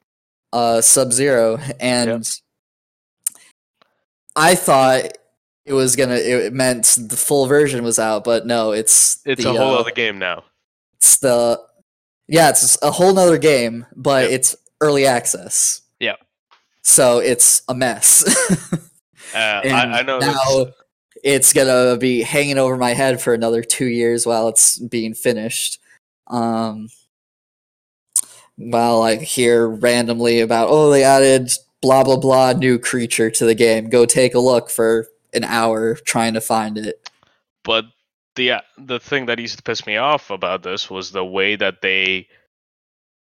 uh, 0.53 0.79
Sub 0.79 1.11
Zero, 1.11 1.57
and 1.81 2.25
I 4.37 4.55
thought 4.55 5.17
it 5.65 5.73
was 5.73 5.95
gonna. 5.97 6.15
It 6.15 6.53
meant 6.53 6.97
the 7.09 7.17
full 7.17 7.45
version 7.47 7.83
was 7.83 7.99
out, 7.99 8.23
but 8.23 8.45
no, 8.45 8.71
it's 8.71 9.19
It's 9.25 9.43
the, 9.43 9.49
a 9.49 9.53
whole 9.57 9.75
uh, 9.75 9.79
other 9.79 9.91
game 9.91 10.17
now. 10.19 10.43
It's 10.95 11.17
the 11.17 11.59
yeah, 12.27 12.49
it's 12.49 12.77
a 12.81 12.91
whole 12.91 13.13
nother 13.13 13.37
game, 13.37 13.85
but 13.95 14.23
Yep. 14.25 14.31
it's 14.31 14.55
early 14.81 15.05
access. 15.05 15.81
Yeah. 15.99 16.15
So 16.83 17.19
it's 17.19 17.63
a 17.67 17.73
mess. 17.75 18.23
Uh, 19.35 19.59
I, 19.65 19.69
I 19.99 20.01
know. 20.03 20.19
that's- 20.21 20.37
now 20.57 20.67
it's 21.21 21.51
gonna 21.51 21.97
be 21.97 22.21
hanging 22.21 22.57
over 22.57 22.77
my 22.77 22.93
head 22.93 23.19
for 23.21 23.33
another 23.33 23.61
two 23.61 23.85
years 23.87 24.25
while 24.25 24.47
it's 24.47 24.79
being 24.79 25.13
finished. 25.13 25.79
Um, 26.27 26.87
while 28.55 29.01
I 29.01 29.15
hear 29.17 29.67
randomly 29.67 30.39
about 30.39 30.69
oh 30.71 30.89
they 30.89 31.03
added 31.03 31.51
blah 31.81 32.03
blah 32.03 32.17
blah 32.17 32.53
new 32.53 32.79
creature 32.79 33.29
to 33.31 33.45
the 33.45 33.55
game, 33.55 33.89
go 33.89 34.05
take 34.05 34.33
a 34.35 34.39
look 34.39 34.69
for 34.69 35.07
an 35.33 35.43
hour 35.43 35.95
trying 35.95 36.33
to 36.33 36.41
find 36.41 36.77
it. 36.77 37.09
but 37.63 37.85
the 38.35 38.51
uh, 38.51 38.61
the 38.77 38.99
thing 38.99 39.25
that 39.25 39.39
used 39.39 39.57
to 39.57 39.63
piss 39.63 39.85
me 39.85 39.97
off 39.97 40.29
about 40.29 40.63
this 40.63 40.89
was 40.89 41.11
the 41.11 41.25
way 41.25 41.55
that 41.57 41.81
they 41.81 42.27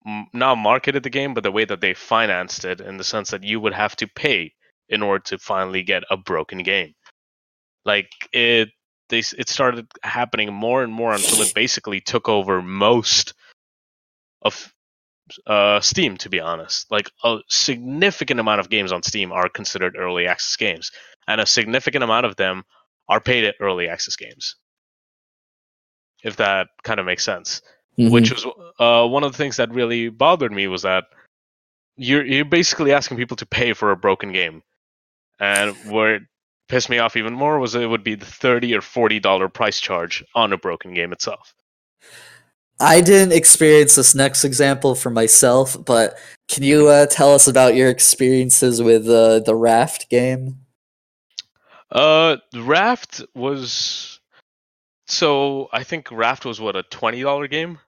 m- 0.08 0.28
not 0.34 0.56
marketed 0.58 1.04
the 1.04 1.10
game, 1.10 1.34
but 1.34 1.44
the 1.44 1.52
way 1.52 1.66
that 1.66 1.82
they 1.82 1.94
financed 1.94 2.66
it, 2.66 2.82
in 2.82 2.98
the 2.98 3.04
sense 3.04 3.30
that 3.30 3.44
you 3.44 3.60
would 3.60 3.74
have 3.74 3.96
to 3.98 4.08
pay 4.08 4.54
in 4.90 5.04
order 5.04 5.24
to 5.24 5.38
finally 5.38 5.84
get 5.84 6.04
a 6.10 6.18
broken 6.18 6.64
game. 6.64 6.94
Like 7.86 8.10
it, 8.34 8.70
they 9.10 9.20
it 9.20 9.50
started 9.50 9.88
happening 10.04 10.54
more 10.54 10.84
and 10.84 10.92
more 10.94 11.14
until 11.14 11.42
it 11.42 11.54
basically 11.54 12.02
took 12.02 12.28
over 12.30 12.62
most 12.62 13.34
of 14.42 14.74
uh, 15.48 15.80
Steam. 15.80 16.18
To 16.18 16.30
be 16.30 16.40
honest, 16.40 16.92
like 16.92 17.10
a 17.24 17.40
significant 17.48 18.40
amount 18.40 18.60
of 18.60 18.70
games 18.70 18.92
on 18.92 19.04
Steam 19.04 19.32
are 19.32 19.50
considered 19.50 19.96
early 19.98 20.28
access 20.28 20.56
games, 20.56 20.92
and 21.28 21.42
a 21.42 21.46
significant 21.46 22.04
amount 22.04 22.26
of 22.26 22.36
them 22.36 22.64
are 23.10 23.20
paid 23.20 23.54
early 23.60 23.90
access 23.90 24.16
games. 24.16 24.56
If 26.24 26.38
that 26.38 26.68
kind 26.84 27.00
of 27.00 27.06
makes 27.06 27.24
sense 27.24 27.62
which 27.98 28.32
was 28.32 28.46
uh, 28.80 29.08
one 29.08 29.24
of 29.24 29.32
the 29.32 29.38
things 29.38 29.58
that 29.58 29.74
really 29.74 30.10
bothered 30.10 30.52
me 30.52 30.68
was 30.68 30.84
that 30.84 31.06
you're 31.98 32.26
you're 32.26 32.46
basically 32.46 32.94
asking 32.94 33.18
people 33.18 33.38
to 33.38 33.46
pay 33.46 33.74
for 33.74 33.92
a 33.92 33.98
broken 33.98 34.32
game, 34.32 34.64
and 35.40 35.76
where 35.92 36.16
it 36.16 36.24
pissed 36.68 36.90
me 36.90 37.00
off 37.00 37.18
even 37.18 37.34
more 37.34 37.60
was 37.60 37.76
it 37.76 37.86
would 37.86 38.04
be 38.04 38.16
the 38.16 38.26
thirty 38.26 38.74
or 38.74 38.82
forty 38.82 39.20
dollar 39.20 39.50
price 39.50 39.80
charge 39.80 40.24
on 40.34 40.54
a 40.54 40.58
broken 40.58 40.94
game 40.94 41.12
itself. 41.12 41.54
I 42.80 43.02
didn't 43.02 43.34
experience 43.34 43.96
this 43.96 44.16
next 44.16 44.44
example 44.44 44.96
for 44.96 45.10
myself, 45.10 45.78
but 45.86 46.18
can 46.50 46.64
you 46.64 46.88
uh, 46.88 47.06
tell 47.06 47.34
us 47.34 47.48
about 47.48 47.76
your 47.76 47.90
experiences 47.90 48.82
with 48.82 49.08
uh, 49.08 49.40
the 49.40 49.56
Raft 49.56 50.10
game? 50.10 50.58
Uh, 51.92 52.38
Raft 52.56 53.22
was 53.36 54.20
so 55.08 55.70
I 55.74 55.84
think 55.84 56.10
Raft 56.12 56.46
was 56.46 56.62
what 56.62 56.76
a 56.76 56.84
twenty 56.84 57.22
dollar 57.22 57.48
game. 57.48 57.80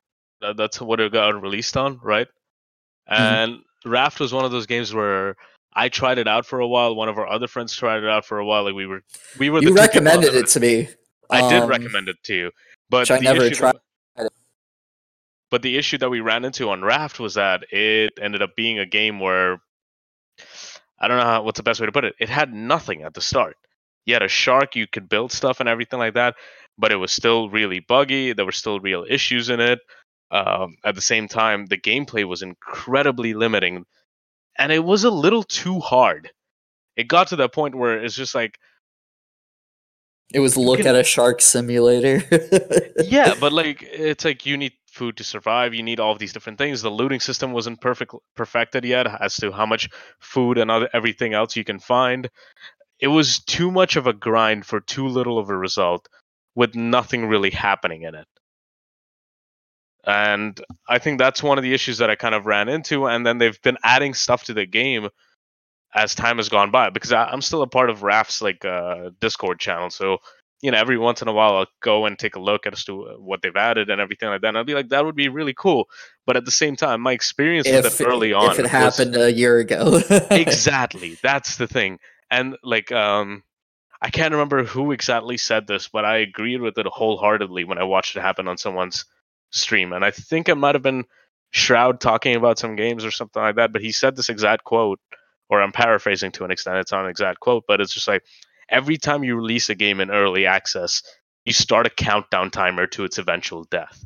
That's 0.41 0.81
what 0.81 0.99
it 0.99 1.13
got 1.13 1.41
released 1.41 1.77
on, 1.77 1.99
right? 2.03 2.27
And 3.07 3.59
Raft 3.85 4.19
was 4.19 4.33
one 4.33 4.45
of 4.45 4.51
those 4.51 4.65
games 4.65 4.93
where 4.93 5.35
I 5.73 5.89
tried 5.89 6.17
it 6.17 6.27
out 6.27 6.45
for 6.45 6.59
a 6.59 6.67
while. 6.67 6.95
One 6.95 7.09
of 7.09 7.17
our 7.17 7.27
other 7.27 7.47
friends 7.47 7.73
tried 7.75 8.03
it 8.03 8.09
out 8.09 8.25
for 8.25 8.39
a 8.39 8.45
while. 8.45 8.65
Like 8.65 8.75
we 8.75 8.85
were, 8.85 9.03
we 9.39 9.49
were. 9.49 9.61
You 9.61 9.73
recommended 9.73 10.35
it 10.35 10.47
to 10.47 10.59
me. 10.59 10.89
I 11.29 11.49
did 11.49 11.63
um, 11.63 11.69
recommend 11.69 12.09
it 12.09 12.17
to 12.23 12.35
you, 12.35 12.51
but 12.89 13.09
I 13.09 13.19
never 13.19 13.43
issue 13.43 13.55
tried. 13.55 13.75
But 15.53 15.61
the 15.61 15.77
issue 15.77 15.99
that 15.99 16.09
we 16.09 16.19
ran 16.19 16.45
into 16.45 16.71
on 16.71 16.81
Raft 16.81 17.19
was 17.19 17.35
that 17.35 17.71
it 17.71 18.13
ended 18.19 18.41
up 18.41 18.55
being 18.55 18.79
a 18.79 18.87
game 18.87 19.19
where 19.19 19.61
I 20.99 21.07
don't 21.07 21.17
know 21.17 21.23
how, 21.25 21.43
what's 21.43 21.59
the 21.59 21.63
best 21.63 21.79
way 21.79 21.85
to 21.85 21.91
put 21.91 22.05
it. 22.05 22.15
It 22.19 22.27
had 22.27 22.51
nothing 22.51 23.03
at 23.03 23.13
the 23.13 23.21
start. 23.21 23.55
You 24.07 24.15
had 24.15 24.23
a 24.23 24.27
shark, 24.27 24.75
you 24.75 24.87
could 24.87 25.07
build 25.07 25.31
stuff 25.31 25.59
and 25.59 25.69
everything 25.69 25.99
like 25.99 26.15
that, 26.15 26.33
but 26.79 26.91
it 26.91 26.95
was 26.95 27.11
still 27.11 27.51
really 27.51 27.79
buggy. 27.81 28.33
There 28.33 28.47
were 28.47 28.51
still 28.51 28.79
real 28.79 29.05
issues 29.07 29.51
in 29.51 29.59
it. 29.59 29.77
Um, 30.31 30.77
at 30.83 30.95
the 30.95 31.01
same 31.01 31.27
time, 31.27 31.67
the 31.67 31.77
gameplay 31.77 32.27
was 32.27 32.41
incredibly 32.41 33.35
limiting, 33.35 33.85
and 34.57 34.71
it 34.71 34.83
was 34.83 35.03
a 35.03 35.11
little 35.11 35.43
too 35.43 35.79
hard. 35.79 36.31
It 36.95 37.07
got 37.07 37.27
to 37.27 37.35
that 37.35 37.53
point 37.53 37.75
where 37.75 38.03
it's 38.03 38.15
just 38.15 38.33
like 38.33 38.57
It 40.33 40.39
was 40.39 40.57
look 40.57 40.79
can- 40.79 40.87
at 40.87 40.95
a 40.95 41.03
shark 41.03 41.41
simulator. 41.41 42.23
yeah, 43.03 43.35
but 43.39 43.53
like 43.53 43.83
it's 43.83 44.25
like 44.25 44.47
you 44.47 44.57
need 44.57 44.73
food 44.93 45.17
to 45.17 45.23
survive. 45.23 45.73
You 45.73 45.83
need 45.83 45.99
all 45.99 46.11
of 46.11 46.19
these 46.19 46.33
different 46.33 46.57
things. 46.57 46.81
The 46.81 46.89
looting 46.89 47.19
system 47.19 47.51
wasn't 47.51 47.81
perfect 47.81 48.13
perfected 48.35 48.85
yet 48.85 49.07
as 49.21 49.35
to 49.37 49.51
how 49.51 49.65
much 49.65 49.89
food 50.19 50.57
and 50.57 50.69
other 50.71 50.89
everything 50.93 51.33
else 51.33 51.55
you 51.55 51.63
can 51.63 51.79
find. 51.79 52.29
It 52.99 53.07
was 53.07 53.39
too 53.39 53.71
much 53.71 53.95
of 53.95 54.07
a 54.07 54.13
grind 54.13 54.65
for 54.65 54.79
too 54.79 55.07
little 55.07 55.39
of 55.39 55.49
a 55.49 55.57
result, 55.57 56.07
with 56.55 56.75
nothing 56.75 57.25
really 57.25 57.49
happening 57.51 58.03
in 58.03 58.15
it. 58.15 58.27
And 60.05 60.59
I 60.87 60.99
think 60.99 61.17
that's 61.17 61.41
one 61.41 61.57
of 61.57 61.63
the 61.63 61.73
issues 61.73 61.99
that 61.99 62.09
I 62.09 62.15
kind 62.15 62.35
of 62.35 62.45
ran 62.45 62.69
into. 62.69 63.07
And 63.07 63.25
then 63.25 63.37
they've 63.37 63.61
been 63.61 63.77
adding 63.83 64.13
stuff 64.13 64.45
to 64.45 64.53
the 64.53 64.65
game 64.65 65.09
as 65.95 66.15
time 66.15 66.37
has 66.37 66.49
gone 66.49 66.71
by 66.71 66.89
because 66.89 67.11
I, 67.11 67.25
I'm 67.25 67.41
still 67.41 67.61
a 67.61 67.67
part 67.67 67.89
of 67.89 68.03
Raft's 68.03 68.41
like 68.41 68.65
uh, 68.65 69.11
Discord 69.21 69.59
channel. 69.59 69.89
So 69.89 70.17
you 70.63 70.71
know, 70.71 70.77
every 70.77 70.97
once 70.97 71.21
in 71.21 71.27
a 71.27 71.33
while 71.33 71.57
I'll 71.57 71.67
go 71.81 72.05
and 72.05 72.17
take 72.17 72.37
a 72.37 72.39
look 72.39 72.65
as 72.65 72.85
to 72.85 73.17
what 73.19 73.41
they've 73.41 73.53
added 73.53 73.89
and 73.89 73.99
everything 73.99 74.29
like 74.29 74.39
that. 74.41 74.47
And 74.47 74.57
I'll 74.57 74.63
be 74.63 74.73
like, 74.73 74.89
that 74.89 75.03
would 75.03 75.13
be 75.13 75.27
really 75.27 75.53
cool. 75.53 75.89
But 76.25 76.37
at 76.37 76.45
the 76.45 76.51
same 76.51 76.77
time, 76.77 77.01
my 77.01 77.11
experience 77.11 77.67
with 77.67 77.99
it 77.99 78.05
early 78.07 78.31
on, 78.31 78.51
if 78.51 78.59
it 78.59 78.61
was- 78.63 78.71
happened 78.71 79.17
a 79.17 79.29
year 79.29 79.59
ago. 79.59 79.99
exactly, 80.31 81.17
that's 81.21 81.57
the 81.57 81.67
thing. 81.67 81.99
And 82.31 82.55
like, 82.63 82.93
um, 82.93 83.43
I 84.01 84.09
can't 84.09 84.31
remember 84.31 84.63
who 84.63 84.93
exactly 84.93 85.35
said 85.35 85.67
this, 85.67 85.89
but 85.89 86.05
I 86.05 86.19
agreed 86.19 86.61
with 86.61 86.77
it 86.77 86.85
wholeheartedly 86.85 87.65
when 87.65 87.77
I 87.77 87.83
watched 87.83 88.15
it 88.15 88.21
happen 88.21 88.47
on 88.47 88.57
someone's 88.57 89.03
stream. 89.51 89.91
And 89.91 90.05
I 90.05 90.11
think 90.11 90.47
it 90.47 90.55
might 90.55 90.75
have 90.75 90.81
been 90.81 91.03
Shroud 91.51 91.99
talking 91.99 92.37
about 92.37 92.57
some 92.57 92.77
games 92.77 93.03
or 93.03 93.11
something 93.11 93.41
like 93.41 93.57
that. 93.57 93.73
But 93.73 93.81
he 93.81 93.91
said 93.91 94.15
this 94.15 94.29
exact 94.29 94.63
quote, 94.63 95.01
or 95.49 95.61
I'm 95.61 95.73
paraphrasing 95.73 96.31
to 96.33 96.45
an 96.45 96.51
extent. 96.51 96.77
It's 96.77 96.93
not 96.93 97.03
an 97.03 97.11
exact 97.11 97.41
quote, 97.41 97.65
but 97.67 97.81
it's 97.81 97.93
just 97.93 98.07
like 98.07 98.23
every 98.69 98.97
time 98.97 99.23
you 99.23 99.35
release 99.35 99.69
a 99.69 99.75
game 99.75 99.99
in 99.99 100.11
early 100.11 100.45
access, 100.45 101.03
you 101.45 101.53
start 101.53 101.85
a 101.85 101.89
countdown 101.89 102.51
timer 102.51 102.87
to 102.87 103.03
its 103.03 103.17
eventual 103.17 103.65
death. 103.65 104.03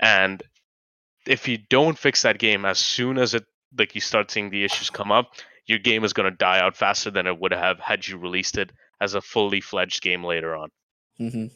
And 0.00 0.42
if 1.26 1.48
you 1.48 1.58
don't 1.70 1.98
fix 1.98 2.22
that 2.22 2.38
game 2.38 2.64
as 2.64 2.78
soon 2.78 3.18
as 3.18 3.34
it 3.34 3.44
like 3.76 3.94
you 3.94 4.00
start 4.00 4.30
seeing 4.30 4.50
the 4.50 4.64
issues 4.64 4.90
come 4.90 5.10
up, 5.10 5.32
your 5.66 5.78
game 5.78 6.04
is 6.04 6.12
going 6.12 6.30
to 6.30 6.36
die 6.36 6.60
out 6.60 6.76
faster 6.76 7.10
than 7.10 7.26
it 7.26 7.40
would 7.40 7.52
have 7.52 7.80
had 7.80 8.06
you 8.06 8.18
released 8.18 8.58
it 8.58 8.70
as 9.00 9.14
a 9.14 9.20
fully 9.20 9.60
fledged 9.60 10.02
game 10.02 10.24
later 10.24 10.54
on. 10.54 10.68
hmm 11.18 11.46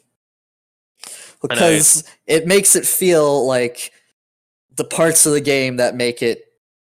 Because 1.41 2.03
it 2.27 2.45
makes 2.47 2.75
it 2.75 2.85
feel 2.85 3.45
like 3.47 3.91
the 4.75 4.83
parts 4.83 5.25
of 5.25 5.33
the 5.33 5.41
game 5.41 5.77
that 5.77 5.95
make 5.95 6.21
it 6.21 6.45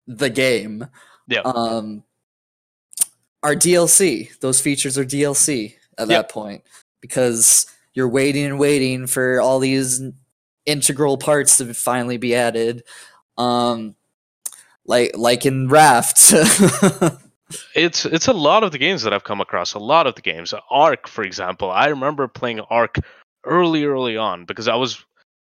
the 0.08 0.30
game 0.30 0.88
Yeah. 1.28 1.42
um, 1.42 2.04
are 3.44 3.56
DLC. 3.56 4.38
Those 4.40 4.62
features 4.62 4.98
are 4.98 5.06
DLC 5.06 5.76
at 5.98 6.08
Yeah. 6.08 6.18
that 6.18 6.30
point 6.30 6.64
because 7.02 7.66
you're 7.94 8.10
waiting 8.10 8.46
and 8.46 8.60
waiting 8.60 9.08
for 9.08 9.42
all 9.42 9.60
these 9.60 10.02
integral 10.66 11.18
parts 11.18 11.58
to 11.58 11.74
finally 11.74 12.18
be 12.18 12.36
added. 12.36 12.84
Um, 13.38 13.96
like 14.86 15.12
like 15.16 15.46
in 15.46 15.68
Raft. 15.70 16.34
It's 17.76 18.06
it's 18.06 18.30
a 18.30 18.34
lot 18.34 18.64
of 18.64 18.72
the 18.72 18.78
games 18.78 19.02
that 19.04 19.12
I've 19.14 19.26
come 19.26 19.42
across. 19.42 19.74
A 19.74 19.80
lot 19.80 20.08
of 20.08 20.16
the 20.16 20.22
games, 20.22 20.54
Ark, 20.70 21.06
for 21.10 21.22
example. 21.26 21.70
I 21.70 21.88
remember 21.88 22.30
playing 22.30 22.62
Ark 22.62 22.96
early, 23.44 23.84
early 23.84 24.16
on 24.16 24.46
because 24.46 24.70
I 24.70 24.76
was 24.76 25.04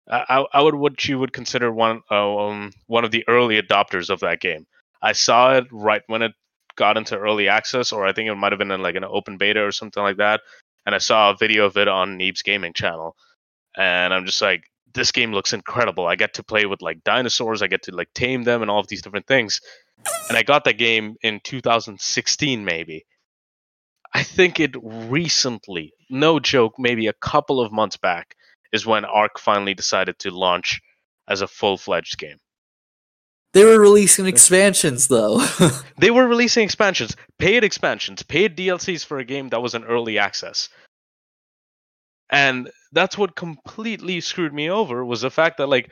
I, 0.09 0.23
I- 0.29 0.45
I 0.53 0.61
would 0.61 0.75
what 0.75 1.03
you 1.05 1.19
would 1.19 1.33
consider 1.33 1.69
one 1.69 2.01
uh, 2.09 2.37
um, 2.47 2.71
one 2.85 3.03
of 3.03 3.11
the 3.11 3.25
early 3.27 3.61
adopters 3.61 4.09
of 4.09 4.21
that 4.21 4.39
game. 4.39 4.65
I 5.01 5.11
saw 5.11 5.57
it 5.57 5.67
right 5.69 6.01
when 6.07 6.21
it 6.21 6.31
got 6.78 6.95
into 6.95 7.17
early 7.17 7.49
access, 7.49 7.91
or 7.91 8.07
I 8.07 8.13
think 8.13 8.30
it 8.30 8.36
might 8.36 8.53
have 8.53 8.59
been 8.59 8.71
in 8.71 8.82
like 8.82 8.95
an 8.95 9.03
open 9.03 9.38
beta 9.38 9.61
or 9.61 9.73
something 9.73 10.01
like 10.01 10.17
that. 10.17 10.41
And 10.86 10.95
I 10.95 10.99
saw 10.99 11.32
a 11.32 11.38
video 11.38 11.65
of 11.65 11.75
it 11.75 11.89
on 11.89 12.17
Neebs 12.17 12.43
gaming 12.43 12.71
channel, 12.71 13.17
and 13.75 14.13
I'm 14.13 14.25
just 14.25 14.41
like, 14.41 14.63
this 14.93 15.11
game 15.11 15.34
looks 15.34 15.53
incredible. 15.53 16.07
I 16.07 16.15
get 16.15 16.36
to 16.36 16.43
play 16.43 16.65
with 16.65 16.82
like 16.82 17.03
dinosaurs. 17.03 17.61
I 17.61 17.67
get 17.67 17.84
to 17.84 17.95
like 17.95 18.13
tame 18.13 18.43
them 18.43 18.61
and 18.61 18.71
all 18.71 18.80
of 18.80 18.88
these 18.88 19.01
different 19.01 19.28
things. 19.28 19.59
And 20.30 20.38
I 20.38 20.43
got 20.43 20.63
that 20.63 20.78
game 20.78 21.15
in 21.21 21.41
2016, 21.43 22.63
maybe. 22.63 23.05
I 24.13 24.23
think 24.23 24.59
it 24.59 24.75
recently, 24.82 25.93
no 26.09 26.39
joke, 26.39 26.75
maybe 26.80 27.07
a 27.07 27.13
couple 27.13 27.59
of 27.59 27.71
months 27.71 27.97
back, 27.97 28.36
is 28.71 28.86
when 28.86 29.05
Ark 29.05 29.39
finally 29.39 29.73
decided 29.73 30.17
to 30.19 30.32
launch 30.32 30.82
as 31.28 31.41
a 31.41 31.47
full 31.47 31.78
fledged 31.78 32.17
game. 32.17 32.38
They 33.53 33.63
were 33.63 33.79
releasing 33.79 34.25
expansions 34.25 35.07
though. 35.07 35.45
They 35.99 36.11
were 36.11 36.27
releasing 36.27 36.63
expansions, 36.63 37.15
paid 37.39 37.63
expansions, 37.63 38.21
paid 38.21 38.55
DLCs 38.55 39.03
for 39.03 39.17
a 39.17 39.25
game 39.25 39.49
that 39.49 39.63
was 39.63 39.73
in 39.73 39.83
early 39.83 40.19
access. 40.19 40.69
And 42.29 42.69
that's 42.91 43.17
what 43.17 43.35
completely 43.35 44.21
screwed 44.21 44.53
me 44.53 44.69
over 44.69 45.03
was 45.03 45.21
the 45.21 45.31
fact 45.31 45.57
that 45.57 45.69
like 45.69 45.89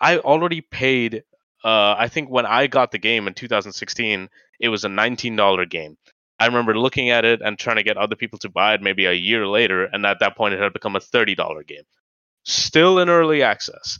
I 0.00 0.18
already 0.18 0.60
paid 0.60 1.24
uh 1.64 1.96
I 1.98 2.08
think 2.08 2.30
when 2.30 2.46
I 2.46 2.66
got 2.68 2.92
the 2.92 2.98
game 2.98 3.26
in 3.26 3.34
2016, 3.34 4.28
it 4.60 4.68
was 4.68 4.84
a 4.84 4.88
$19 4.88 5.70
game. 5.70 5.96
I 6.38 6.46
remember 6.46 6.78
looking 6.78 7.10
at 7.10 7.24
it 7.24 7.40
and 7.42 7.58
trying 7.58 7.76
to 7.76 7.82
get 7.82 7.96
other 7.96 8.14
people 8.14 8.38
to 8.40 8.48
buy 8.48 8.74
it 8.74 8.82
maybe 8.82 9.06
a 9.06 9.12
year 9.12 9.46
later 9.46 9.86
and 9.86 10.06
at 10.06 10.20
that 10.20 10.36
point 10.36 10.54
it 10.54 10.60
had 10.60 10.72
become 10.72 10.94
a 10.94 11.00
$30 11.00 11.66
game. 11.66 11.82
Still 12.44 13.00
in 13.00 13.08
early 13.08 13.42
access. 13.42 13.98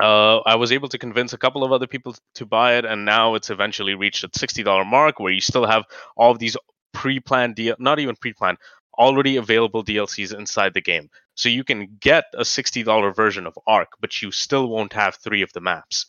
Uh, 0.00 0.38
I 0.46 0.56
was 0.56 0.70
able 0.72 0.88
to 0.90 0.98
convince 0.98 1.32
a 1.32 1.38
couple 1.38 1.64
of 1.64 1.72
other 1.72 1.86
people 1.86 2.14
to 2.34 2.46
buy 2.46 2.76
it, 2.76 2.84
and 2.84 3.04
now 3.04 3.34
it's 3.34 3.50
eventually 3.50 3.94
reached 3.94 4.24
a 4.24 4.30
sixty 4.34 4.62
dollar 4.62 4.84
mark, 4.84 5.18
where 5.20 5.32
you 5.32 5.40
still 5.40 5.66
have 5.66 5.84
all 6.16 6.30
of 6.30 6.38
these 6.38 6.56
pre-planned 6.92 7.56
deal, 7.56 7.76
not 7.78 7.98
even 7.98 8.16
pre-planned, 8.16 8.58
already 8.98 9.36
available 9.36 9.84
DLCs 9.84 10.36
inside 10.36 10.74
the 10.74 10.80
game. 10.80 11.10
So 11.34 11.48
you 11.48 11.64
can 11.64 11.96
get 12.00 12.24
a 12.34 12.44
sixty 12.44 12.82
dollar 12.82 13.12
version 13.12 13.46
of 13.46 13.58
Ark, 13.66 13.90
but 14.00 14.22
you 14.22 14.30
still 14.32 14.68
won't 14.68 14.92
have 14.92 15.16
three 15.16 15.42
of 15.42 15.52
the 15.52 15.60
maps. 15.60 16.06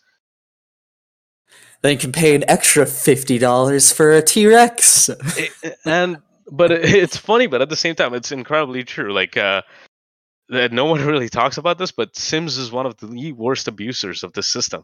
then 1.81 1.93
you 1.93 1.97
can 1.97 2.11
pay 2.11 2.35
an 2.35 2.43
extra 2.47 2.85
fifty 2.85 3.37
dollars 3.37 3.91
for 3.91 4.11
a 4.11 4.21
T 4.21 4.47
Rex. 4.47 5.09
And 5.85 6.17
but 6.51 6.71
it, 6.71 6.85
it's 6.85 7.17
funny, 7.17 7.47
but 7.47 7.61
at 7.61 7.69
the 7.69 7.75
same 7.75 7.95
time, 7.95 8.13
it's 8.13 8.31
incredibly 8.31 8.83
true. 8.83 9.13
Like 9.13 9.37
uh, 9.37 9.61
that 10.49 10.71
no 10.71 10.85
one 10.91 11.05
really 11.05 11.29
talks 11.29 11.57
about 11.57 11.77
this, 11.77 11.91
but 11.91 12.15
Sims 12.15 12.57
is 12.57 12.71
one 12.71 12.85
of 12.85 12.97
the 12.97 13.31
worst 13.33 13.67
abusers 13.67 14.23
of 14.23 14.33
the 14.33 14.43
system 14.43 14.83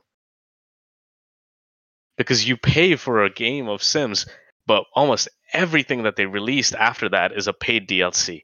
because 2.17 2.47
you 2.47 2.57
pay 2.57 2.95
for 2.95 3.23
a 3.23 3.29
game 3.29 3.67
of 3.67 3.83
Sims, 3.83 4.25
but 4.65 4.85
almost 4.93 5.27
everything 5.53 6.03
that 6.03 6.15
they 6.15 6.25
released 6.25 6.75
after 6.75 7.09
that 7.09 7.31
is 7.33 7.47
a 7.47 7.53
paid 7.53 7.87
DLC, 7.87 8.43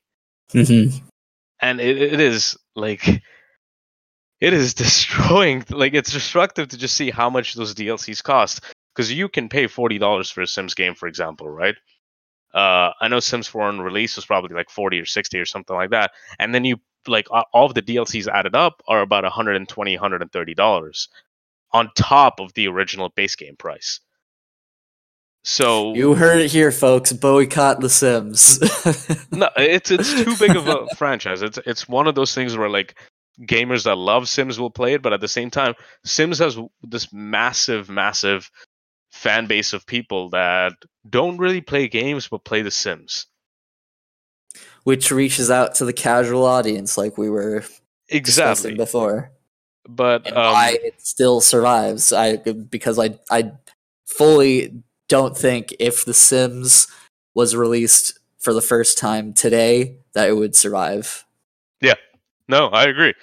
Mm-hmm. 0.54 0.98
and 1.62 1.80
it, 1.80 2.02
it 2.02 2.20
is 2.20 2.58
like 2.76 3.08
it 3.08 4.54
is 4.54 4.74
destroying. 4.76 5.64
Like 5.70 5.94
it's 5.94 6.12
destructive 6.12 6.70
to 6.70 6.78
just 6.78 6.98
see 6.98 7.10
how 7.10 7.30
much 7.30 7.54
those 7.54 7.74
DLCs 7.74 8.22
cost 8.22 8.62
because 8.94 9.12
you 9.12 9.30
can 9.30 9.48
pay 9.48 9.68
forty 9.68 9.98
dollars 9.98 10.30
for 10.30 10.42
a 10.42 10.48
Sims 10.48 10.74
game, 10.74 10.96
for 10.96 11.08
example, 11.08 11.50
right? 11.50 11.76
Uh, 12.54 12.92
I 13.00 13.08
know 13.08 13.22
Sims 13.22 13.48
4 13.48 13.64
on 13.64 13.80
release 13.80 14.18
was 14.18 14.26
probably 14.26 14.54
like 14.54 14.70
40 14.70 15.00
or 15.00 15.06
60 15.06 15.40
or 15.40 15.46
something 15.46 15.74
like 15.74 15.92
that. 15.92 16.12
And 16.38 16.54
then 16.54 16.66
you 16.66 16.82
like 17.08 17.28
all 17.32 17.66
of 17.66 17.74
the 17.74 17.82
DLCs 17.82 18.28
added 18.28 18.56
up 18.56 18.82
are 18.88 19.02
about 19.02 19.24
120 19.24 19.96
130 19.96 20.54
dollars 20.54 21.10
on 21.74 21.90
top 21.96 22.40
of 22.40 22.54
the 22.54 22.68
original 22.68 23.10
base 23.10 23.36
game 23.36 23.56
price. 23.56 24.00
So 25.44 25.94
You 25.96 26.14
heard 26.14 26.40
it 26.40 26.52
here, 26.52 26.72
folks. 26.72 27.14
Boycott 27.14 27.80
The 27.80 27.90
Sims. 27.90 28.60
no, 29.32 29.50
it's 29.58 29.90
it's 29.90 30.14
too 30.14 30.36
big 30.38 30.56
of 30.56 30.68
a 30.68 30.86
franchise. 30.98 31.42
It's 31.42 31.58
it's 31.66 31.90
one 31.90 32.08
of 32.08 32.16
those 32.16 32.36
things 32.36 32.56
where 32.56 32.70
like 32.70 32.96
gamers 33.42 33.86
that 33.86 33.98
love 33.98 34.30
Sims 34.30 34.60
will 34.60 34.70
play 34.70 34.94
it, 34.94 35.02
but 35.02 35.14
at 35.14 35.22
the 35.22 35.28
same 35.28 35.50
time, 35.50 35.74
Sims 36.06 36.38
has 36.40 36.60
this 36.84 37.12
massive, 37.12 37.90
massive 37.90 38.52
fan 39.12 39.48
base 39.48 39.74
of 39.74 39.86
people 39.86 40.30
that 40.30 40.74
don't 41.10 41.38
really 41.38 41.62
play 41.62 41.88
games 41.88 42.28
but 42.28 42.44
play 42.44 42.62
The 42.62 42.72
Sims. 42.72 43.26
Which 44.84 45.12
reaches 45.12 45.52
out 45.52 45.76
to 45.76 45.86
the 45.86 45.94
casual 45.94 46.46
audience, 46.46 46.98
like 46.98 47.18
we 47.18 47.30
were 47.30 47.60
discussing 48.10 48.72
Exactly. 48.72 48.76
before. 48.76 49.32
But 49.88 50.28
and 50.28 50.36
um, 50.36 50.54
why 50.54 50.78
it 50.82 51.02
still 51.02 51.42
survives. 51.42 52.12
I 52.14 52.38
because 52.38 53.00
I 53.00 53.20
I 53.30 53.52
fully 54.06 54.84
don't 55.08 55.38
think 55.38 55.76
if 55.80 56.06
The 56.06 56.14
Sims 56.14 56.88
was 57.34 57.56
released 57.56 58.20
for 58.40 58.54
the 58.54 58.62
first 58.62 58.98
time 58.98 59.34
today 59.34 59.98
that 60.14 60.30
it 60.30 60.34
would 60.34 60.56
survive. 60.56 61.26
Yeah, 61.80 61.96
no, 62.48 62.68
I 62.68 62.86
agree. 62.86 63.14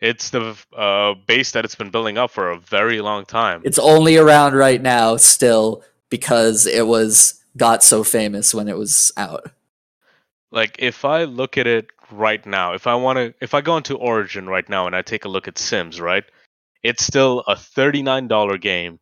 It's 0.00 0.30
the 0.30 0.56
uh, 0.76 1.14
base 1.26 1.52
that 1.52 1.64
it's 1.64 1.74
been 1.74 1.90
building 1.90 2.18
up 2.18 2.30
for 2.30 2.50
a 2.50 2.58
very 2.58 3.00
long 3.00 3.24
time. 3.24 3.62
It's 3.64 3.78
only 3.78 4.16
around 4.16 4.54
right 4.54 4.82
now 4.82 5.16
still 5.16 5.82
because 6.10 6.66
it 6.66 6.86
was 6.86 7.42
got 7.56 7.82
so 7.82 8.04
famous 8.04 8.52
when 8.52 8.68
it 8.68 8.76
was 8.76 9.12
out. 9.16 9.50
Like 10.54 10.76
if 10.78 11.04
I 11.04 11.24
look 11.24 11.58
at 11.58 11.66
it 11.66 11.88
right 12.12 12.44
now, 12.46 12.74
if 12.74 12.86
I 12.86 12.94
want 12.94 13.16
to, 13.18 13.34
if 13.40 13.54
I 13.54 13.60
go 13.60 13.76
into 13.76 13.96
Origin 13.96 14.46
right 14.48 14.68
now 14.68 14.86
and 14.86 14.94
I 14.94 15.02
take 15.02 15.24
a 15.24 15.28
look 15.28 15.48
at 15.48 15.58
Sims, 15.58 16.00
right, 16.00 16.24
it's 16.82 17.04
still 17.04 17.40
a 17.40 17.56
thirty-nine 17.56 18.28
dollar 18.28 18.56
game, 18.56 19.00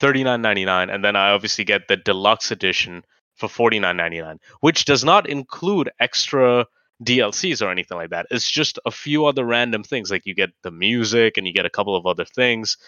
thirty-nine 0.00 0.40
ninety-nine, 0.42 0.90
and 0.90 1.04
then 1.04 1.14
I 1.14 1.30
obviously 1.30 1.64
get 1.64 1.88
the 1.88 1.96
deluxe 1.98 2.50
edition 2.50 3.04
for 3.36 3.48
forty-nine 3.48 3.96
ninety-nine, 3.96 4.38
which 4.60 4.86
does 4.86 5.04
not 5.04 5.28
include 5.28 5.90
extra 6.00 6.66
DLCs 7.04 7.60
or 7.60 7.70
anything 7.70 7.98
like 7.98 8.10
that. 8.10 8.26
It's 8.30 8.50
just 8.50 8.78
a 8.86 8.90
few 8.90 9.26
other 9.26 9.44
random 9.44 9.84
things, 9.84 10.10
like 10.10 10.24
you 10.24 10.34
get 10.34 10.50
the 10.62 10.70
music 10.70 11.36
and 11.36 11.46
you 11.46 11.52
get 11.52 11.66
a 11.66 11.70
couple 11.70 11.96
of 11.96 12.06
other 12.06 12.24
things, 12.24 12.78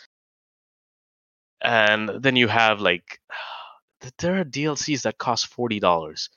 and 1.61 2.11
then 2.21 2.37
you 2.37 2.49
have 2.49 2.81
like 2.81 3.21
there 4.19 4.41
are 4.41 4.45
DLCs 4.45 5.03
that 5.03 5.19
cost 5.19 5.49
forty 5.49 5.81
dollars 5.81 6.31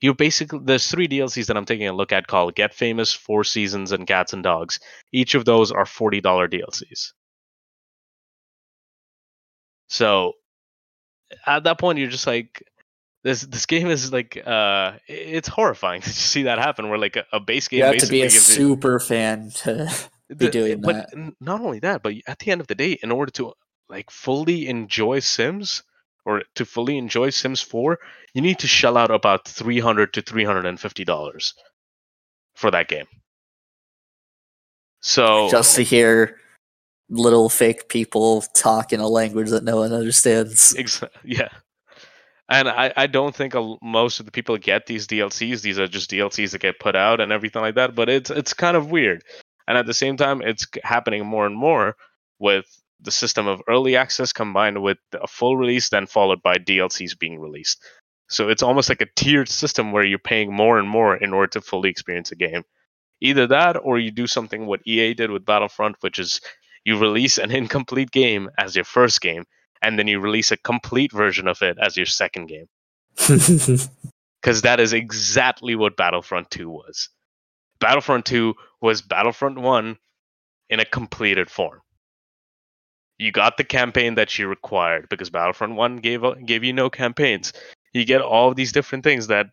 you 0.00 0.12
basically 0.14 0.60
there's 0.62 0.86
three 0.88 1.08
DLCs 1.08 1.46
that 1.46 1.56
I'm 1.56 1.64
taking 1.64 1.88
a 1.88 1.92
look 1.92 2.12
at 2.12 2.26
called 2.26 2.54
Get 2.54 2.74
Famous, 2.74 3.12
Four 3.12 3.44
Seasons, 3.44 3.92
and 3.92 4.06
Cats 4.06 4.32
and 4.32 4.42
Dogs. 4.42 4.78
Each 5.12 5.34
of 5.34 5.44
those 5.44 5.72
are 5.72 5.86
forty 5.86 6.20
dollar 6.20 6.48
DLCs. 6.48 7.12
So 9.88 10.32
at 11.46 11.64
that 11.64 11.78
point, 11.78 11.98
you're 11.98 12.10
just 12.10 12.26
like, 12.26 12.62
this 13.24 13.42
this 13.42 13.66
game 13.66 13.88
is 13.88 14.12
like, 14.12 14.40
uh, 14.44 14.92
it's 15.08 15.48
horrifying 15.48 16.00
to 16.02 16.10
see 16.12 16.44
that 16.44 16.58
happen. 16.58 16.88
Where 16.88 16.98
like 16.98 17.16
a, 17.16 17.24
a 17.32 17.40
base 17.40 17.68
game 17.68 17.78
You 17.78 17.84
have 17.84 17.94
to 17.94 18.00
basically 18.00 18.16
be 18.18 18.20
a 18.22 18.24
gives 18.24 18.48
you- 18.50 18.54
super 18.54 19.00
fan 19.00 19.50
to 19.62 19.90
be 20.28 20.34
the- 20.34 20.50
doing 20.50 20.80
but 20.80 21.10
that. 21.10 21.32
not 21.40 21.60
only 21.60 21.80
that, 21.80 22.02
but 22.02 22.14
at 22.26 22.38
the 22.40 22.50
end 22.50 22.60
of 22.60 22.66
the 22.66 22.74
day, 22.74 22.98
in 23.02 23.10
order 23.12 23.30
to 23.32 23.52
like 23.88 24.10
fully 24.10 24.66
enjoy 24.68 25.20
Sims 25.20 25.82
or 26.26 26.42
to 26.56 26.66
fully 26.66 26.98
enjoy 26.98 27.30
Sims 27.30 27.62
4, 27.62 27.98
you 28.34 28.42
need 28.42 28.58
to 28.58 28.66
shell 28.66 28.98
out 28.98 29.10
about 29.10 29.48
300 29.48 30.12
to 30.12 30.20
350 30.20 31.04
dollars 31.04 31.54
for 32.54 32.70
that 32.70 32.88
game. 32.88 33.06
So 35.00 35.48
just 35.50 35.76
to 35.76 35.82
hear 35.82 36.38
little 37.08 37.48
fake 37.48 37.88
people 37.88 38.42
talk 38.54 38.92
in 38.92 38.98
a 38.98 39.08
language 39.08 39.50
that 39.50 39.62
no 39.62 39.76
one 39.76 39.92
understands. 39.92 40.76
yeah. 41.24 41.48
And 42.48 42.68
I, 42.68 42.92
I 42.96 43.06
don't 43.06 43.34
think 43.34 43.54
a 43.54 43.76
most 43.82 44.20
of 44.20 44.26
the 44.26 44.32
people 44.32 44.56
get 44.56 44.86
these 44.86 45.06
DLCs. 45.06 45.62
These 45.62 45.78
are 45.78 45.88
just 45.88 46.10
DLCs 46.10 46.52
that 46.52 46.60
get 46.60 46.80
put 46.80 46.94
out 46.94 47.20
and 47.20 47.32
everything 47.32 47.62
like 47.62 47.74
that. 47.76 47.94
But 47.94 48.08
it's 48.08 48.30
it's 48.30 48.52
kind 48.52 48.76
of 48.76 48.90
weird. 48.90 49.22
And 49.68 49.76
at 49.76 49.86
the 49.86 49.94
same 49.94 50.16
time, 50.16 50.42
it's 50.42 50.66
happening 50.84 51.26
more 51.26 51.46
and 51.46 51.56
more 51.56 51.96
with 52.38 52.66
the 53.00 53.10
system 53.10 53.46
of 53.46 53.62
early 53.68 53.96
access 53.96 54.32
combined 54.32 54.82
with 54.82 54.98
a 55.12 55.26
full 55.26 55.56
release, 55.56 55.88
then 55.88 56.06
followed 56.06 56.42
by 56.42 56.56
DLCs 56.56 57.18
being 57.18 57.38
released. 57.38 57.82
So 58.28 58.48
it's 58.48 58.62
almost 58.62 58.88
like 58.88 59.00
a 59.00 59.08
tiered 59.14 59.48
system 59.48 59.92
where 59.92 60.04
you're 60.04 60.18
paying 60.18 60.52
more 60.52 60.78
and 60.78 60.88
more 60.88 61.16
in 61.16 61.32
order 61.32 61.48
to 61.48 61.60
fully 61.60 61.90
experience 61.90 62.32
a 62.32 62.36
game. 62.36 62.64
Either 63.20 63.46
that, 63.46 63.76
or 63.76 63.98
you 63.98 64.10
do 64.10 64.26
something 64.26 64.66
what 64.66 64.86
EA 64.86 65.14
did 65.14 65.30
with 65.30 65.44
Battlefront, 65.46 65.96
which 66.00 66.18
is 66.18 66.40
you 66.84 66.98
release 66.98 67.38
an 67.38 67.50
incomplete 67.62 68.10
game 68.10 68.50
as 68.58 68.74
your 68.74 68.84
first 68.84 69.20
game, 69.20 69.44
and 69.82 69.98
then 69.98 70.06
you 70.08 70.20
release 70.20 70.50
a 70.50 70.56
complete 70.56 71.12
version 71.12 71.48
of 71.48 71.62
it 71.62 71.76
as 71.80 71.96
your 71.96 72.06
second 72.06 72.46
game. 72.46 72.66
Because 74.42 74.62
that 74.62 74.78
is 74.78 74.92
exactly 74.92 75.74
what 75.74 75.96
Battlefront 75.96 76.50
2 76.52 76.70
was. 76.70 77.08
Battlefront 77.80 78.26
2 78.26 78.54
was 78.80 79.02
Battlefront 79.02 79.58
1 79.58 79.96
in 80.70 80.78
a 80.78 80.84
completed 80.84 81.50
form. 81.50 81.80
You 83.18 83.32
got 83.32 83.56
the 83.56 83.64
campaign 83.64 84.16
that 84.16 84.38
you 84.38 84.46
required 84.46 85.08
because 85.08 85.30
Battlefront 85.30 85.74
1 85.74 85.96
gave 85.96 86.24
uh, 86.24 86.34
gave 86.44 86.64
you 86.64 86.72
no 86.72 86.90
campaigns. 86.90 87.52
You 87.92 88.04
get 88.04 88.20
all 88.20 88.52
these 88.52 88.72
different 88.72 89.04
things 89.04 89.28
that 89.28 89.46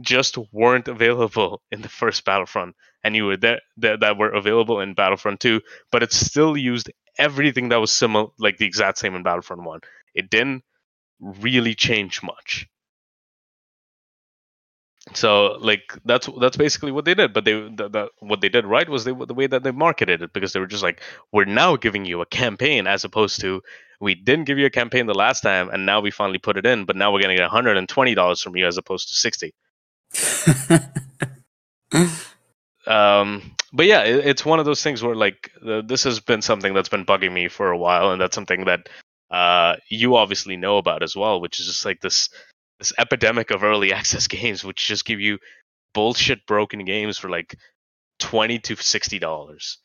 just 0.00 0.36
weren't 0.52 0.88
available 0.88 1.62
in 1.70 1.82
the 1.82 1.88
first 1.88 2.24
Battlefront, 2.24 2.74
and 3.04 3.14
you 3.14 3.26
were 3.26 3.36
there 3.36 3.60
that, 3.78 4.00
that 4.00 4.18
were 4.18 4.32
available 4.32 4.80
in 4.80 4.94
Battlefront 4.94 5.40
2, 5.40 5.60
but 5.92 6.02
it 6.02 6.12
still 6.12 6.56
used 6.56 6.90
everything 7.18 7.68
that 7.68 7.80
was 7.80 7.92
similar, 7.92 8.26
like 8.38 8.58
the 8.58 8.66
exact 8.66 8.98
same 8.98 9.14
in 9.14 9.22
Battlefront 9.22 9.62
1. 9.62 9.80
It 10.14 10.30
didn't 10.30 10.64
really 11.20 11.74
change 11.74 12.22
much. 12.22 12.66
So 15.12 15.58
like 15.60 15.92
that's 16.04 16.28
that's 16.40 16.56
basically 16.56 16.90
what 16.90 17.04
they 17.04 17.14
did. 17.14 17.34
But 17.34 17.44
they 17.44 17.52
the, 17.52 17.88
the, 17.88 18.08
what 18.20 18.40
they 18.40 18.48
did 18.48 18.64
right 18.64 18.88
was 18.88 19.04
they 19.04 19.12
the 19.12 19.34
way 19.34 19.46
that 19.46 19.62
they 19.62 19.70
marketed 19.70 20.22
it 20.22 20.32
because 20.32 20.52
they 20.52 20.60
were 20.60 20.66
just 20.66 20.82
like 20.82 21.02
we're 21.30 21.44
now 21.44 21.76
giving 21.76 22.06
you 22.06 22.22
a 22.22 22.26
campaign 22.26 22.86
as 22.86 23.04
opposed 23.04 23.40
to 23.42 23.62
we 24.00 24.14
didn't 24.14 24.44
give 24.46 24.58
you 24.58 24.66
a 24.66 24.70
campaign 24.70 25.06
the 25.06 25.14
last 25.14 25.42
time 25.42 25.68
and 25.70 25.86
now 25.86 26.00
we 26.00 26.10
finally 26.10 26.38
put 26.38 26.56
it 26.56 26.66
in, 26.66 26.84
but 26.84 26.96
now 26.96 27.12
we're 27.12 27.20
going 27.20 27.36
to 27.36 27.42
get 27.42 27.50
$120 27.50 28.42
from 28.42 28.56
you 28.56 28.66
as 28.66 28.76
opposed 28.76 29.08
to 29.08 29.14
60. 29.14 29.54
um, 32.86 33.54
but 33.72 33.86
yeah, 33.86 34.02
it, 34.02 34.26
it's 34.26 34.44
one 34.44 34.58
of 34.58 34.64
those 34.64 34.82
things 34.82 35.02
where 35.02 35.14
like 35.14 35.50
uh, 35.66 35.82
this 35.84 36.04
has 36.04 36.20
been 36.20 36.42
something 36.42 36.74
that's 36.74 36.88
been 36.88 37.06
bugging 37.06 37.32
me 37.32 37.48
for 37.48 37.70
a 37.70 37.78
while, 37.78 38.10
and 38.12 38.20
that's 38.20 38.34
something 38.34 38.66
that 38.66 38.88
uh, 39.30 39.76
you 39.88 40.16
obviously 40.16 40.56
know 40.56 40.78
about 40.78 41.02
as 41.02 41.16
well, 41.16 41.40
which 41.40 41.60
is 41.60 41.66
just 41.66 41.84
like 41.84 42.00
this 42.00 42.28
this 42.78 42.92
epidemic 42.98 43.50
of 43.50 43.62
early 43.64 43.92
access 44.00 44.26
games, 44.26 44.64
which 44.64 44.86
just 44.86 45.04
give 45.04 45.20
you 45.20 45.38
bullshit 45.92 46.46
broken 46.46 46.84
games 46.84 47.18
for 47.18 47.28
like 47.28 47.56
twenty 48.18 48.58
to 48.60 48.76
sixty 48.76 49.18
dollars. 49.18 49.78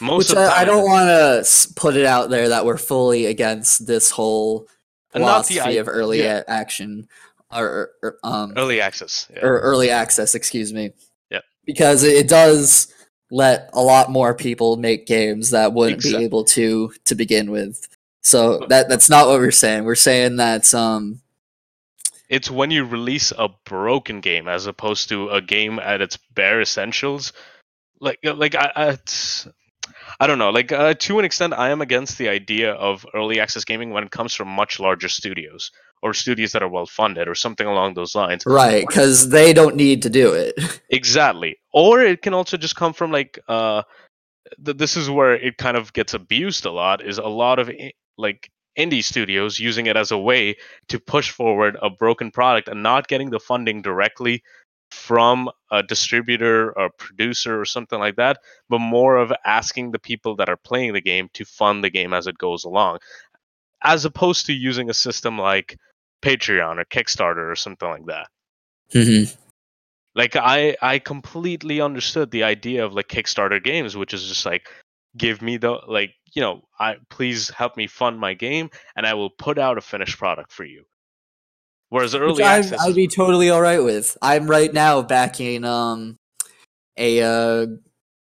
Most 0.00 0.30
which 0.30 0.38
I, 0.38 0.62
I, 0.62 0.64
don't 0.64 0.84
want 0.84 1.08
to 1.08 1.74
put 1.74 1.94
it 1.94 2.06
out 2.06 2.30
there 2.30 2.48
that 2.48 2.64
we're 2.64 2.78
fully 2.78 3.26
against 3.26 3.86
this 3.86 4.10
whole 4.10 4.66
philosophy 5.14 5.76
of 5.76 5.88
early 5.88 6.22
yeah. 6.22 6.42
action 6.48 7.08
or, 7.52 7.90
or, 8.02 8.18
um 8.24 8.52
early 8.56 8.80
access 8.80 9.28
yeah. 9.32 9.44
or 9.44 9.60
early 9.60 9.90
access 9.90 10.34
excuse 10.34 10.72
me 10.72 10.90
yeah 11.30 11.40
because 11.64 12.02
it 12.02 12.28
does 12.28 12.92
let 13.30 13.70
a 13.72 13.80
lot 13.80 14.10
more 14.10 14.34
people 14.34 14.76
make 14.76 15.06
games 15.06 15.50
that 15.50 15.72
wouldn't 15.72 15.98
exactly. 15.98 16.18
be 16.18 16.24
able 16.24 16.44
to 16.44 16.92
to 17.04 17.14
begin 17.14 17.50
with 17.50 17.86
so 18.22 18.58
that 18.68 18.88
that's 18.88 19.08
not 19.08 19.28
what 19.28 19.38
we're 19.38 19.50
saying 19.50 19.84
we're 19.84 19.94
saying 19.94 20.36
that 20.36 20.72
um 20.74 21.20
it's 22.28 22.50
when 22.50 22.70
you 22.70 22.84
release 22.84 23.32
a 23.36 23.48
broken 23.64 24.20
game 24.20 24.48
as 24.48 24.66
opposed 24.66 25.08
to 25.08 25.28
a 25.28 25.40
game 25.40 25.78
at 25.78 26.00
its 26.00 26.18
bare 26.34 26.60
essentials 26.60 27.32
like 28.00 28.18
like 28.22 28.54
I, 28.54 28.72
I 28.74 28.98
I 30.20 30.26
don't 30.26 30.38
know. 30.38 30.50
Like 30.50 30.72
uh, 30.72 30.94
to 30.94 31.18
an 31.18 31.24
extent, 31.24 31.54
I 31.54 31.70
am 31.70 31.80
against 31.80 32.18
the 32.18 32.28
idea 32.28 32.72
of 32.72 33.06
early 33.14 33.40
access 33.40 33.64
gaming 33.64 33.90
when 33.90 34.04
it 34.04 34.10
comes 34.10 34.34
from 34.34 34.48
much 34.48 34.78
larger 34.78 35.08
studios 35.08 35.70
or 36.02 36.14
studios 36.14 36.52
that 36.52 36.62
are 36.62 36.68
well 36.68 36.86
funded 36.86 37.28
or 37.28 37.34
something 37.34 37.66
along 37.66 37.94
those 37.94 38.14
lines. 38.14 38.44
Right, 38.46 38.86
because 38.86 39.30
they 39.30 39.52
don't 39.52 39.76
need 39.76 40.02
to 40.02 40.10
do 40.10 40.32
it. 40.32 40.54
exactly. 40.90 41.56
Or 41.72 42.00
it 42.00 42.22
can 42.22 42.34
also 42.34 42.56
just 42.56 42.76
come 42.76 42.92
from 42.92 43.10
like 43.10 43.38
uh, 43.48 43.82
th- 44.64 44.76
this 44.76 44.96
is 44.96 45.10
where 45.10 45.34
it 45.34 45.56
kind 45.56 45.76
of 45.76 45.92
gets 45.92 46.14
abused 46.14 46.66
a 46.66 46.70
lot. 46.70 47.04
Is 47.04 47.18
a 47.18 47.24
lot 47.24 47.58
of 47.58 47.70
like 48.16 48.50
indie 48.78 49.04
studios 49.04 49.58
using 49.58 49.86
it 49.86 49.96
as 49.96 50.10
a 50.10 50.18
way 50.18 50.56
to 50.88 50.98
push 50.98 51.30
forward 51.30 51.76
a 51.82 51.90
broken 51.90 52.30
product 52.30 52.68
and 52.68 52.82
not 52.82 53.08
getting 53.08 53.30
the 53.30 53.40
funding 53.40 53.82
directly 53.82 54.42
from 54.90 55.50
a 55.70 55.82
distributor 55.82 56.76
or 56.78 56.88
producer 56.98 57.60
or 57.60 57.64
something 57.64 57.98
like 57.98 58.16
that, 58.16 58.38
but 58.68 58.78
more 58.78 59.16
of 59.16 59.32
asking 59.44 59.90
the 59.90 59.98
people 59.98 60.36
that 60.36 60.48
are 60.48 60.56
playing 60.56 60.92
the 60.92 61.00
game 61.00 61.28
to 61.34 61.44
fund 61.44 61.82
the 61.82 61.90
game 61.90 62.12
as 62.12 62.26
it 62.26 62.38
goes 62.38 62.64
along, 62.64 62.98
as 63.82 64.04
opposed 64.04 64.46
to 64.46 64.52
using 64.52 64.88
a 64.88 64.94
system 64.94 65.38
like 65.38 65.76
Patreon 66.22 66.78
or 66.78 66.84
Kickstarter 66.84 67.50
or 67.50 67.56
something 67.56 67.88
like 67.88 68.06
that. 68.06 68.28
Mm-hmm. 68.92 69.34
Like 70.14 70.36
I, 70.36 70.76
I 70.80 71.00
completely 71.00 71.80
understood 71.80 72.30
the 72.30 72.44
idea 72.44 72.84
of 72.84 72.94
like 72.94 73.08
Kickstarter 73.08 73.62
games, 73.62 73.96
which 73.96 74.14
is 74.14 74.28
just 74.28 74.46
like, 74.46 74.68
give 75.16 75.42
me 75.42 75.56
the 75.56 75.80
like, 75.86 76.14
you 76.32 76.42
know, 76.42 76.62
I 76.78 76.96
please 77.10 77.50
help 77.50 77.76
me 77.76 77.86
fund 77.86 78.18
my 78.18 78.34
game, 78.34 78.70
and 78.96 79.06
I 79.06 79.14
will 79.14 79.30
put 79.30 79.58
out 79.58 79.78
a 79.78 79.80
finished 79.80 80.18
product 80.18 80.52
for 80.52 80.64
you. 80.64 80.84
Whereas 81.90 82.14
early 82.14 82.42
access, 82.42 82.80
I'd, 82.80 82.90
I'd 82.90 82.94
be 82.94 83.08
totally 83.08 83.50
all 83.50 83.60
right 83.60 83.82
with. 83.82 84.16
I'm 84.20 84.48
right 84.48 84.72
now 84.72 85.02
backing 85.02 85.64
um 85.64 86.18
a 86.96 87.22
uh, 87.22 87.66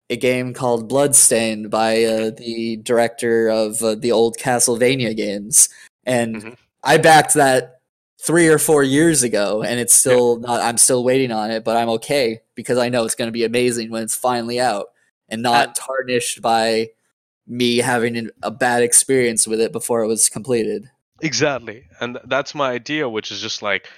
a 0.10 0.16
game 0.16 0.54
called 0.54 0.88
Bloodstained 0.88 1.70
by 1.70 2.04
uh, 2.04 2.32
the 2.32 2.78
director 2.78 3.50
of 3.50 3.82
uh, 3.82 3.96
the 3.96 4.12
old 4.12 4.38
Castlevania 4.38 5.16
games, 5.16 5.70
and 6.06 6.36
mm-hmm. 6.36 6.54
I 6.84 6.98
backed 6.98 7.34
that 7.34 7.82
three 8.22 8.48
or 8.48 8.58
four 8.58 8.84
years 8.84 9.24
ago, 9.24 9.64
and 9.64 9.80
it's 9.80 9.94
still 9.94 10.40
yeah. 10.42 10.48
not. 10.48 10.62
I'm 10.62 10.78
still 10.78 11.04
waiting 11.04 11.32
on 11.32 11.52
it, 11.52 11.64
but 11.64 11.78
I'm 11.78 11.90
okay 11.90 12.42
because 12.56 12.78
I 12.78 12.90
know 12.90 13.06
it's 13.06 13.16
going 13.16 13.28
to 13.28 13.34
be 13.34 13.44
amazing 13.44 13.90
when 13.90 14.04
it's 14.04 14.16
finally 14.16 14.60
out 14.60 14.88
and 15.30 15.42
not 15.42 15.76
tarnished 15.76 16.42
by 16.42 16.90
me 17.46 17.78
having 17.78 18.30
a 18.44 18.52
bad 18.52 18.84
experience 18.84 19.48
with 19.48 19.62
it 19.62 19.72
before 19.72 20.04
it 20.04 20.08
was 20.08 20.30
completed. 20.30 20.90
Exactly, 21.22 21.86
and 22.00 22.20
that's 22.26 22.54
my 22.54 22.72
idea, 22.72 23.10
which 23.10 23.32
is 23.32 23.42
just 23.42 23.62
like 23.62 23.90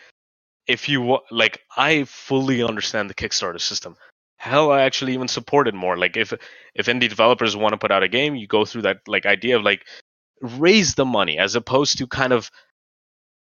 if 0.70 0.88
you 0.88 1.18
like, 1.32 1.62
I 1.76 2.04
fully 2.04 2.64
understand 2.64 3.10
the 3.10 3.16
Kickstarter 3.16 3.60
system. 3.60 3.98
Hell, 4.38 4.72
I 4.72 4.84
actually 4.84 5.16
even 5.16 5.28
support 5.28 5.68
it 5.68 5.74
more. 5.74 5.98
Like 5.98 6.16
if 6.16 6.32
if 6.76 6.86
indie 6.86 7.10
developers 7.10 7.58
want 7.58 7.74
to 7.74 7.78
put 7.78 7.92
out 7.92 8.04
a 8.04 8.08
game, 8.08 8.36
you 8.36 8.48
go 8.48 8.64
through 8.64 8.84
that 8.84 9.00
like 9.08 9.26
idea 9.26 9.58
of 9.58 9.64
like 9.64 9.86
raise 10.42 10.94
the 10.94 11.06
money 11.06 11.40
as 11.40 11.56
opposed 11.56 11.98
to 11.98 12.08
kind 12.08 12.32
of 12.32 12.50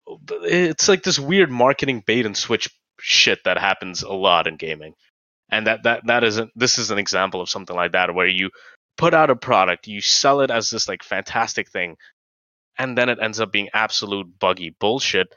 oh, 0.07 0.18
it's 0.45 0.89
like 0.89 1.03
this 1.03 1.18
weird 1.18 1.51
marketing 1.51 2.03
bait 2.07 2.24
and 2.24 2.37
switch 2.37 2.70
shit 3.01 3.41
that 3.45 3.59
happens 3.59 4.03
a 4.03 4.12
lot 4.12 4.47
in 4.47 4.57
gaming 4.57 4.95
and 5.51 5.67
that 5.67 5.83
that 5.85 6.03
that 6.07 6.25
isn't 6.25 6.51
this 6.57 6.79
is 6.79 6.91
an 6.91 6.99
example 6.99 7.41
of 7.41 7.49
something 7.49 7.77
like 7.77 7.93
that 7.93 8.15
where 8.15 8.27
you 8.27 8.51
put 8.97 9.15
out 9.15 9.31
a 9.31 9.37
product 9.37 9.87
you 9.87 10.01
sell 10.01 10.41
it 10.41 10.51
as 10.51 10.71
this 10.71 10.89
like 10.89 11.03
fantastic 11.03 11.71
thing 11.71 11.97
and 12.79 12.97
then 12.97 13.09
it 13.09 13.19
ends 13.21 13.41
up 13.41 13.53
being 13.53 13.69
absolute 13.73 14.27
buggy 14.39 14.75
bullshit 14.81 15.29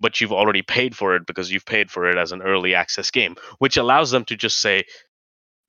but 0.00 0.20
you've 0.20 0.32
already 0.32 0.62
paid 0.62 0.96
for 0.96 1.14
it 1.14 1.26
because 1.26 1.52
you've 1.52 1.64
paid 1.64 1.90
for 1.90 2.10
it 2.10 2.16
as 2.16 2.32
an 2.32 2.42
early 2.42 2.74
access 2.74 3.10
game 3.10 3.36
which 3.58 3.76
allows 3.76 4.10
them 4.10 4.24
to 4.24 4.36
just 4.36 4.58
say 4.58 4.82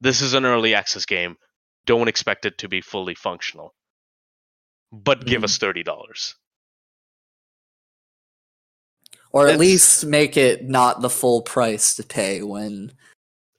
this 0.03 0.21
is 0.21 0.33
an 0.33 0.45
early 0.45 0.75
access 0.75 1.05
game. 1.05 1.37
Don't 1.85 2.09
expect 2.09 2.45
it 2.45 2.57
to 2.57 2.67
be 2.67 2.81
fully 2.81 3.15
functional. 3.15 3.73
But 4.91 5.21
mm. 5.21 5.27
give 5.27 5.43
us 5.45 5.57
$30 5.57 6.35
or 9.31 9.47
at 9.47 9.57
least 9.57 10.05
make 10.05 10.37
it 10.37 10.69
not 10.69 11.01
the 11.01 11.09
full 11.09 11.41
price 11.41 11.95
to 11.95 12.03
pay 12.03 12.43
when 12.43 12.91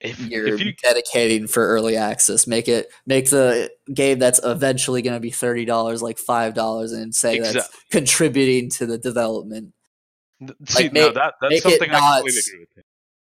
if 0.05 0.21
you're 0.21 0.47
if 0.47 0.61
you, 0.61 0.73
dedicating 0.75 1.47
for 1.47 1.67
early 1.67 1.97
access. 1.97 2.47
Make 2.47 2.69
it 2.69 2.93
make 3.07 3.31
the 3.31 3.71
game 3.93 4.19
that's 4.19 4.41
eventually 4.45 5.03
going 5.03 5.15
to 5.15 5.21
be 5.21 5.31
thirty 5.31 5.65
dollars 5.65 6.03
like 6.03 6.19
five 6.19 6.55
dollars, 6.55 6.93
and 6.93 7.15
say 7.15 7.37
exactly. 7.37 7.61
that's 7.61 7.85
contributing 7.91 8.71
to 8.71 8.87
the 8.87 8.99
development. 8.99 9.73
See, 10.67 10.85
like, 10.85 10.93
make, 10.93 11.03
no, 11.03 11.13
that, 11.13 11.35
that's 11.41 11.63
something 11.63 11.91
I 11.91 11.93
not, 11.93 12.17
completely 12.19 12.41
agree 12.53 12.67
with. 12.77 12.85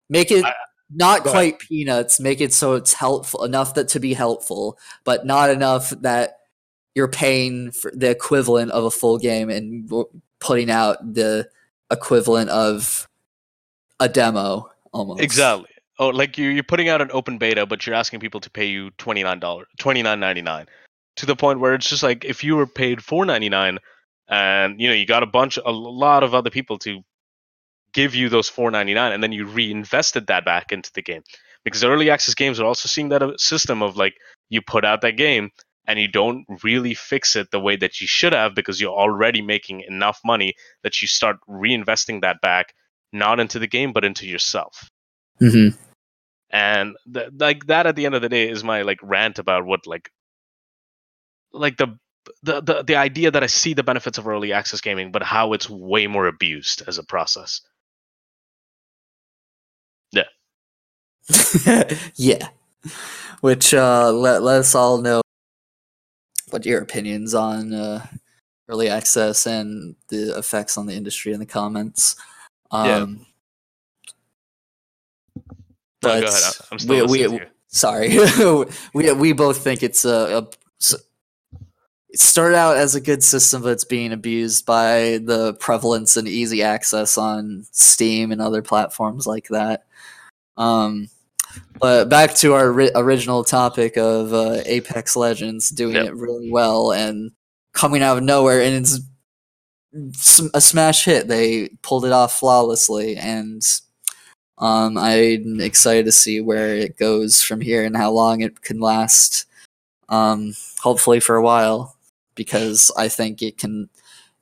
Make 0.09 0.31
it 0.31 0.45
I, 0.45 0.53
not 0.91 1.21
quite 1.21 1.53
ahead. 1.53 1.59
peanuts. 1.59 2.19
Make 2.19 2.41
it 2.41 2.53
so 2.53 2.73
it's 2.73 2.93
helpful 2.93 3.43
enough 3.43 3.75
that 3.75 3.87
to 3.89 3.99
be 3.99 4.13
helpful, 4.13 4.77
but 5.03 5.25
not 5.25 5.49
enough 5.49 5.91
that 6.01 6.37
you're 6.95 7.07
paying 7.07 7.71
for 7.71 7.91
the 7.95 8.09
equivalent 8.09 8.71
of 8.71 8.83
a 8.83 8.91
full 8.91 9.17
game 9.17 9.49
and 9.49 9.91
putting 10.39 10.69
out 10.69 10.97
the 11.13 11.49
equivalent 11.91 12.49
of 12.49 13.07
a 13.99 14.09
demo 14.09 14.69
almost. 14.91 15.21
Exactly. 15.21 15.69
Oh, 15.99 16.09
like 16.09 16.37
you 16.37 16.49
you're 16.49 16.63
putting 16.63 16.89
out 16.89 17.01
an 17.01 17.11
open 17.13 17.37
beta, 17.37 17.65
but 17.65 17.85
you're 17.85 17.95
asking 17.95 18.19
people 18.19 18.39
to 18.41 18.49
pay 18.49 18.65
you 18.65 18.89
twenty 18.97 19.23
nine 19.23 19.39
dollars, 19.39 19.67
twenty 19.79 20.01
nine 20.01 20.19
ninety 20.19 20.41
nine, 20.41 20.65
to 21.17 21.25
the 21.25 21.35
point 21.35 21.59
where 21.59 21.75
it's 21.75 21.89
just 21.89 22.03
like 22.03 22.25
if 22.25 22.43
you 22.43 22.55
were 22.55 22.65
paid 22.65 23.03
four 23.03 23.25
ninety 23.25 23.49
nine, 23.49 23.77
and 24.27 24.79
you 24.81 24.87
know 24.87 24.95
you 24.95 25.05
got 25.05 25.23
a 25.23 25.27
bunch, 25.27 25.57
a 25.63 25.71
lot 25.71 26.23
of 26.23 26.33
other 26.33 26.49
people 26.49 26.79
to 26.79 27.01
give 27.93 28.15
you 28.15 28.29
those 28.29 28.49
four 28.49 28.71
ninety 28.71 28.93
nine, 28.93 29.11
and 29.11 29.21
then 29.21 29.31
you 29.31 29.45
reinvested 29.45 30.27
that 30.27 30.45
back 30.45 30.71
into 30.71 30.91
the 30.93 31.01
game, 31.03 31.21
because 31.63 31.83
early 31.83 32.09
access 32.09 32.33
games 32.33 32.59
are 32.59 32.65
also 32.65 32.87
seeing 32.87 33.09
that 33.09 33.21
uh, 33.21 33.37
system 33.37 33.83
of 33.83 33.95
like 33.95 34.15
you 34.49 34.61
put 34.61 34.85
out 34.85 35.01
that 35.01 35.15
game, 35.15 35.51
and 35.87 35.99
you 35.99 36.07
don't 36.07 36.45
really 36.63 36.95
fix 36.95 37.35
it 37.35 37.51
the 37.51 37.59
way 37.59 37.75
that 37.75 38.01
you 38.01 38.07
should 38.07 38.33
have 38.33 38.55
because 38.55 38.81
you're 38.81 38.91
already 38.91 39.41
making 39.41 39.81
enough 39.81 40.19
money 40.25 40.55
that 40.81 41.01
you 41.01 41.07
start 41.07 41.37
reinvesting 41.47 42.21
that 42.21 42.41
back 42.41 42.73
not 43.11 43.39
into 43.39 43.59
the 43.59 43.67
game 43.67 43.93
but 43.93 44.03
into 44.03 44.25
yourself 44.25 44.89
Mm-hmm. 45.41 45.75
and 46.51 46.95
th- 47.13 47.29
like 47.37 47.65
that 47.67 47.87
at 47.87 47.95
the 47.95 48.05
end 48.05 48.15
of 48.15 48.21
the 48.21 48.29
day 48.29 48.47
is 48.49 48.63
my 48.63 48.83
like 48.83 48.99
rant 49.01 49.39
about 49.39 49.65
what 49.65 49.85
like 49.87 50.09
like 51.51 51.77
the 51.77 51.97
the, 52.43 52.61
the 52.61 52.83
the 52.83 52.95
idea 52.95 53.31
that 53.31 53.43
I 53.43 53.47
see 53.47 53.73
the 53.73 53.83
benefits 53.83 54.17
of 54.17 54.27
early 54.27 54.53
access 54.53 54.81
gaming, 54.81 55.11
but 55.11 55.23
how 55.23 55.53
it's 55.53 55.69
way 55.69 56.07
more 56.07 56.27
abused 56.27 56.83
as 56.87 56.97
a 56.97 57.03
process. 57.03 57.61
yeah. 60.11 60.23
Yeah. 62.15 62.49
Which 63.41 63.73
uh, 63.73 64.11
let 64.11 64.43
let 64.43 64.59
us 64.59 64.75
all 64.75 64.99
know 64.99 65.21
what 66.49 66.65
your 66.65 66.81
opinions 66.81 67.33
on 67.33 67.73
uh, 67.73 68.05
early 68.69 68.89
access 68.89 69.45
and 69.45 69.95
the 70.09 70.37
effects 70.37 70.77
on 70.77 70.85
the 70.85 70.93
industry 70.93 71.33
in 71.33 71.39
the 71.39 71.45
comments. 71.45 72.15
Yeah. 72.73 73.05
Um, 76.05 76.11
No, 76.11 76.21
go 76.21 76.25
but 76.27 76.29
ahead. 76.41 76.53
I'm 76.71 76.79
still 76.79 77.07
we, 77.07 77.27
we, 77.27 77.39
sorry 77.67 78.17
we 78.93 79.11
we 79.13 79.31
both 79.33 79.63
think 79.63 79.81
it's 79.83 80.05
a. 80.05 80.47
it 82.09 82.19
started 82.19 82.55
out 82.55 82.77
as 82.77 82.93
a 82.93 83.01
good 83.01 83.23
system 83.23 83.63
but 83.63 83.69
it's 83.71 83.85
being 83.85 84.11
abused 84.13 84.65
by 84.67 85.19
the 85.23 85.55
prevalence 85.59 86.15
and 86.15 86.27
easy 86.27 86.61
access 86.61 87.17
on 87.17 87.65
steam 87.71 88.31
and 88.31 88.39
other 88.41 88.61
platforms 88.61 89.25
like 89.25 89.47
that 89.49 89.85
um 90.57 91.07
but 91.79 92.09
back 92.09 92.33
to 92.35 92.53
our 92.53 92.71
ri- 92.71 92.91
original 92.95 93.43
topic 93.43 93.97
of 93.97 94.31
uh, 94.33 94.61
apex 94.65 95.15
legends 95.15 95.69
doing 95.69 95.95
Yep. 95.95 96.05
it 96.05 96.15
really 96.15 96.51
well 96.51 96.91
and 96.91 97.31
coming 97.73 98.03
out 98.03 98.17
of 98.17 98.23
nowhere 98.23 98.61
and 98.61 98.75
it's 98.75 98.99
a 100.53 100.61
smash 100.61 101.05
hit 101.05 101.27
they 101.27 101.69
pulled 101.81 102.05
it 102.05 102.11
off 102.11 102.33
flawlessly 102.37 103.15
and 103.17 103.61
um, 104.57 104.97
I'm 104.97 105.59
excited 105.59 106.05
to 106.05 106.11
see 106.11 106.41
where 106.41 106.75
it 106.75 106.97
goes 106.97 107.41
from 107.41 107.61
here 107.61 107.83
and 107.83 107.97
how 107.97 108.11
long 108.11 108.41
it 108.41 108.61
can 108.61 108.79
last. 108.79 109.45
Um, 110.09 110.53
hopefully 110.81 111.19
for 111.19 111.35
a 111.35 111.41
while, 111.41 111.95
because 112.35 112.91
I 112.97 113.07
think 113.07 113.41
it 113.41 113.57
can. 113.57 113.89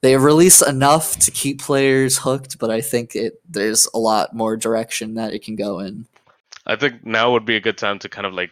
They 0.02 0.18
release 0.18 0.62
enough 0.64 1.18
to 1.20 1.32
keep 1.32 1.62
players 1.62 2.18
hooked, 2.18 2.58
but 2.58 2.72
I 2.72 2.82
think 2.82 3.16
it 3.16 3.40
there's 3.48 3.88
a 3.94 4.00
lot 4.00 4.36
more 4.36 4.58
direction 4.58 5.14
that 5.16 5.34
it 5.34 5.44
can 5.44 5.56
go 5.56 5.80
in. 5.80 6.06
I 6.66 6.76
think 6.76 7.06
now 7.06 7.32
would 7.32 7.46
be 7.46 7.56
a 7.56 7.62
good 7.62 7.78
time 7.78 8.00
to 8.00 8.10
kind 8.10 8.26
of 8.26 8.34
like 8.34 8.52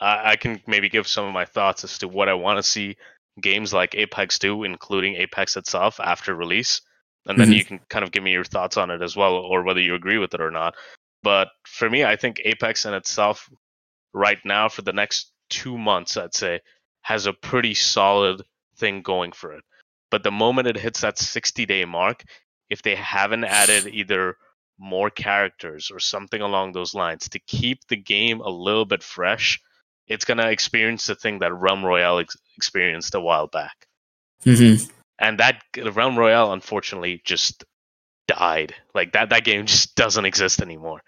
I, 0.00 0.32
I 0.32 0.36
can 0.36 0.60
maybe 0.66 0.88
give 0.88 1.06
some 1.06 1.26
of 1.26 1.34
my 1.34 1.44
thoughts 1.44 1.84
as 1.84 1.98
to 1.98 2.08
what 2.08 2.28
I 2.28 2.34
want 2.34 2.58
to 2.58 2.62
see 2.62 2.96
games 3.40 3.72
like 3.72 3.94
Apex 3.94 4.38
do, 4.38 4.64
including 4.64 5.16
Apex 5.16 5.56
itself 5.56 6.00
after 6.00 6.34
release, 6.34 6.80
and 7.26 7.38
then 7.38 7.50
Mhm. 7.50 7.56
you 7.56 7.64
can 7.64 7.78
kind 7.90 8.02
of 8.04 8.10
give 8.10 8.22
me 8.22 8.32
your 8.32 8.44
thoughts 8.44 8.76
on 8.78 8.90
it 8.90 9.02
as 9.02 9.16
well, 9.16 9.34
or 9.34 9.62
whether 9.62 9.80
you 9.80 9.94
agree 9.94 10.18
with 10.18 10.32
it 10.34 10.40
or 10.40 10.50
not. 10.50 10.74
But 11.26 11.48
for 11.66 11.90
me, 11.90 12.04
I 12.04 12.14
think 12.14 12.40
Apex 12.44 12.84
in 12.84 12.94
itself, 12.94 13.50
right 14.12 14.38
now 14.44 14.68
for 14.68 14.82
the 14.82 14.92
next 14.92 15.32
two 15.50 15.76
months, 15.76 16.16
I'd 16.16 16.32
say, 16.32 16.60
has 17.02 17.26
a 17.26 17.32
pretty 17.32 17.74
solid 17.74 18.42
thing 18.76 19.02
going 19.02 19.32
for 19.32 19.52
it. 19.52 19.64
But 20.12 20.22
the 20.22 20.30
moment 20.30 20.68
it 20.68 20.76
hits 20.76 21.00
that 21.00 21.18
60 21.18 21.66
day 21.66 21.84
mark, 21.84 22.22
if 22.70 22.82
they 22.82 22.94
haven't 22.94 23.42
added 23.42 23.88
either 23.88 24.36
more 24.78 25.10
characters 25.10 25.90
or 25.90 25.98
something 25.98 26.40
along 26.40 26.70
those 26.70 26.94
lines 26.94 27.28
to 27.30 27.40
keep 27.40 27.84
the 27.88 27.96
game 27.96 28.40
a 28.40 28.48
little 28.48 28.84
bit 28.84 29.02
fresh, 29.02 29.60
it's 30.06 30.24
going 30.24 30.38
to 30.38 30.48
experience 30.48 31.08
the 31.08 31.16
thing 31.16 31.40
that 31.40 31.52
Realm 31.52 31.84
Royale 31.84 32.20
ex- 32.20 32.36
experienced 32.56 33.16
a 33.16 33.20
while 33.20 33.48
back. 33.48 33.88
Mm-hmm. 34.44 34.88
And 35.18 35.40
that 35.40 35.60
Realm 35.92 36.16
Royale, 36.16 36.52
unfortunately, 36.52 37.20
just 37.24 37.64
died. 38.28 38.76
Like 38.94 39.10
that, 39.14 39.30
that 39.30 39.44
game 39.44 39.66
just 39.66 39.94
doesn't 39.96 40.24
exist 40.24 40.62
anymore. 40.62 41.00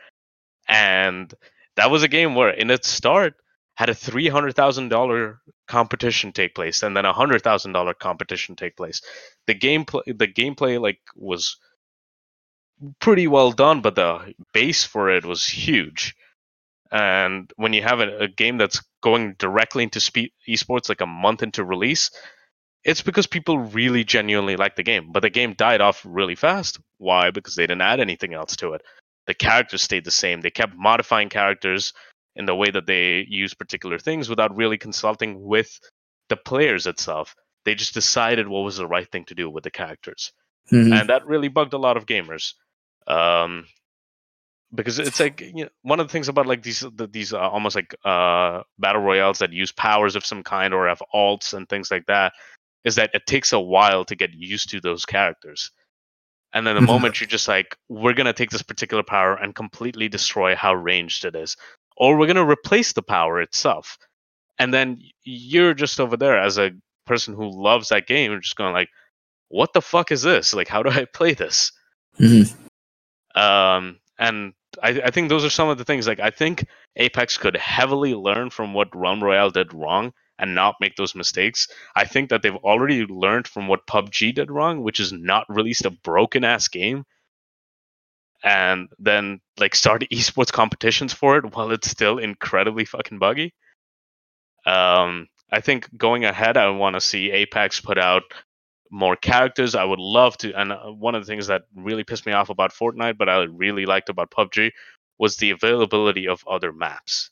And 0.69 1.33
that 1.77 1.91
was 1.91 2.03
a 2.03 2.09
game 2.09 2.35
where, 2.35 2.51
in 2.51 2.71
its 2.71 2.89
start, 2.89 3.35
had 3.75 3.89
a 3.89 3.95
three 3.95 4.29
hundred 4.29 4.55
thousand 4.57 4.89
dollar 4.89 5.41
competition 5.66 6.33
take 6.33 6.55
place, 6.55 6.83
and 6.83 6.97
then 6.97 7.05
a 7.05 7.12
hundred 7.12 7.43
thousand 7.43 7.73
dollar 7.73 7.95
competition 7.95 8.57
take 8.57 8.77
place. 8.77 9.01
The 9.47 9.55
gameplay, 9.55 10.03
the 10.07 10.27
gameplay, 10.27 10.81
like 10.81 11.01
was 11.14 11.57
pretty 13.01 13.27
well 13.27 13.53
done, 13.53 13.81
but 13.81 13.95
the 13.95 14.35
base 14.53 14.85
for 14.85 15.11
it 15.11 15.25
was 15.25 15.47
huge. 15.47 16.14
And 16.91 17.53
when 17.57 17.73
you 17.73 17.83
have 17.83 18.01
a, 18.01 18.19
a 18.19 18.29
game 18.29 18.57
that's 18.57 18.83
going 19.03 19.35
directly 19.39 19.85
into 19.85 20.01
spe- 20.01 20.33
esports 20.49 20.89
like 20.89 21.01
a 21.01 21.07
month 21.07 21.43
into 21.43 21.64
release, 21.64 22.11
it's 22.85 23.03
because 23.03 23.27
people 23.27 23.59
really 23.59 24.05
genuinely 24.05 24.57
like 24.57 24.77
the 24.77 24.83
game. 24.83 25.12
But 25.12 25.21
the 25.21 25.31
game 25.31 25.53
died 25.55 25.81
off 25.81 26.03
really 26.07 26.35
fast. 26.35 26.81
Why? 26.99 27.31
Because 27.31 27.55
they 27.55 27.64
didn't 27.64 27.83
add 27.83 28.01
anything 28.01 28.35
else 28.35 28.57
to 28.57 28.73
it. 28.73 28.83
The 29.29 29.35
characters 29.35 29.83
stayed 29.83 30.05
the 30.05 30.11
same. 30.11 30.41
They 30.41 30.51
kept 30.51 30.74
modifying 30.76 31.29
characters 31.29 31.93
in 32.35 32.47
the 32.47 32.57
way 32.57 32.70
that 32.70 32.87
they 32.87 33.24
use 33.29 33.55
particular 33.55 33.99
things 34.01 34.29
without 34.29 34.57
really 34.57 34.79
consulting 34.79 35.41
with 35.41 35.79
the 36.29 36.37
players 36.37 36.87
itself. 36.89 37.37
They 37.64 37.76
just 37.76 37.95
decided 37.95 38.49
what 38.49 38.64
was 38.64 38.79
the 38.79 38.87
right 38.87 39.09
thing 39.11 39.26
to 39.26 39.35
do 39.37 39.49
with 39.49 39.62
the 39.62 39.70
characters 39.70 40.33
Mm-hmm. 40.70 40.93
and 40.93 41.09
that 41.09 41.26
really 41.26 41.49
bugged 41.49 41.72
a 41.72 41.79
lot 41.79 41.97
of 41.97 42.05
gamers 42.05 42.53
um 43.07 43.64
because 44.74 44.99
it's 44.99 45.18
like 45.18 45.41
you 45.41 45.64
know, 45.64 45.70
one 45.81 45.99
of 45.99 46.07
the 46.07 46.12
things 46.12 46.29
about 46.29 46.47
like 46.47 46.62
these 46.62 46.81
the, 46.81 47.07
these 47.07 47.33
uh, 47.33 47.39
almost 47.39 47.74
like 47.74 47.95
uh 48.05 48.61
battle 48.79 49.01
royales 49.01 49.39
that 49.39 49.51
use 49.51 49.72
powers 49.72 50.14
of 50.14 50.26
some 50.26 50.43
kind 50.43 50.74
or 50.74 50.87
have 50.87 51.01
alts 51.14 51.55
and 51.55 51.66
things 51.70 51.91
like 51.91 52.05
that 52.05 52.35
is 52.85 52.97
that 52.97 53.09
it 53.14 53.26
takes 53.26 53.55
a 53.55 53.61
while 53.61 54.05
to 54.05 54.14
get 54.14 54.35
used 54.35 54.68
to 54.68 54.79
those 54.79 55.07
characters 55.07 55.70
and 56.55 56.67
then 56.67 56.75
the 56.75 56.81
Mhm. 56.81 56.87
moment 56.87 57.21
you're 57.21 57.29
just 57.29 57.49
like 57.49 57.77
we're 57.89 58.13
going 58.15 58.27
to 58.27 58.33
take 58.33 58.51
this 58.51 58.63
particular 58.63 59.03
power 59.03 59.35
and 59.37 59.55
completely 59.55 60.09
destroy 60.09 60.55
how 60.57 60.75
ranged 60.75 61.25
it 61.25 61.35
is 61.37 61.57
or 61.97 62.17
we're 62.17 62.27
going 62.27 62.37
to 62.37 62.45
replace 62.45 62.93
the 62.93 63.03
power 63.03 63.41
itself 63.41 63.99
and 64.59 64.73
then 64.73 65.01
you're 65.25 65.75
just 65.75 66.01
over 66.01 66.17
there 66.17 66.39
as 66.39 66.59
a 66.59 66.71
person 67.07 67.35
who 67.35 67.49
loves 67.51 67.89
that 67.89 68.07
game 68.07 68.31
you're 68.31 68.41
just 68.41 68.57
going 68.57 68.73
like 68.73 68.89
what 69.49 69.73
the 69.73 69.83
fuck 69.83 70.11
is 70.13 70.23
this 70.23 70.55
like 70.55 70.69
how 70.69 70.83
do 70.83 70.91
i 70.91 71.05
play 71.15 71.35
this 71.35 71.73
Mm-hmm. 72.19 73.41
um, 73.41 73.99
and 74.19 74.53
I, 74.83 74.89
I 75.05 75.11
think 75.11 75.29
those 75.29 75.45
are 75.45 75.51
some 75.51 75.69
of 75.69 75.79
the 75.79 75.85
things. 75.85 76.07
Like 76.09 76.21
I 76.21 76.31
think 76.31 76.67
Apex 76.97 77.39
could 77.39 77.57
heavily 77.57 78.15
learn 78.15 78.51
from 78.51 78.75
what 78.75 78.95
Realm 78.95 79.23
Royale 79.23 79.51
did 79.51 79.73
wrong 79.73 80.13
and 80.39 80.55
not 80.55 80.76
make 80.80 80.97
those 80.97 81.14
mistakes. 81.14 81.68
I 81.97 82.05
think 82.05 82.30
that 82.30 82.43
they've 82.43 82.55
already 82.55 83.05
learned 83.07 83.49
from 83.49 83.68
what 83.68 83.86
PUBG 83.86 84.34
did 84.34 84.51
wrong, 84.51 84.82
which 84.82 85.01
is 85.01 85.12
not 85.12 85.47
released 85.49 85.84
a 85.84 85.91
broken 85.91 86.45
ass 86.45 86.68
game 86.68 87.05
and 88.45 88.89
then 88.99 89.41
like 89.59 89.74
start 89.74 90.05
esports 90.12 90.53
competitions 90.53 91.12
for 91.12 91.39
it 91.39 91.55
while 91.55 91.70
it's 91.72 91.91
still 91.91 92.18
incredibly 92.18 92.84
fucking 92.84 93.18
buggy. 93.18 93.53
Um, 94.66 95.28
I 95.51 95.61
think 95.61 95.89
going 95.97 96.24
ahead, 96.24 96.57
I 96.57 96.68
want 96.70 96.95
to 96.95 97.01
see 97.01 97.30
Apex 97.30 97.80
put 97.80 97.99
out 97.99 98.22
more 98.91 99.16
characters. 99.16 99.74
I 99.74 99.84
would 99.84 99.99
love 99.99 100.36
to. 100.39 100.53
And 100.55 100.72
uh, 100.72 100.93
one 100.93 101.14
of 101.14 101.24
the 101.24 101.30
things 101.30 101.47
that 101.47 101.62
really 101.74 102.05
pissed 102.05 102.26
me 102.26 102.32
off 102.32 102.51
about 102.51 102.72
Fortnite, 102.72 103.18
but 103.18 103.28
I 103.28 103.43
really 103.45 103.86
liked 103.86 104.09
about 104.09 104.30
PUBG, 104.30 104.70
was 105.18 105.36
the 105.36 105.51
availability 105.51 106.28
of 106.28 106.45
other 106.47 106.72
maps. 106.72 107.30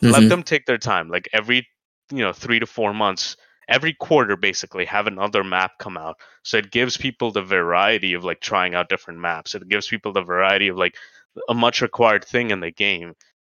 Let 0.00 0.22
Mhm. 0.22 0.28
them 0.28 0.42
take 0.44 0.66
their 0.66 0.78
time. 0.78 1.08
Like 1.08 1.28
every, 1.32 1.66
you 2.12 2.20
know, 2.20 2.32
three 2.32 2.60
to 2.60 2.66
four 2.66 2.94
months, 2.94 3.36
every 3.68 3.94
quarter, 3.94 4.36
basically, 4.36 4.84
have 4.86 5.06
another 5.06 5.44
map 5.44 5.72
come 5.78 5.96
out. 5.96 6.16
So 6.44 6.58
it 6.58 6.70
gives 6.70 6.96
people 6.96 7.32
the 7.32 7.42
variety 7.42 8.14
of 8.14 8.24
like 8.24 8.40
trying 8.40 8.74
out 8.74 8.88
different 8.88 9.20
maps. 9.20 9.54
It 9.54 9.68
gives 9.68 9.88
people 9.88 10.12
the 10.12 10.22
variety 10.22 10.68
of 10.68 10.76
like 10.76 10.96
a 11.48 11.54
much 11.54 11.82
required 11.82 12.24
thing 12.24 12.50
in 12.50 12.60
the 12.60 12.70
game. 12.72 13.14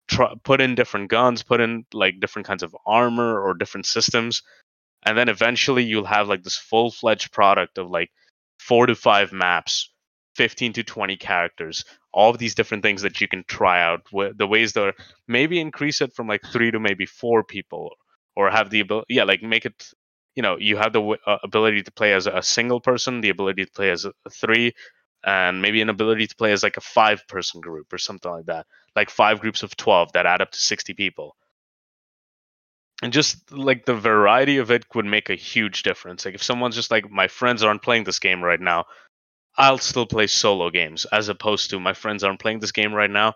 Try, 0.09 0.35
put 0.45 0.61
in 0.61 0.75
different 0.75 1.11
guns, 1.11 1.43
put 1.43 1.61
in 1.61 1.87
like 1.95 2.21
different 2.21 2.47
kinds 2.47 2.63
of 2.65 2.77
armor 2.87 3.41
or 3.41 3.55
different 3.55 3.87
systems 3.87 4.43
and 5.05 5.17
then 5.17 5.29
eventually 5.29 5.85
you'll 5.85 6.05
have 6.05 6.29
like 6.29 6.43
this 6.43 6.57
full-fledged 6.57 7.33
product 7.33 7.79
of 7.79 7.91
like 7.91 8.11
four 8.59 8.87
to 8.87 8.95
five 8.95 9.33
maps 9.33 9.91
15 10.37 10.75
to 10.75 10.85
20 10.85 11.17
characters 11.17 11.85
all 12.13 12.31
of 12.31 12.39
these 12.39 12.55
different 12.55 12.83
things 12.83 13.03
that 13.03 13.21
you 13.21 13.29
can 13.29 13.45
try 13.49 13.83
out 13.83 14.03
the 14.37 14.47
ways 14.47 14.73
that 14.73 14.95
maybe 15.29 15.61
increase 15.61 16.01
it 16.01 16.13
from 16.15 16.27
like 16.29 16.43
three 16.53 16.71
to 16.71 16.81
maybe 16.81 17.07
four 17.07 17.45
people 17.45 17.93
or 18.41 18.51
have 18.51 18.71
the 18.71 18.81
ability 18.81 19.15
yeah 19.15 19.25
like 19.25 19.43
make 19.43 19.67
it 19.67 19.93
you 20.35 20.43
know 20.43 20.57
you 20.59 20.77
have 20.77 20.93
the 20.93 21.01
w- 21.01 21.19
uh, 21.27 21.39
ability 21.45 21.83
to 21.83 21.93
play 21.93 22.13
as 22.13 22.27
a 22.27 22.43
single 22.43 22.81
person 22.81 23.21
the 23.21 23.29
ability 23.29 23.65
to 23.65 23.73
play 23.73 23.91
as 23.91 24.05
a, 24.05 24.13
three 24.31 24.73
and 25.25 25.61
maybe 25.61 25.83
an 25.83 25.91
ability 25.91 26.27
to 26.27 26.37
play 26.37 26.53
as 26.53 26.63
like 26.63 26.77
a 26.79 26.81
five 26.81 27.27
person 27.29 27.61
group 27.61 27.93
or 27.93 27.99
something 27.99 28.31
like 28.31 28.47
that 28.47 28.67
like 28.97 29.11
five 29.11 29.41
groups 29.41 29.63
of 29.63 29.77
12 29.77 30.13
that 30.13 30.27
add 30.27 30.41
up 30.41 30.51
to 30.51 30.59
60 30.59 30.95
people 30.95 31.37
and 33.03 33.13
just 33.13 33.51
like 33.53 33.85
the 33.85 33.95
variety 33.95 34.59
of 34.59 34.71
it 34.71 34.85
would 34.95 35.07
make 35.07 35.31
a 35.31 35.35
huge 35.35 35.83
difference. 35.83 36.25
Like 36.25 36.35
if 36.35 36.43
someone's 36.43 36.75
just 36.75 36.91
like 36.91 37.11
my 37.11 37.29
friends 37.29 37.63
aren't 37.63 37.83
playing 37.83 38.05
this 38.05 38.19
game 38.19 38.43
right 38.43 38.61
now, 38.61 38.85
I'll 39.57 39.79
still 39.79 40.07
play 40.07 40.27
solo 40.27 40.71
games 40.71 41.07
as 41.07 41.29
opposed 41.29 41.71
to 41.71 41.81
my 41.81 41.95
friends 41.95 42.25
aren't 42.25 42.41
playing 42.41 42.61
this 42.61 42.73
game 42.73 42.93
right 42.93 43.11
now. 43.11 43.35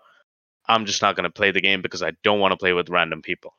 I'm 0.67 0.85
just 0.85 1.01
not 1.01 1.15
going 1.15 1.25
to 1.25 1.31
play 1.31 1.51
the 1.51 1.61
game 1.61 1.81
because 1.81 2.03
I 2.03 2.13
don't 2.23 2.39
want 2.39 2.51
to 2.51 2.57
play 2.57 2.73
with 2.73 2.89
random 2.89 3.21
people. 3.21 3.53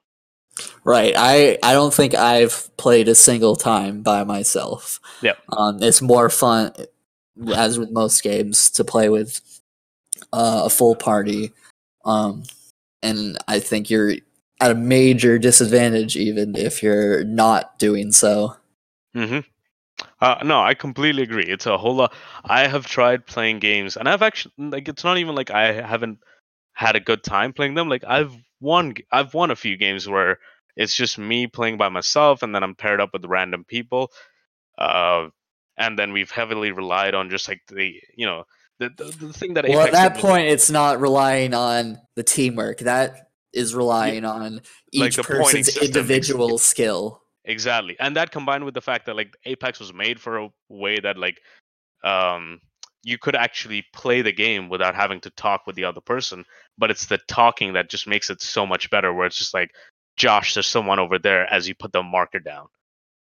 Right. 0.87 1.15
I 1.17 1.59
I 1.65 1.73
don't 1.73 1.93
think 1.93 2.15
I've 2.15 2.71
played 2.77 3.09
a 3.09 3.15
single 3.15 3.57
time 3.57 4.03
by 4.03 4.23
myself. 4.25 5.01
Yep. 5.23 5.39
Um, 5.51 5.83
it's 5.83 6.01
more 6.01 6.31
fun, 6.31 6.73
as 7.55 7.79
with 7.79 7.91
most 7.91 8.23
games, 8.23 8.71
to 8.71 8.85
play 8.85 9.09
with 9.09 9.41
uh, 10.33 10.63
a 10.67 10.71
full 10.71 10.95
party. 10.95 11.53
Um, 12.05 12.45
and 13.03 13.37
I 13.49 13.59
think 13.59 13.91
you're 13.91 14.15
at 14.61 14.71
a 14.71 14.75
major 14.77 15.39
disadvantage 15.39 16.17
even 16.17 16.57
if 16.57 16.83
you're 16.83 17.25
not 17.25 17.79
doing 17.79 18.13
so. 18.13 18.57
hmm 19.15 19.41
Uh, 20.21 20.37
no, 20.45 20.61
I 20.61 20.75
completely 20.75 21.23
agree. 21.25 21.47
It's 21.47 21.67
a 21.67 21.79
whole 21.79 21.95
lot. 21.97 22.15
I 22.45 22.69
have 22.69 22.87
tried 22.87 23.27
playing 23.27 23.59
games, 23.61 23.97
and 23.97 24.09
I've 24.09 24.23
actually 24.23 24.55
like 24.59 24.89
it's 24.89 25.05
not 25.05 25.19
even 25.19 25.35
like 25.35 25.51
I 25.51 25.73
haven't 25.73 26.19
had 26.75 26.97
a 26.97 27.01
good 27.01 27.25
time 27.25 27.53
playing 27.53 27.75
them. 27.75 27.89
Like 27.89 28.05
I've 28.07 28.37
won, 28.61 28.95
I've 29.13 29.35
won 29.35 29.51
a 29.51 29.57
few 29.57 29.77
games 29.77 30.09
where 30.09 30.39
it's 30.77 30.95
just 30.95 31.19
me 31.19 31.47
playing 31.47 31.77
by 31.77 31.89
myself, 31.89 32.43
and 32.43 32.55
then 32.55 32.63
I'm 32.63 32.75
paired 32.75 33.01
up 33.01 33.11
with 33.13 33.25
random 33.25 33.65
people. 33.65 34.11
Uh, 34.79 35.29
and 35.79 35.99
then 35.99 36.13
we've 36.13 36.31
heavily 36.31 36.73
relied 36.73 37.15
on 37.15 37.31
just 37.31 37.49
like 37.49 37.61
the 37.69 37.95
you 38.15 38.27
know 38.27 38.45
the 38.79 38.91
the, 38.91 39.27
the 39.27 39.33
thing 39.33 39.55
that 39.55 39.67
Well, 39.69 39.81
at 39.81 39.93
that 39.93 40.19
point, 40.19 40.49
it's 40.49 40.71
not 40.71 41.01
relying 41.01 41.55
on 41.55 41.99
the 42.15 42.23
teamwork. 42.23 42.79
That 42.81 43.31
is 43.53 43.75
relying 43.75 44.25
on 44.25 44.61
each 44.93 45.17
pointing 45.17 45.37
person's 45.37 45.67
system. 45.67 45.85
individual 45.87 46.59
skill. 46.59 47.23
Exactly. 47.47 47.97
And 48.01 48.17
that 48.17 48.33
combined 48.33 48.65
with 48.65 48.75
the 48.75 48.81
fact 48.81 49.07
that 49.07 49.17
like 49.17 49.35
Apex 49.47 49.79
was 49.79 49.95
made 49.95 50.21
for 50.21 50.39
a 50.39 50.49
way 50.69 50.99
that 51.01 51.17
like 51.17 51.41
um 52.05 52.61
you 53.03 53.19
could 53.19 53.37
actually 53.37 53.85
play 53.93 54.21
the 54.21 54.33
game 54.33 54.69
without 54.69 54.97
having 54.97 55.21
to 55.21 55.31
talk 55.31 55.65
with 55.65 55.77
the 55.77 55.85
other 55.85 56.01
person, 56.01 56.45
but 56.77 56.91
it's 56.91 57.07
the 57.07 57.19
talking 57.29 57.73
that 57.73 57.89
just 57.89 58.09
makes 58.09 58.31
it 58.31 58.43
so 58.43 58.67
much 58.67 58.91
better 58.91 59.15
where 59.15 59.27
it's 59.27 59.39
just 59.39 59.55
like 59.55 59.71
Josh, 60.17 60.55
there's 60.55 60.67
someone 60.67 60.99
over 60.99 61.19
there 61.19 61.53
as 61.53 61.69
you 61.69 61.75
put 61.75 61.93
the 61.93 62.03
marker 62.03 62.39
down. 62.39 62.69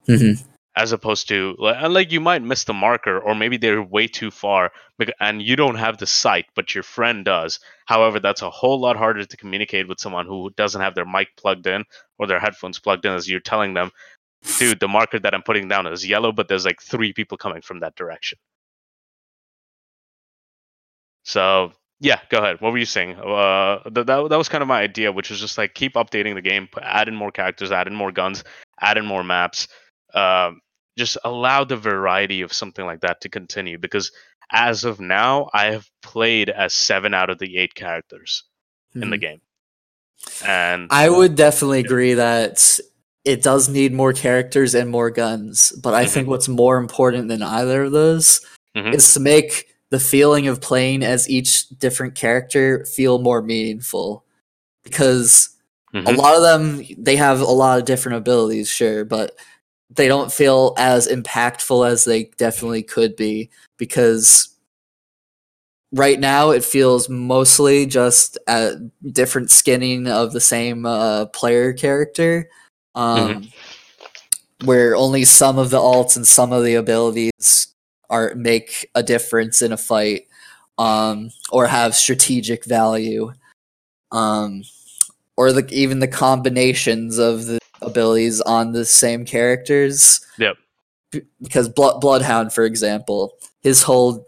Mhm. 0.08 0.44
As 0.76 0.92
opposed 0.92 1.28
to 1.28 1.56
like 1.58 2.12
you 2.12 2.20
might 2.20 2.42
miss 2.42 2.64
the 2.64 2.72
marker 2.72 3.18
or 3.18 3.34
maybe 3.34 3.56
they're 3.56 3.82
way 3.82 4.06
too 4.06 4.30
far 4.30 4.72
and 5.18 5.42
you 5.42 5.56
don't 5.56 5.74
have 5.74 5.98
the 5.98 6.06
sight 6.06 6.46
but 6.54 6.74
your 6.74 6.84
friend 6.84 7.24
does. 7.24 7.58
However, 7.86 8.20
that's 8.20 8.42
a 8.42 8.50
whole 8.50 8.80
lot 8.80 8.96
harder 8.96 9.24
to 9.24 9.36
communicate 9.36 9.88
with 9.88 10.00
someone 10.00 10.26
who 10.26 10.50
doesn't 10.56 10.80
have 10.80 10.94
their 10.94 11.04
mic 11.06 11.36
plugged 11.36 11.66
in 11.66 11.84
or 12.18 12.26
their 12.26 12.40
headphones 12.40 12.78
plugged 12.78 13.04
in 13.04 13.12
as 13.12 13.28
you're 13.28 13.40
telling 13.40 13.74
them 13.74 13.90
dude, 14.58 14.80
the 14.80 14.88
marker 14.88 15.18
that 15.18 15.34
I'm 15.34 15.42
putting 15.42 15.68
down 15.68 15.86
is 15.86 16.06
yellow, 16.06 16.32
but 16.32 16.48
there's 16.48 16.64
like 16.64 16.80
three 16.80 17.12
people 17.12 17.36
coming 17.36 17.62
from 17.62 17.80
that 17.80 17.94
direction. 17.96 18.38
So 21.24 21.72
yeah, 22.00 22.20
go 22.30 22.38
ahead. 22.38 22.60
What 22.60 22.72
were 22.72 22.78
you 22.78 22.86
saying? 22.86 23.14
Uh, 23.16 23.82
th- 23.84 24.06
that 24.06 24.28
that 24.30 24.36
was 24.38 24.48
kind 24.48 24.62
of 24.62 24.68
my 24.68 24.80
idea, 24.80 25.12
which 25.12 25.30
was 25.30 25.38
just 25.40 25.58
like 25.58 25.74
keep 25.74 25.94
updating 25.94 26.34
the 26.34 26.42
game, 26.42 26.68
add 26.80 27.08
in 27.08 27.14
more 27.14 27.30
characters, 27.30 27.70
add 27.70 27.86
in 27.86 27.94
more 27.94 28.10
guns, 28.12 28.42
add 28.80 28.96
in 28.96 29.04
more 29.06 29.22
maps. 29.22 29.68
Um, 30.14 30.60
just 30.98 31.16
allow 31.24 31.64
the 31.64 31.76
variety 31.76 32.40
of 32.40 32.52
something 32.52 32.84
like 32.84 33.00
that 33.00 33.20
to 33.20 33.28
continue 33.28 33.78
because 33.78 34.10
as 34.52 34.84
of 34.84 34.98
now, 34.98 35.48
I 35.54 35.66
have 35.66 35.86
played 36.02 36.50
as 36.50 36.74
seven 36.74 37.14
out 37.14 37.30
of 37.30 37.38
the 37.38 37.56
eight 37.58 37.74
characters 37.74 38.42
in 38.94 39.10
the 39.10 39.16
Mhm. 39.16 39.20
game, 39.20 39.40
and 40.44 40.88
I 40.90 41.08
would 41.08 41.36
definitely 41.36 41.80
agree 41.80 42.14
that 42.14 42.78
it 43.24 43.42
does 43.42 43.68
need 43.68 43.92
more 43.92 44.12
characters 44.12 44.74
and 44.74 44.90
more 44.90 45.10
guns, 45.10 45.70
but 45.82 45.94
I 45.94 46.04
Mhm. 46.04 46.08
think 46.08 46.28
what's 46.28 46.48
more 46.48 46.78
important 46.78 47.28
than 47.28 47.42
either 47.42 47.84
of 47.84 47.92
those 47.92 48.40
Mhm. 48.74 48.94
is 48.94 49.12
to 49.14 49.20
make 49.20 49.66
the 49.90 50.00
feeling 50.00 50.48
of 50.48 50.60
playing 50.60 51.02
as 51.02 51.28
each 51.28 51.68
different 51.78 52.14
character 52.14 52.84
feel 52.86 53.18
more 53.18 53.42
meaningful. 53.42 54.24
Because 54.84 55.50
a 55.94 56.12
Mhm. 56.12 56.16
lot 56.16 56.34
of 56.34 56.42
them 56.42 56.84
they 56.98 57.16
have 57.16 57.40
a 57.40 57.44
lot 57.44 57.78
of 57.78 57.84
different 57.84 58.16
abilities, 58.18 58.68
sure, 58.68 59.04
but 59.04 59.36
they 59.90 60.08
don't 60.08 60.32
feel 60.32 60.74
as 60.78 61.08
impactful 61.08 61.88
as 61.88 62.04
they 62.04 62.24
definitely 62.36 62.82
could 62.82 63.16
be 63.16 63.50
because 63.76 64.48
right 65.92 66.20
now 66.20 66.50
it 66.50 66.64
feels 66.64 67.08
mostly 67.08 67.86
just 67.86 68.38
a 68.46 68.76
different 69.10 69.50
skinning 69.50 70.06
of 70.06 70.32
the 70.32 70.40
same 70.40 70.86
uh, 70.86 71.26
player 71.26 71.72
character 71.72 72.48
um, 72.94 73.48
where 74.64 74.94
only 74.94 75.24
some 75.24 75.58
of 75.58 75.70
the 75.70 75.78
alts 75.78 76.16
and 76.16 76.26
some 76.26 76.52
of 76.52 76.62
the 76.62 76.74
abilities 76.74 77.74
are 78.10 78.34
make 78.34 78.90
a 78.94 79.02
difference 79.02 79.62
in 79.62 79.72
a 79.72 79.76
fight 79.76 80.26
um, 80.78 81.30
or 81.52 81.66
have 81.66 81.94
strategic 81.94 82.64
value 82.66 83.32
um, 84.12 84.62
or 85.36 85.52
the, 85.52 85.66
even 85.72 86.00
the 86.00 86.08
combinations 86.08 87.16
of 87.18 87.46
the 87.46 87.58
abilities 87.82 88.40
on 88.42 88.72
the 88.72 88.84
same 88.84 89.24
characters 89.24 90.20
Yep. 90.38 90.56
Because 91.40 91.68
Blood, 91.68 92.00
bloodhound 92.00 92.52
for 92.52 92.64
example 92.64 93.32
his 93.62 93.82
whole 93.82 94.26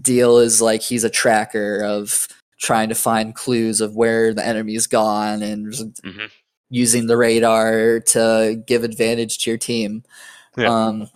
deal 0.00 0.38
is 0.38 0.62
like 0.62 0.82
he's 0.82 1.04
a 1.04 1.10
tracker 1.10 1.82
of 1.84 2.28
trying 2.60 2.88
to 2.88 2.94
find 2.94 3.34
clues 3.34 3.80
of 3.80 3.96
where 3.96 4.32
the 4.32 4.46
enemy's 4.46 4.86
gone 4.86 5.42
and 5.42 5.66
Mhm. 5.72 6.30
using 6.70 7.06
the 7.06 7.16
radar 7.16 8.00
to 8.00 8.62
give 8.66 8.84
advantage 8.84 9.38
to 9.38 9.50
your 9.50 9.58
team 9.58 10.04
Yeah. 10.56 10.68
um, 10.72 11.08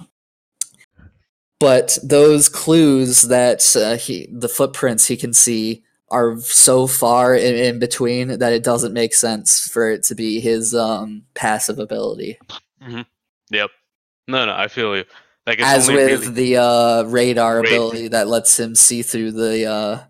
but 1.59 1.99
those 2.03 2.49
clues 2.49 3.23
that 3.23 3.75
uh, 3.77 3.97
he 3.97 4.29
the 4.33 4.49
footprints 4.49 5.07
he 5.07 5.17
can 5.17 5.33
see 5.33 5.83
are 6.11 6.39
so 6.39 6.87
far 6.87 7.35
in, 7.35 7.55
in 7.57 7.79
between 7.79 8.39
that 8.39 8.53
it 8.53 8.63
doesn't 8.63 8.93
make 8.93 9.13
sense 9.15 9.61
for 9.61 9.91
it 9.91 10.03
to 10.05 10.15
be 10.15 10.39
his 10.41 10.75
um, 10.75 11.23
passive 11.35 11.79
ability 11.79 12.39
Yep. 13.51 13.71
No, 14.29 14.45
no, 14.47 14.55
I 14.55 14.69
feel 14.69 14.97
you. 14.97 15.05
Like 15.47 15.59
it's 15.61 15.67
as 15.69 15.89
only 15.89 16.03
with 16.05 16.23
really, 16.23 16.35
the 16.35 16.57
uh, 16.57 17.03
radar 17.05 17.55
Ra- 17.57 17.61
ability 17.61 18.09
that 18.09 18.27
lets 18.29 18.59
him 18.59 18.75
see 18.75 19.03
through 19.03 19.33
the 19.33 19.65
uh, 19.67 20.05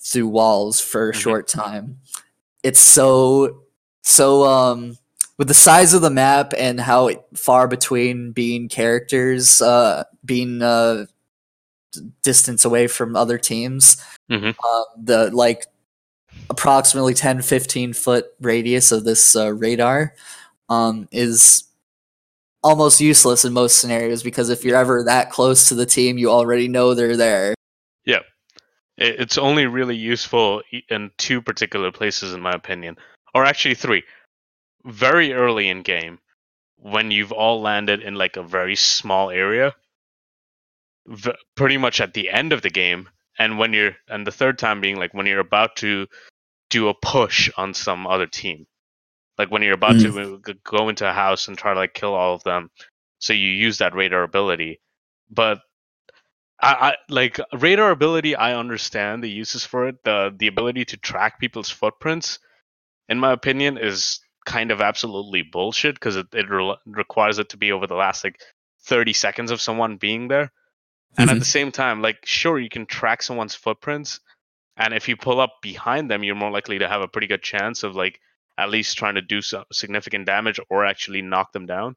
through 0.00 0.28
walls 0.28 0.80
for 0.80 1.10
a 1.10 1.12
Mhm. 1.12 1.16
short 1.20 1.48
time. 1.48 1.98
It's 2.62 2.80
so 2.80 3.64
so 4.02 4.44
um 4.44 4.96
with 5.42 5.48
the 5.48 5.54
size 5.54 5.92
of 5.92 6.02
the 6.02 6.08
map 6.08 6.52
and 6.56 6.78
how 6.78 7.10
far 7.34 7.66
between 7.66 8.30
being 8.30 8.68
characters 8.68 9.60
uh 9.60 10.04
being 10.24 10.62
uh 10.62 11.04
distance 12.22 12.64
away 12.64 12.86
from 12.86 13.16
other 13.16 13.38
teams 13.38 13.96
Mhm. 14.30 14.54
um, 14.64 14.84
the 15.04 15.32
like 15.32 15.66
approximately 16.48 17.12
10 17.12 17.42
15 17.42 17.92
foot 17.92 18.26
radius 18.40 18.92
of 18.92 19.02
this 19.02 19.34
uh, 19.34 19.52
radar 19.52 20.14
um 20.68 21.08
is 21.10 21.64
almost 22.62 23.00
useless 23.00 23.44
in 23.44 23.52
most 23.52 23.80
scenarios 23.80 24.22
because 24.22 24.48
if 24.48 24.64
you're 24.64 24.76
ever 24.76 25.02
that 25.02 25.30
close 25.32 25.68
to 25.68 25.74
the 25.74 25.84
team 25.86 26.18
you 26.18 26.30
already 26.30 26.68
know 26.68 26.94
they're 26.94 27.16
there 27.16 27.52
yeah 28.04 28.20
it's 28.96 29.38
only 29.38 29.66
really 29.66 29.96
useful 29.96 30.62
in 30.88 31.10
two 31.16 31.42
particular 31.42 31.90
places, 31.90 32.34
in 32.34 32.40
my 32.40 32.52
opinion, 32.52 32.96
or 33.34 33.44
actually 33.44 33.74
three. 33.74 34.04
Very 34.84 35.32
early 35.32 35.68
in 35.68 35.82
game, 35.82 36.18
when 36.76 37.10
you've 37.10 37.32
all 37.32 37.60
landed 37.60 38.02
in 38.02 38.14
like 38.14 38.36
a 38.36 38.42
very 38.42 38.74
small 38.76 39.30
area, 39.30 39.74
v- 41.06 41.34
pretty 41.54 41.78
much 41.78 42.00
at 42.00 42.14
the 42.14 42.28
end 42.30 42.52
of 42.52 42.62
the 42.62 42.70
game, 42.70 43.08
and 43.38 43.58
when 43.58 43.72
you're, 43.72 43.96
and 44.08 44.26
the 44.26 44.32
third 44.32 44.58
time 44.58 44.80
being 44.80 44.96
like 44.96 45.14
when 45.14 45.26
you're 45.26 45.40
about 45.40 45.76
to 45.76 46.06
do 46.70 46.88
a 46.88 46.94
push 46.94 47.50
on 47.56 47.74
some 47.74 48.06
other 48.06 48.26
team, 48.26 48.66
like 49.38 49.50
when 49.50 49.62
you're 49.62 49.74
about 49.74 49.98
to 50.00 50.40
uh, 50.48 50.52
go 50.64 50.88
into 50.88 51.08
a 51.08 51.12
house 51.12 51.48
and 51.48 51.56
try 51.56 51.72
to 51.72 51.80
like 51.80 51.94
kill 51.94 52.14
all 52.14 52.34
of 52.34 52.42
them, 52.44 52.70
so 53.18 53.32
you 53.32 53.48
use 53.48 53.78
that 53.78 53.94
radar 53.94 54.24
ability, 54.24 54.80
but 55.30 55.60
I, 56.60 56.72
I 56.72 56.96
like 57.08 57.40
radar 57.52 57.90
ability. 57.90 58.36
I 58.36 58.54
understand 58.56 59.22
the 59.22 59.30
uses 59.30 59.64
for 59.64 59.88
it. 59.88 59.96
The 60.04 60.34
the 60.36 60.46
ability 60.46 60.84
to 60.86 60.96
track 60.96 61.40
people's 61.40 61.70
footprints, 61.70 62.38
in 63.08 63.18
my 63.18 63.32
opinion, 63.32 63.78
is 63.78 64.20
kind 64.44 64.70
of 64.70 64.80
absolutely 64.80 65.42
bullshit 65.42 65.94
because 65.94 66.16
it, 66.16 66.26
it 66.32 66.48
re- 66.50 66.76
requires 66.86 67.38
it 67.38 67.48
to 67.50 67.56
be 67.56 67.72
over 67.72 67.86
the 67.86 67.94
last 67.94 68.24
like 68.24 68.40
30 68.84 69.12
seconds 69.12 69.50
of 69.50 69.60
someone 69.60 69.96
being 69.96 70.28
there. 70.28 70.50
And 71.18 71.28
at 71.30 71.36
Mhm. 71.36 71.40
the 71.40 71.44
same 71.44 71.72
time, 71.72 72.00
like 72.02 72.18
sure 72.24 72.58
you 72.58 72.68
can 72.70 72.86
track 72.86 73.22
someone's 73.22 73.54
footprints, 73.54 74.20
and 74.76 74.94
if 74.94 75.08
you 75.08 75.16
pull 75.16 75.40
up 75.40 75.60
behind 75.62 76.10
them, 76.10 76.22
you're 76.24 76.34
more 76.34 76.50
likely 76.50 76.78
to 76.78 76.88
have 76.88 77.02
a 77.02 77.08
pretty 77.08 77.26
good 77.26 77.42
chance 77.42 77.82
of 77.82 77.94
like 77.94 78.18
at 78.58 78.70
least 78.70 78.96
trying 78.98 79.14
to 79.16 79.22
do 79.22 79.42
some 79.42 79.64
significant 79.72 80.26
damage 80.26 80.58
or 80.70 80.84
actually 80.86 81.22
knock 81.22 81.52
them 81.52 81.66
down. 81.66 81.96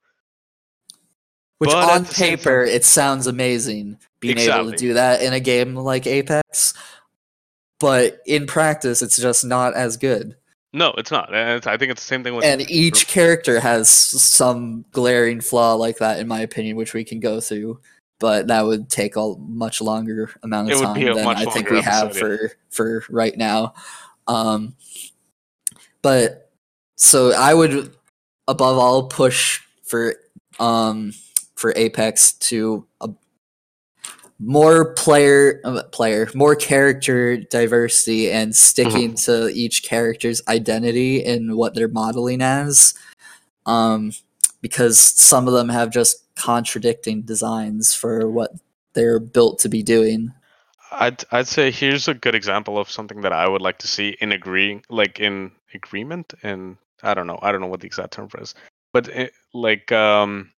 which 1.57 1.69
But 1.69 1.89
on 1.89 2.05
paper 2.05 2.61
it 2.63 2.83
sounds 2.83 3.27
amazing 3.27 3.97
being 4.19 4.37
able 4.37 4.71
to 4.71 4.77
do 4.77 4.93
that 4.95 5.21
in 5.21 5.31
a 5.33 5.39
game 5.39 5.75
like 5.75 6.05
apex 6.07 6.73
but 7.79 8.19
in 8.25 8.45
practice 8.47 9.01
it's 9.01 9.17
just 9.17 9.45
not 9.45 9.73
as 9.73 9.95
good 9.97 10.35
No, 10.75 10.93
it's 10.97 11.09
not. 11.09 11.33
It's, 11.33 11.65
I 11.67 11.77
think 11.77 11.91
it's 11.91 12.01
the 12.01 12.07
same 12.07 12.21
thing 12.21 12.35
with 12.35 12.43
and 12.43 12.69
each 12.69 13.07
character 13.07 13.61
has 13.61 13.89
some 13.89 14.83
glaring 14.91 15.39
flaw 15.39 15.75
like 15.75 15.97
that 15.99 16.19
in 16.19 16.27
my 16.27 16.41
opinion 16.41 16.75
which 16.75 16.93
we 16.93 17.05
can 17.05 17.21
go 17.21 17.39
through. 17.39 17.79
But 18.19 18.47
that 18.47 18.65
would 18.65 18.89
take 18.89 19.15
a 19.15 19.35
much 19.39 19.81
longer 19.81 20.31
amount 20.43 20.71
of 20.71 20.81
time 20.81 21.01
than 21.15 21.27
i 21.27 21.45
think 21.45 21.69
we 21.69 21.81
have 21.81 22.09
episode, 22.09 22.51
for 22.69 23.03
for 23.03 23.13
right 23.13 23.35
now. 23.37 23.73
Um 24.27 24.75
but 26.01 26.51
so 26.95 27.31
i 27.31 27.53
would 27.53 27.95
above 28.47 28.77
all 28.77 29.07
push 29.07 29.61
for 29.83 30.15
um 30.59 31.13
for 31.55 31.73
Apex 31.75 32.33
to 32.33 32.85
more 34.39 34.93
player 34.95 35.61
uh, 35.63 35.81
player 35.91 36.29
more 36.35 36.55
character 36.55 37.37
diversity 37.37 38.29
and 38.29 38.53
sticking 38.53 39.15
to 39.15 39.47
each 39.49 39.83
character's 39.83 40.41
identity 40.49 41.23
and 41.23 41.55
what 41.55 41.73
they're 41.73 41.87
modeling 41.87 42.41
as 42.41 42.93
um 43.65 44.11
because 44.61 44.99
some 44.99 45.47
of 45.47 45.53
them 45.53 45.69
have 45.69 45.91
just 45.91 46.25
contradicting 46.35 47.21
designs 47.21 47.93
for 47.93 48.27
what 48.29 48.51
they're 48.93 49.19
built 49.19 49.59
to 49.59 49.69
be 49.69 49.83
doing. 49.83 50.33
I'd 50.91 51.23
I'd 51.31 51.47
say 51.47 51.69
here's 51.69 52.07
a 52.07 52.15
good 52.15 52.33
example 52.33 52.79
of 52.79 52.89
something 52.89 53.21
that 53.21 53.31
I 53.31 53.47
would 53.47 53.61
like 53.61 53.77
to 53.79 53.87
see 53.87 54.17
in 54.21 54.31
agreeing, 54.31 54.83
like 54.89 55.19
in 55.19 55.51
agreement, 55.73 56.33
and 56.41 56.77
I 57.03 57.13
don't 57.13 57.27
know, 57.27 57.37
I 57.41 57.51
don't 57.51 57.61
know 57.61 57.67
what 57.67 57.81
the 57.81 57.85
exact 57.85 58.13
term 58.13 58.27
for 58.27 58.41
is, 58.41 58.55
but 58.91 59.07
it, 59.09 59.33
like 59.53 59.91
um, 59.91 60.51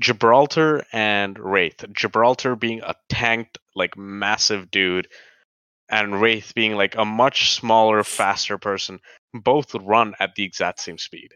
Gibraltar 0.00 0.84
and 0.92 1.38
Wraith. 1.38 1.84
Gibraltar 1.92 2.56
being 2.56 2.80
a 2.82 2.94
tanked, 3.08 3.58
like 3.74 3.96
massive 3.96 4.70
dude, 4.70 5.08
and 5.88 6.20
Wraith 6.20 6.52
being 6.54 6.74
like 6.74 6.96
a 6.96 7.04
much 7.04 7.52
smaller, 7.52 8.02
faster 8.04 8.58
person. 8.58 9.00
Both 9.32 9.74
run 9.74 10.14
at 10.20 10.34
the 10.34 10.44
exact 10.44 10.80
same 10.80 10.98
speed. 10.98 11.34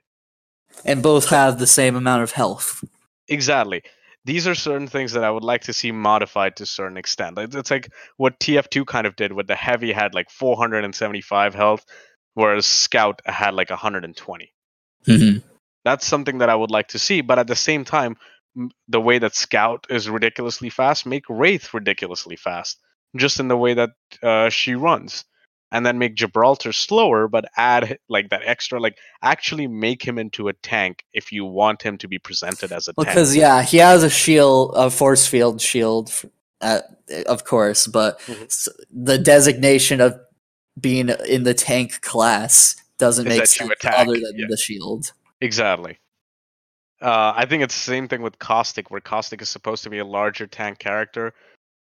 and 0.85 1.03
both 1.03 1.29
have 1.31 1.59
the 1.59 1.67
same 1.67 1.97
amount 1.97 2.23
of 2.23 2.33
health 2.33 2.85
Exactly. 3.31 3.83
These 4.25 4.47
are 4.47 4.55
certain 4.55 4.87
things 4.89 5.13
that 5.13 5.25
I 5.25 5.31
would 5.31 5.45
like 5.45 5.63
to 5.63 5.73
see 5.73 5.93
modified 5.93 6.57
to 6.57 6.65
a 6.65 6.67
certain 6.67 6.99
extent. 6.99 7.39
It's 7.39 7.71
like 7.71 7.91
what 8.19 8.39
TF2 8.39 8.87
kind 8.87 9.07
of 9.07 9.17
did, 9.17 9.33
with 9.33 9.47
the 9.47 9.55
heavy 9.55 9.93
had 9.93 10.15
like 10.15 10.29
475 10.29 11.55
health, 11.55 11.87
whereas 12.35 12.67
Scout 12.67 13.23
had 13.25 13.55
like 13.55 13.71
120. 13.71 14.53
Mm-hmm. 15.07 15.39
That's 15.85 16.07
something 16.07 16.39
that 16.39 16.51
I 16.51 16.55
would 16.55 16.71
like 16.71 16.89
to 16.89 16.99
see. 16.99 17.23
But 17.23 17.39
at 17.39 17.47
the 17.47 17.57
same 17.57 17.85
time, 17.85 18.17
the 18.89 19.01
way 19.01 19.19
that 19.19 19.35
Scout 19.35 19.87
is 19.91 20.09
ridiculously 20.11 20.71
fast, 20.71 21.07
make 21.07 21.25
Wraith 21.29 21.73
ridiculously 21.73 22.37
fast, 22.37 22.79
just 23.17 23.41
in 23.41 23.49
the 23.49 23.57
way 23.57 23.75
that 23.75 23.91
uh, 24.23 24.49
she 24.51 24.75
runs. 24.75 25.25
And 25.73 25.87
then 25.87 25.99
make 25.99 26.17
Gibraltar 26.17 26.73
slower, 26.73 27.29
but 27.29 27.45
add 27.57 27.99
like 28.09 28.31
that 28.31 28.43
extra, 28.45 28.81
like 28.81 28.99
actually 29.23 29.69
make 29.69 30.03
him 30.03 30.19
into 30.19 30.49
a 30.49 30.53
tank 30.53 31.05
if 31.13 31.31
you 31.31 31.45
want 31.45 31.81
him 31.81 31.97
to 31.99 32.09
be 32.09 32.19
presented 32.19 32.73
as 32.73 32.89
a 32.89 32.93
tank. 32.95 33.07
because 33.07 33.37
yeah 33.37 33.63
he 33.63 33.77
has 33.77 34.03
a 34.03 34.11
shield 34.11 34.73
a 34.75 34.91
force 34.91 35.29
field 35.29 35.61
shield 35.61 36.11
uh, 36.61 36.81
of 37.29 37.45
course 37.45 37.87
but 37.87 38.19
Mhm. 38.23 38.69
the 38.91 39.17
designation 39.17 40.01
of 40.01 40.19
being 40.81 41.09
in 41.29 41.45
the 41.45 41.55
tank 41.55 42.01
class 42.01 42.75
doesn't 42.99 43.29
Is 43.29 43.39
make 43.39 43.47
sense 43.47 43.71
other 43.85 44.15
than 44.15 44.33
yeah. 44.39 44.47
the 44.49 44.57
shield 44.57 45.13
Exactly. 45.41 46.00
Uh, 47.01 47.33
I 47.35 47.47
think 47.47 47.63
it's 47.63 47.75
the 47.75 47.81
same 47.91 48.09
thing 48.09 48.21
with 48.23 48.39
Caustic, 48.39 48.91
where 48.91 49.01
Caustic 49.01 49.41
is 49.41 49.49
supposed 49.49 49.83
to 49.85 49.91
be 49.91 49.99
a 49.99 50.05
larger 50.05 50.47
tank 50.47 50.79
character, 50.79 51.33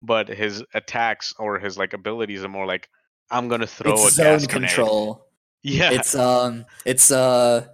but 0.02 0.28
his 0.28 0.62
attacks 0.74 1.34
or 1.38 1.58
his 1.58 1.76
like 1.76 1.92
abilities 1.92 2.44
are 2.44 2.48
more 2.48 2.66
like 2.66 2.88
I'm 3.30 3.48
gonna 3.48 3.66
throw 3.66 3.92
it's 3.92 4.04
a 4.04 4.10
zone 4.10 4.24
gas 4.38 4.46
grenade." 4.46 4.68
control. 4.68 5.26
Yeah, 5.62 5.90
it's 5.90 6.14
um 6.14 6.64
it's 6.86 7.10
uh 7.10 7.66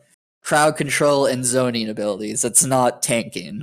crowd 0.42 0.76
control 0.76 1.26
and 1.26 1.44
zoning 1.44 1.88
abilities. 1.90 2.44
It's 2.44 2.64
not 2.64 3.02
tanking. 3.02 3.62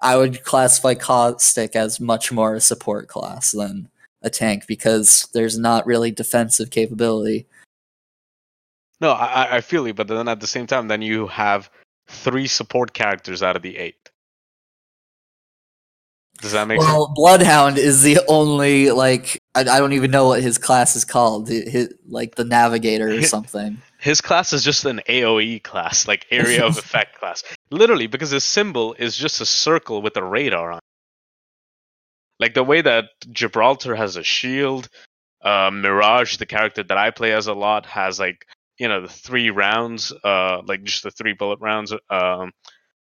I 0.00 0.16
would 0.16 0.44
classify 0.44 0.94
caustic 0.94 1.76
as 1.76 2.00
much 2.00 2.32
more 2.32 2.54
a 2.54 2.60
support 2.60 3.08
class 3.08 3.52
than 3.52 3.88
a 4.22 4.30
tank 4.30 4.66
because 4.66 5.28
there's 5.34 5.58
not 5.58 5.86
really 5.86 6.10
defensive 6.10 6.70
capability. 6.70 7.46
No, 9.00 9.12
I, 9.12 9.26
I- 9.44 9.56
I 9.56 9.60
feel 9.60 9.86
you, 9.86 9.94
but 9.94 10.08
then 10.08 10.28
at 10.28 10.40
the 10.40 10.46
same 10.46 10.66
time, 10.66 10.88
then 10.88 11.02
you 11.02 11.26
have 11.26 11.70
three 12.08 12.46
support 12.46 12.92
characters 12.92 13.42
out 13.42 13.56
of 13.56 13.62
the 13.62 13.76
eight. 13.78 13.96
Does 16.40 16.52
that 16.52 16.66
make 16.66 16.80
sense? 16.80 16.92
well 16.92 17.12
bloodhound 17.14 17.78
is 17.78 18.02
the 18.02 18.18
only 18.28 18.90
like 18.90 19.38
I, 19.54 19.60
I 19.60 19.78
don't 19.78 19.92
even 19.92 20.10
know 20.10 20.26
what 20.26 20.42
his 20.42 20.58
class 20.58 20.96
is 20.96 21.04
called 21.04 21.48
hi- 21.48 21.64
hi- 21.70 21.88
like 22.08 22.34
the 22.34 22.44
navigator 22.44 23.08
or 23.08 23.22
something 23.22 23.78
His 23.98 24.20
class 24.20 24.52
is 24.52 24.62
just 24.64 24.84
an 24.84 25.00
AOE 25.08 25.62
class, 25.62 26.06
like 26.08 26.26
area 26.30 26.64
of 26.66 26.76
effect 26.84 27.18
class. 27.18 27.42
Literally, 27.70 28.06
because 28.06 28.30
his 28.30 28.44
symbol 28.44 28.94
is 28.98 29.16
just 29.16 29.40
a 29.40 29.46
circle 29.46 30.02
with 30.02 30.16
a 30.16 30.24
radar 30.24 30.72
on. 30.72 30.78
it. 30.78 30.84
Like 32.40 32.54
the 32.54 32.64
way 32.64 32.82
that 32.82 33.06
Gibraltar 33.32 33.94
has 33.94 34.16
a 34.16 34.22
shield, 34.24 34.88
uh, 35.42 35.70
Mirage, 35.72 36.36
the 36.36 36.46
character 36.46 36.82
that 36.82 36.98
I 36.98 37.10
play 37.12 37.32
as 37.32 37.46
a 37.46 37.54
lot, 37.54 37.86
has 37.86 38.18
like 38.18 38.44
you 38.78 38.88
know 38.88 39.02
the 39.02 39.08
three 39.08 39.50
rounds, 39.50 40.12
uh, 40.24 40.62
like 40.66 40.82
just 40.84 41.02
the 41.02 41.10
three 41.10 41.32
bullet 41.34 41.60
rounds. 41.60 41.92
Um, 42.10 42.52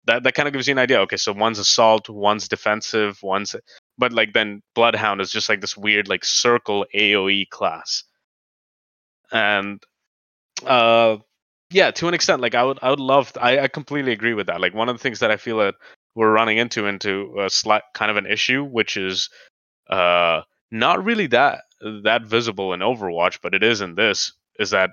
that 0.05 0.24
that 0.24 0.34
kind 0.34 0.47
of 0.47 0.53
gives 0.53 0.67
you 0.67 0.74
an 0.74 0.80
idea. 0.80 1.01
Okay, 1.01 1.17
so 1.17 1.34
one's 1.34 1.59
assault, 1.59 2.09
one's 2.09 2.47
defensive, 2.47 3.20
one's 3.24 3.55
but 3.97 4.13
like 4.13 4.34
then 4.34 4.61
Bloodhound 4.76 5.22
is 5.22 5.32
just 5.32 5.49
like 5.49 5.61
this 5.61 5.78
weird 5.78 6.07
like 6.07 6.26
circle 6.26 6.86
AOE 6.95 7.49
class, 7.49 8.03
and 9.32 9.82
uh 10.65 11.17
yeah 11.72 11.91
to 11.91 12.07
an 12.07 12.13
extent 12.13 12.41
like 12.41 12.55
i 12.55 12.63
would 12.63 12.80
i 12.82 12.89
would 12.89 12.99
love 12.99 13.32
I, 13.39 13.59
I 13.59 13.67
completely 13.67 14.11
agree 14.11 14.34
with 14.34 14.47
that 14.47 14.61
like 14.61 14.74
one 14.74 14.89
of 14.89 14.95
the 14.97 15.01
things 15.01 15.20
that 15.20 15.32
i 15.32 15.38
feel 15.38 15.57
that 15.59 15.76
we're 16.15 16.32
running 16.32 16.57
into 16.57 16.88
into 16.88 17.36
a 17.39 17.49
slight 17.49 17.84
kind 17.93 18.11
of 18.11 18.17
an 18.17 18.26
issue 18.26 18.63
which 18.63 18.97
is 18.97 19.30
uh 19.89 20.41
not 20.72 21.03
really 21.03 21.28
that 21.28 21.61
that 22.03 22.24
visible 22.24 22.74
in 22.74 22.82
overwatch 22.82 23.39
but 23.41 23.53
it 23.53 23.63
is 23.63 23.82
in 23.82 23.95
this 23.95 24.34
is 24.59 24.72
that 24.72 24.91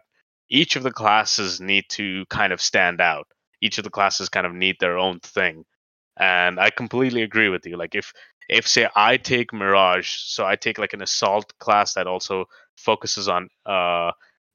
each 0.49 0.77
of 0.77 0.83
the 0.83 0.93
classes 0.93 1.61
need 1.61 1.85
to 1.91 2.25
kind 2.27 2.53
of 2.53 2.61
stand 2.61 3.01
out. 3.01 3.27
Each 3.63 3.79
of 3.79 3.85
the 3.85 3.91
classes 3.91 4.29
kind 4.29 4.47
of 4.47 4.55
need 4.55 4.77
their 4.81 4.99
own 4.99 5.21
thing. 5.21 5.65
And 6.19 6.59
i 6.61 6.71
completely 6.71 7.23
agree 7.23 7.49
with 7.49 7.67
you. 7.67 7.77
Like 7.77 7.95
if 7.95 8.13
if 8.49 8.67
say 8.67 8.89
i 8.95 9.17
take 9.17 9.53
mirage 9.53 10.09
so 10.09 10.45
i 10.47 10.57
take 10.57 10.79
like 10.79 10.93
an 10.93 11.03
assault 11.03 11.53
class 11.59 11.95
that 11.95 12.07
also 12.07 12.45
focuses 12.77 13.29
on 13.29 13.49
uh 13.67 14.13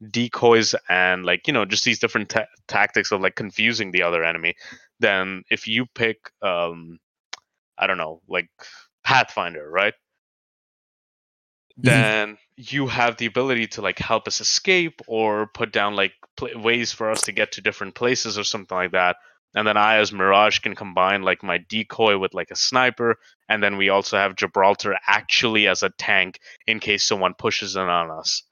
decoys 0.10 0.74
and 0.90 1.26
like 1.26 1.48
you 1.48 1.54
know 1.54 1.66
just 1.66 1.84
these 1.84 2.00
different 2.00 2.30
ta- 2.30 2.48
tactics 2.68 3.12
of 3.12 3.22
like 3.22 3.36
confusing 3.36 3.92
the 3.92 4.02
other 4.02 4.24
enemy 4.24 4.56
then 5.00 5.44
if 5.52 5.68
you 5.68 5.86
pick 5.94 6.18
um 6.42 6.98
i 7.78 7.86
don't 7.86 7.98
know 7.98 8.22
like 8.28 8.50
pathfinder 9.04 9.70
right 9.70 9.94
Mm-hmm. 11.72 11.82
then 11.90 12.38
you 12.58 12.88
have 12.88 13.18
the 13.18 13.26
ability 13.26 13.68
to 13.68 13.82
like 13.82 13.98
help 14.00 14.28
us 14.28 14.42
escape 14.42 15.02
or 15.08 15.48
put 15.48 15.72
down 15.72 15.96
like 15.96 16.14
pl- 16.36 16.60
ways 16.62 16.92
for 16.92 17.10
us 17.10 17.22
to 17.24 17.32
get 17.32 17.54
to 17.54 17.62
different 17.62 17.96
places 17.96 18.38
or 18.38 18.44
something 18.44 18.76
like 18.78 18.92
that. 18.92 19.16
And 19.56 19.68
then 19.68 19.78
i 19.78 19.98
as 19.98 20.12
mirage 20.14 20.60
can 20.60 20.76
combine 20.76 21.24
like 21.24 21.44
my 21.44 21.58
decoy 21.58 22.18
with 22.18 22.34
like 22.34 22.52
a 22.52 22.56
sniper 22.56 23.18
and 23.50 23.62
then 23.62 23.78
we 23.78 23.90
also 23.90 24.18
have 24.18 24.36
gibraltar 24.36 24.96
actually 25.08 25.68
as 25.68 25.84
a 25.84 25.90
tank 25.90 26.40
in 26.68 26.80
case 26.80 27.04
someone 27.06 27.34
pushes 27.34 27.76
in 27.76 27.88
on 27.90 28.12
us. 28.12 28.44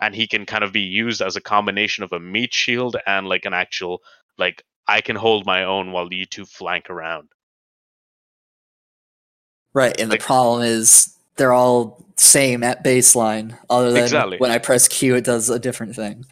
And 0.00 0.14
he 0.14 0.26
can 0.26 0.46
kind 0.46 0.64
of 0.64 0.72
be 0.72 0.80
used 0.80 1.20
as 1.22 1.36
a 1.36 1.40
combination 1.40 2.02
of 2.04 2.12
a 2.12 2.18
meat 2.18 2.52
shield 2.54 2.96
and 3.06 3.28
like 3.28 3.44
an 3.44 3.54
actual 3.54 4.02
like 4.38 4.62
I 4.86 5.00
can 5.00 5.16
hold 5.16 5.46
my 5.46 5.64
own 5.64 5.92
while 5.92 6.12
you 6.12 6.26
two 6.26 6.44
flank 6.44 6.90
around. 6.90 7.28
Right, 9.74 9.98
and 10.00 10.10
Like- 10.10 10.20
the 10.20 10.26
problem 10.26 10.62
is 10.62 11.16
they're 11.36 11.52
all 11.52 12.04
same 12.16 12.62
at 12.62 12.84
baseline. 12.84 13.58
Other 13.70 13.92
than 13.92 14.02
Exactly. 14.02 14.38
when 14.38 14.50
I 14.50 14.58
press 14.58 14.88
Q, 14.88 15.14
it 15.16 15.24
does 15.24 15.48
a 15.50 15.58
different 15.58 15.94
thing. 15.94 16.24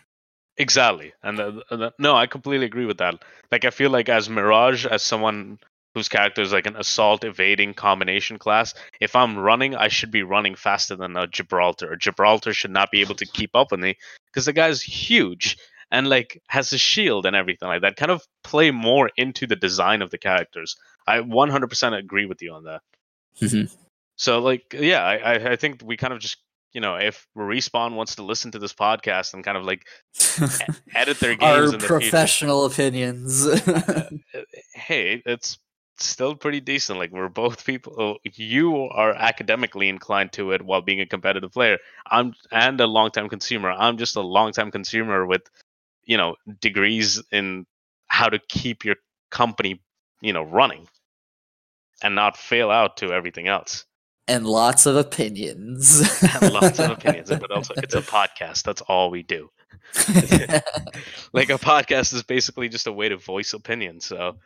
Exactly, 0.56 1.12
and 1.22 1.38
the, 1.38 1.62
the, 1.70 1.92
no, 1.98 2.14
I 2.14 2.26
completely 2.26 2.66
agree 2.66 2.84
with 2.84 2.98
that. 2.98 3.14
Like 3.50 3.64
I 3.64 3.70
feel 3.70 3.90
like 3.90 4.08
as 4.10 4.28
Mirage, 4.28 4.84
as 4.84 5.02
someone 5.02 5.58
whose 5.94 6.08
character 6.08 6.42
is 6.42 6.52
like 6.52 6.66
an 6.66 6.76
assault 6.76 7.24
evading 7.24 7.74
combination 7.74 8.38
class, 8.38 8.74
if 9.00 9.16
I'm 9.16 9.38
running, 9.38 9.74
I 9.74 9.88
should 9.88 10.10
be 10.10 10.22
running 10.22 10.54
faster 10.54 10.96
than 10.96 11.16
a 11.16 11.26
Gibraltar. 11.26 11.96
Gibraltar 11.96 12.52
should 12.52 12.70
not 12.70 12.90
be 12.90 13.00
able 13.00 13.14
to 13.16 13.26
keep 13.26 13.56
up 13.56 13.70
with 13.70 13.80
me 13.80 13.96
because 14.26 14.44
the 14.44 14.52
guy's 14.52 14.82
huge 14.82 15.56
and 15.90 16.08
like 16.08 16.40
has 16.48 16.72
a 16.72 16.78
shield 16.78 17.26
and 17.26 17.34
everything 17.34 17.68
like 17.68 17.82
that. 17.82 17.96
Kind 17.96 18.10
of 18.10 18.22
play 18.44 18.70
more 18.70 19.10
into 19.16 19.46
the 19.46 19.56
design 19.56 20.02
of 20.02 20.10
the 20.10 20.18
characters. 20.18 20.76
I 21.06 21.18
100% 21.20 21.98
agree 21.98 22.26
with 22.26 22.42
you 22.42 22.52
on 22.52 22.64
that. 22.64 22.82
Mhm. 23.40 23.74
So 24.20 24.38
like 24.40 24.74
yeah, 24.78 25.02
I 25.02 25.14
I- 25.32 25.50
I 25.52 25.56
think 25.56 25.80
we 25.82 25.96
kind 25.96 26.12
of 26.12 26.18
just 26.20 26.36
you 26.74 26.80
know 26.82 26.96
if 26.96 27.26
respawn 27.34 27.94
wants 27.94 28.16
to 28.16 28.22
listen 28.22 28.50
to 28.52 28.58
this 28.58 28.74
podcast 28.74 29.32
and 29.32 29.42
kind 29.42 29.56
of 29.56 29.64
like 29.64 29.86
edit 30.94 31.18
their 31.20 31.34
games 31.42 31.72
Our 31.72 31.78
the 31.78 31.78
future, 31.78 31.86
professional 32.00 32.66
opinions. 32.66 33.46
uh, 33.46 34.10
hey, 34.74 35.22
it's 35.24 35.58
still 35.96 36.34
pretty 36.34 36.60
decent. 36.60 36.98
Like 36.98 37.12
we're 37.12 37.30
both 37.30 37.64
people. 37.64 37.94
oh, 37.98 38.16
You 38.34 38.76
are 38.92 39.14
academically 39.14 39.88
inclined 39.88 40.32
to 40.32 40.52
it 40.52 40.60
while 40.60 40.82
being 40.82 41.00
a 41.00 41.06
competitive 41.06 41.52
player. 41.52 41.78
I'm 42.10 42.34
and 42.52 42.78
a 42.78 42.86
long-time 42.86 43.30
consumer. 43.30 43.70
I'm 43.70 43.96
just 43.96 44.16
a 44.16 44.20
long-time 44.20 44.70
consumer 44.70 45.24
with 45.24 45.42
you 46.04 46.18
know 46.18 46.36
degrees 46.60 47.22
in 47.32 47.64
how 48.08 48.28
to 48.28 48.38
keep 48.50 48.84
your 48.84 48.96
company 49.30 49.80
you 50.20 50.34
know 50.34 50.42
running 50.42 50.88
and 52.02 52.14
not 52.14 52.36
fail 52.36 52.70
out 52.70 52.98
to 52.98 53.12
everything 53.12 53.48
else. 53.48 53.86
And 54.28 54.46
lots 54.46 54.86
of 54.86 54.96
opinions. 54.96 56.00
and 56.22 56.52
lots 56.52 56.78
of 56.78 56.90
opinions, 56.90 57.28
but 57.40 57.50
also 57.50 57.74
it's 57.76 57.94
a 57.94 58.02
podcast. 58.02 58.62
That's 58.62 58.82
all 58.82 59.10
we 59.10 59.22
do. 59.22 59.50
like 61.32 61.50
a 61.50 61.58
podcast 61.58 62.14
is 62.14 62.22
basically 62.22 62.68
just 62.68 62.86
a 62.86 62.92
way 62.92 63.08
to 63.08 63.16
voice 63.16 63.52
opinions. 63.52 64.04
So 64.04 64.36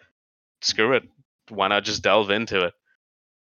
screw 0.63 0.95
it. 0.95 1.05
Why 1.51 1.69
not 1.69 1.85
just 1.85 2.03
delve 2.03 2.31
into 2.31 2.67
it? 2.67 2.75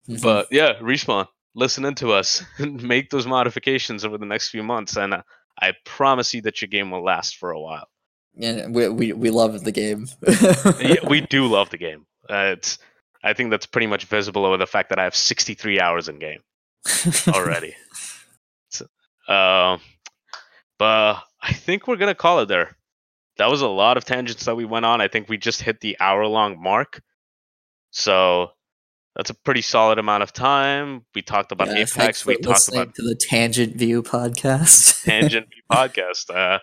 Mhm. 0.09 0.21
But 0.21 0.47
yeah, 0.51 0.75
respawn. 0.79 1.27
Listen 1.53 1.83
into 1.85 2.13
us. 2.13 2.43
Make 2.59 3.09
those 3.09 3.27
modifications 3.27 4.05
over 4.05 4.17
the 4.17 4.25
next 4.25 4.49
few 4.49 4.63
months, 4.63 4.95
and 4.95 5.13
uh, 5.13 5.21
I 5.61 5.73
promise 5.85 6.33
you 6.33 6.41
that 6.43 6.61
your 6.61 6.69
game 6.69 6.91
will 6.91 7.03
last 7.03 7.35
for 7.37 7.51
a 7.51 7.59
while. 7.59 7.87
Yeah, 8.33 8.67
we, 8.67 8.87
we 8.87 9.11
we 9.11 9.29
love 9.29 9.61
the 9.65 9.73
game. 9.73 10.07
yeah, 10.79 11.05
we 11.09 11.19
do 11.21 11.47
love 11.47 11.69
the 11.69 11.77
game. 11.77 12.05
Uh, 12.29 12.55
it's. 12.55 12.77
I 13.23 13.33
think 13.33 13.51
that's 13.51 13.65
pretty 13.65 13.87
much 13.87 14.05
visible 14.05 14.45
over 14.45 14.57
the 14.57 14.67
fact 14.67 14.89
that 14.89 14.99
I 14.99 15.03
have 15.03 15.15
63 15.15 15.79
hours 15.79 16.07
in 16.07 16.19
game 16.19 16.39
already. 17.27 17.75
So, 18.69 18.85
uh, 19.27 19.77
but 20.79 21.23
I 21.41 21.53
think 21.53 21.87
we're 21.87 21.97
gonna 21.97 22.15
call 22.15 22.39
it 22.39 22.47
there. 22.47 22.75
That 23.37 23.49
was 23.49 23.61
a 23.61 23.67
lot 23.67 23.97
of 23.97 24.05
tangents 24.05 24.45
that 24.45 24.55
we 24.55 24.65
went 24.65 24.85
on. 24.85 25.01
I 25.01 25.07
think 25.07 25.29
we 25.29 25.37
just 25.37 25.61
hit 25.61 25.79
the 25.79 25.97
hour 25.99 26.25
long 26.27 26.61
mark. 26.61 27.01
So 27.91 28.51
that's 29.15 29.29
a 29.29 29.33
pretty 29.33 29.61
solid 29.61 29.99
amount 29.99 30.23
of 30.23 30.33
time. 30.33 31.05
We 31.13 31.21
talked 31.21 31.51
about 31.51 31.67
Yeah, 31.67 31.83
Apex. 31.83 32.25
We 32.25 32.37
talked 32.37 32.69
about 32.69 32.95
to 32.95 33.01
the 33.01 33.15
Tangent 33.15 33.75
View 33.75 34.03
podcast. 34.03 35.03
Tangent 35.05 35.47
View 35.49 35.63
podcast. 35.71 36.33
Uh, 36.33 36.59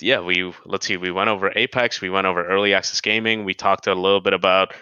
yeah, 0.00 0.20
we 0.20 0.52
let's 0.64 0.86
see. 0.86 0.96
We 0.96 1.10
went 1.10 1.28
over 1.28 1.52
Apex. 1.54 2.00
We 2.00 2.10
went 2.10 2.26
over 2.26 2.46
early 2.46 2.74
access 2.74 3.00
gaming. 3.00 3.44
We 3.44 3.54
talked 3.54 3.86
a 3.86 3.94
little 3.94 4.20
bit 4.20 4.32
about 4.32 4.74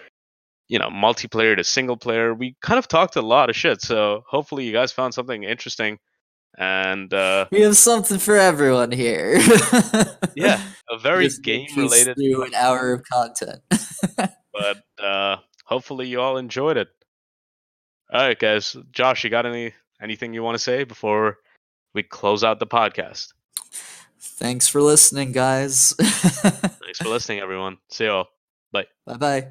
you 0.69 0.79
know 0.79 0.89
multiplayer 0.89 1.55
to 1.57 1.63
single 1.63 1.97
player. 1.97 2.33
We 2.33 2.55
kind 2.61 2.79
of 2.79 2.87
talked 2.87 3.17
a 3.17 3.21
lot 3.21 3.49
of 3.49 3.55
shit. 3.55 3.81
So 3.81 4.23
hopefully 4.27 4.65
you 4.65 4.71
guys 4.71 4.91
found 4.91 5.13
something 5.13 5.43
interesting. 5.43 5.99
And 6.57 7.13
uh, 7.13 7.47
we 7.51 7.61
have 7.61 7.77
something 7.77 8.17
for 8.17 8.35
everyone 8.35 8.91
here. 8.91 9.39
yeah, 10.35 10.61
a 10.89 10.97
very 10.97 11.25
Just 11.25 11.43
game 11.43 11.67
related 11.75 12.15
through 12.15 12.43
an 12.43 12.53
hour 12.55 12.93
of 12.93 13.03
content. 13.03 13.61
But 14.51 14.83
uh, 15.01 15.37
hopefully 15.63 16.07
you 16.07 16.19
all 16.19 16.37
enjoyed 16.37 16.75
it. 16.75 16.89
All 18.11 18.27
right, 18.27 18.37
guys. 18.37 18.75
Josh, 18.91 19.23
you 19.23 19.29
got 19.29 19.45
any 19.45 19.73
anything 20.01 20.33
you 20.33 20.43
want 20.43 20.55
to 20.55 20.63
say 20.63 20.83
before 20.83 21.37
we 21.93 22.03
close 22.03 22.43
out 22.43 22.59
the 22.59 22.67
podcast? 22.67 23.33
Thanks 24.19 24.67
for 24.67 24.81
listening, 24.81 25.31
guys. 25.31 25.93
Thanks 25.99 26.99
for 26.99 27.09
listening, 27.09 27.39
everyone. 27.39 27.77
See 27.89 28.05
y'all. 28.05 28.27
bye 28.71 28.87
bye 29.05 29.17
bye. 29.17 29.47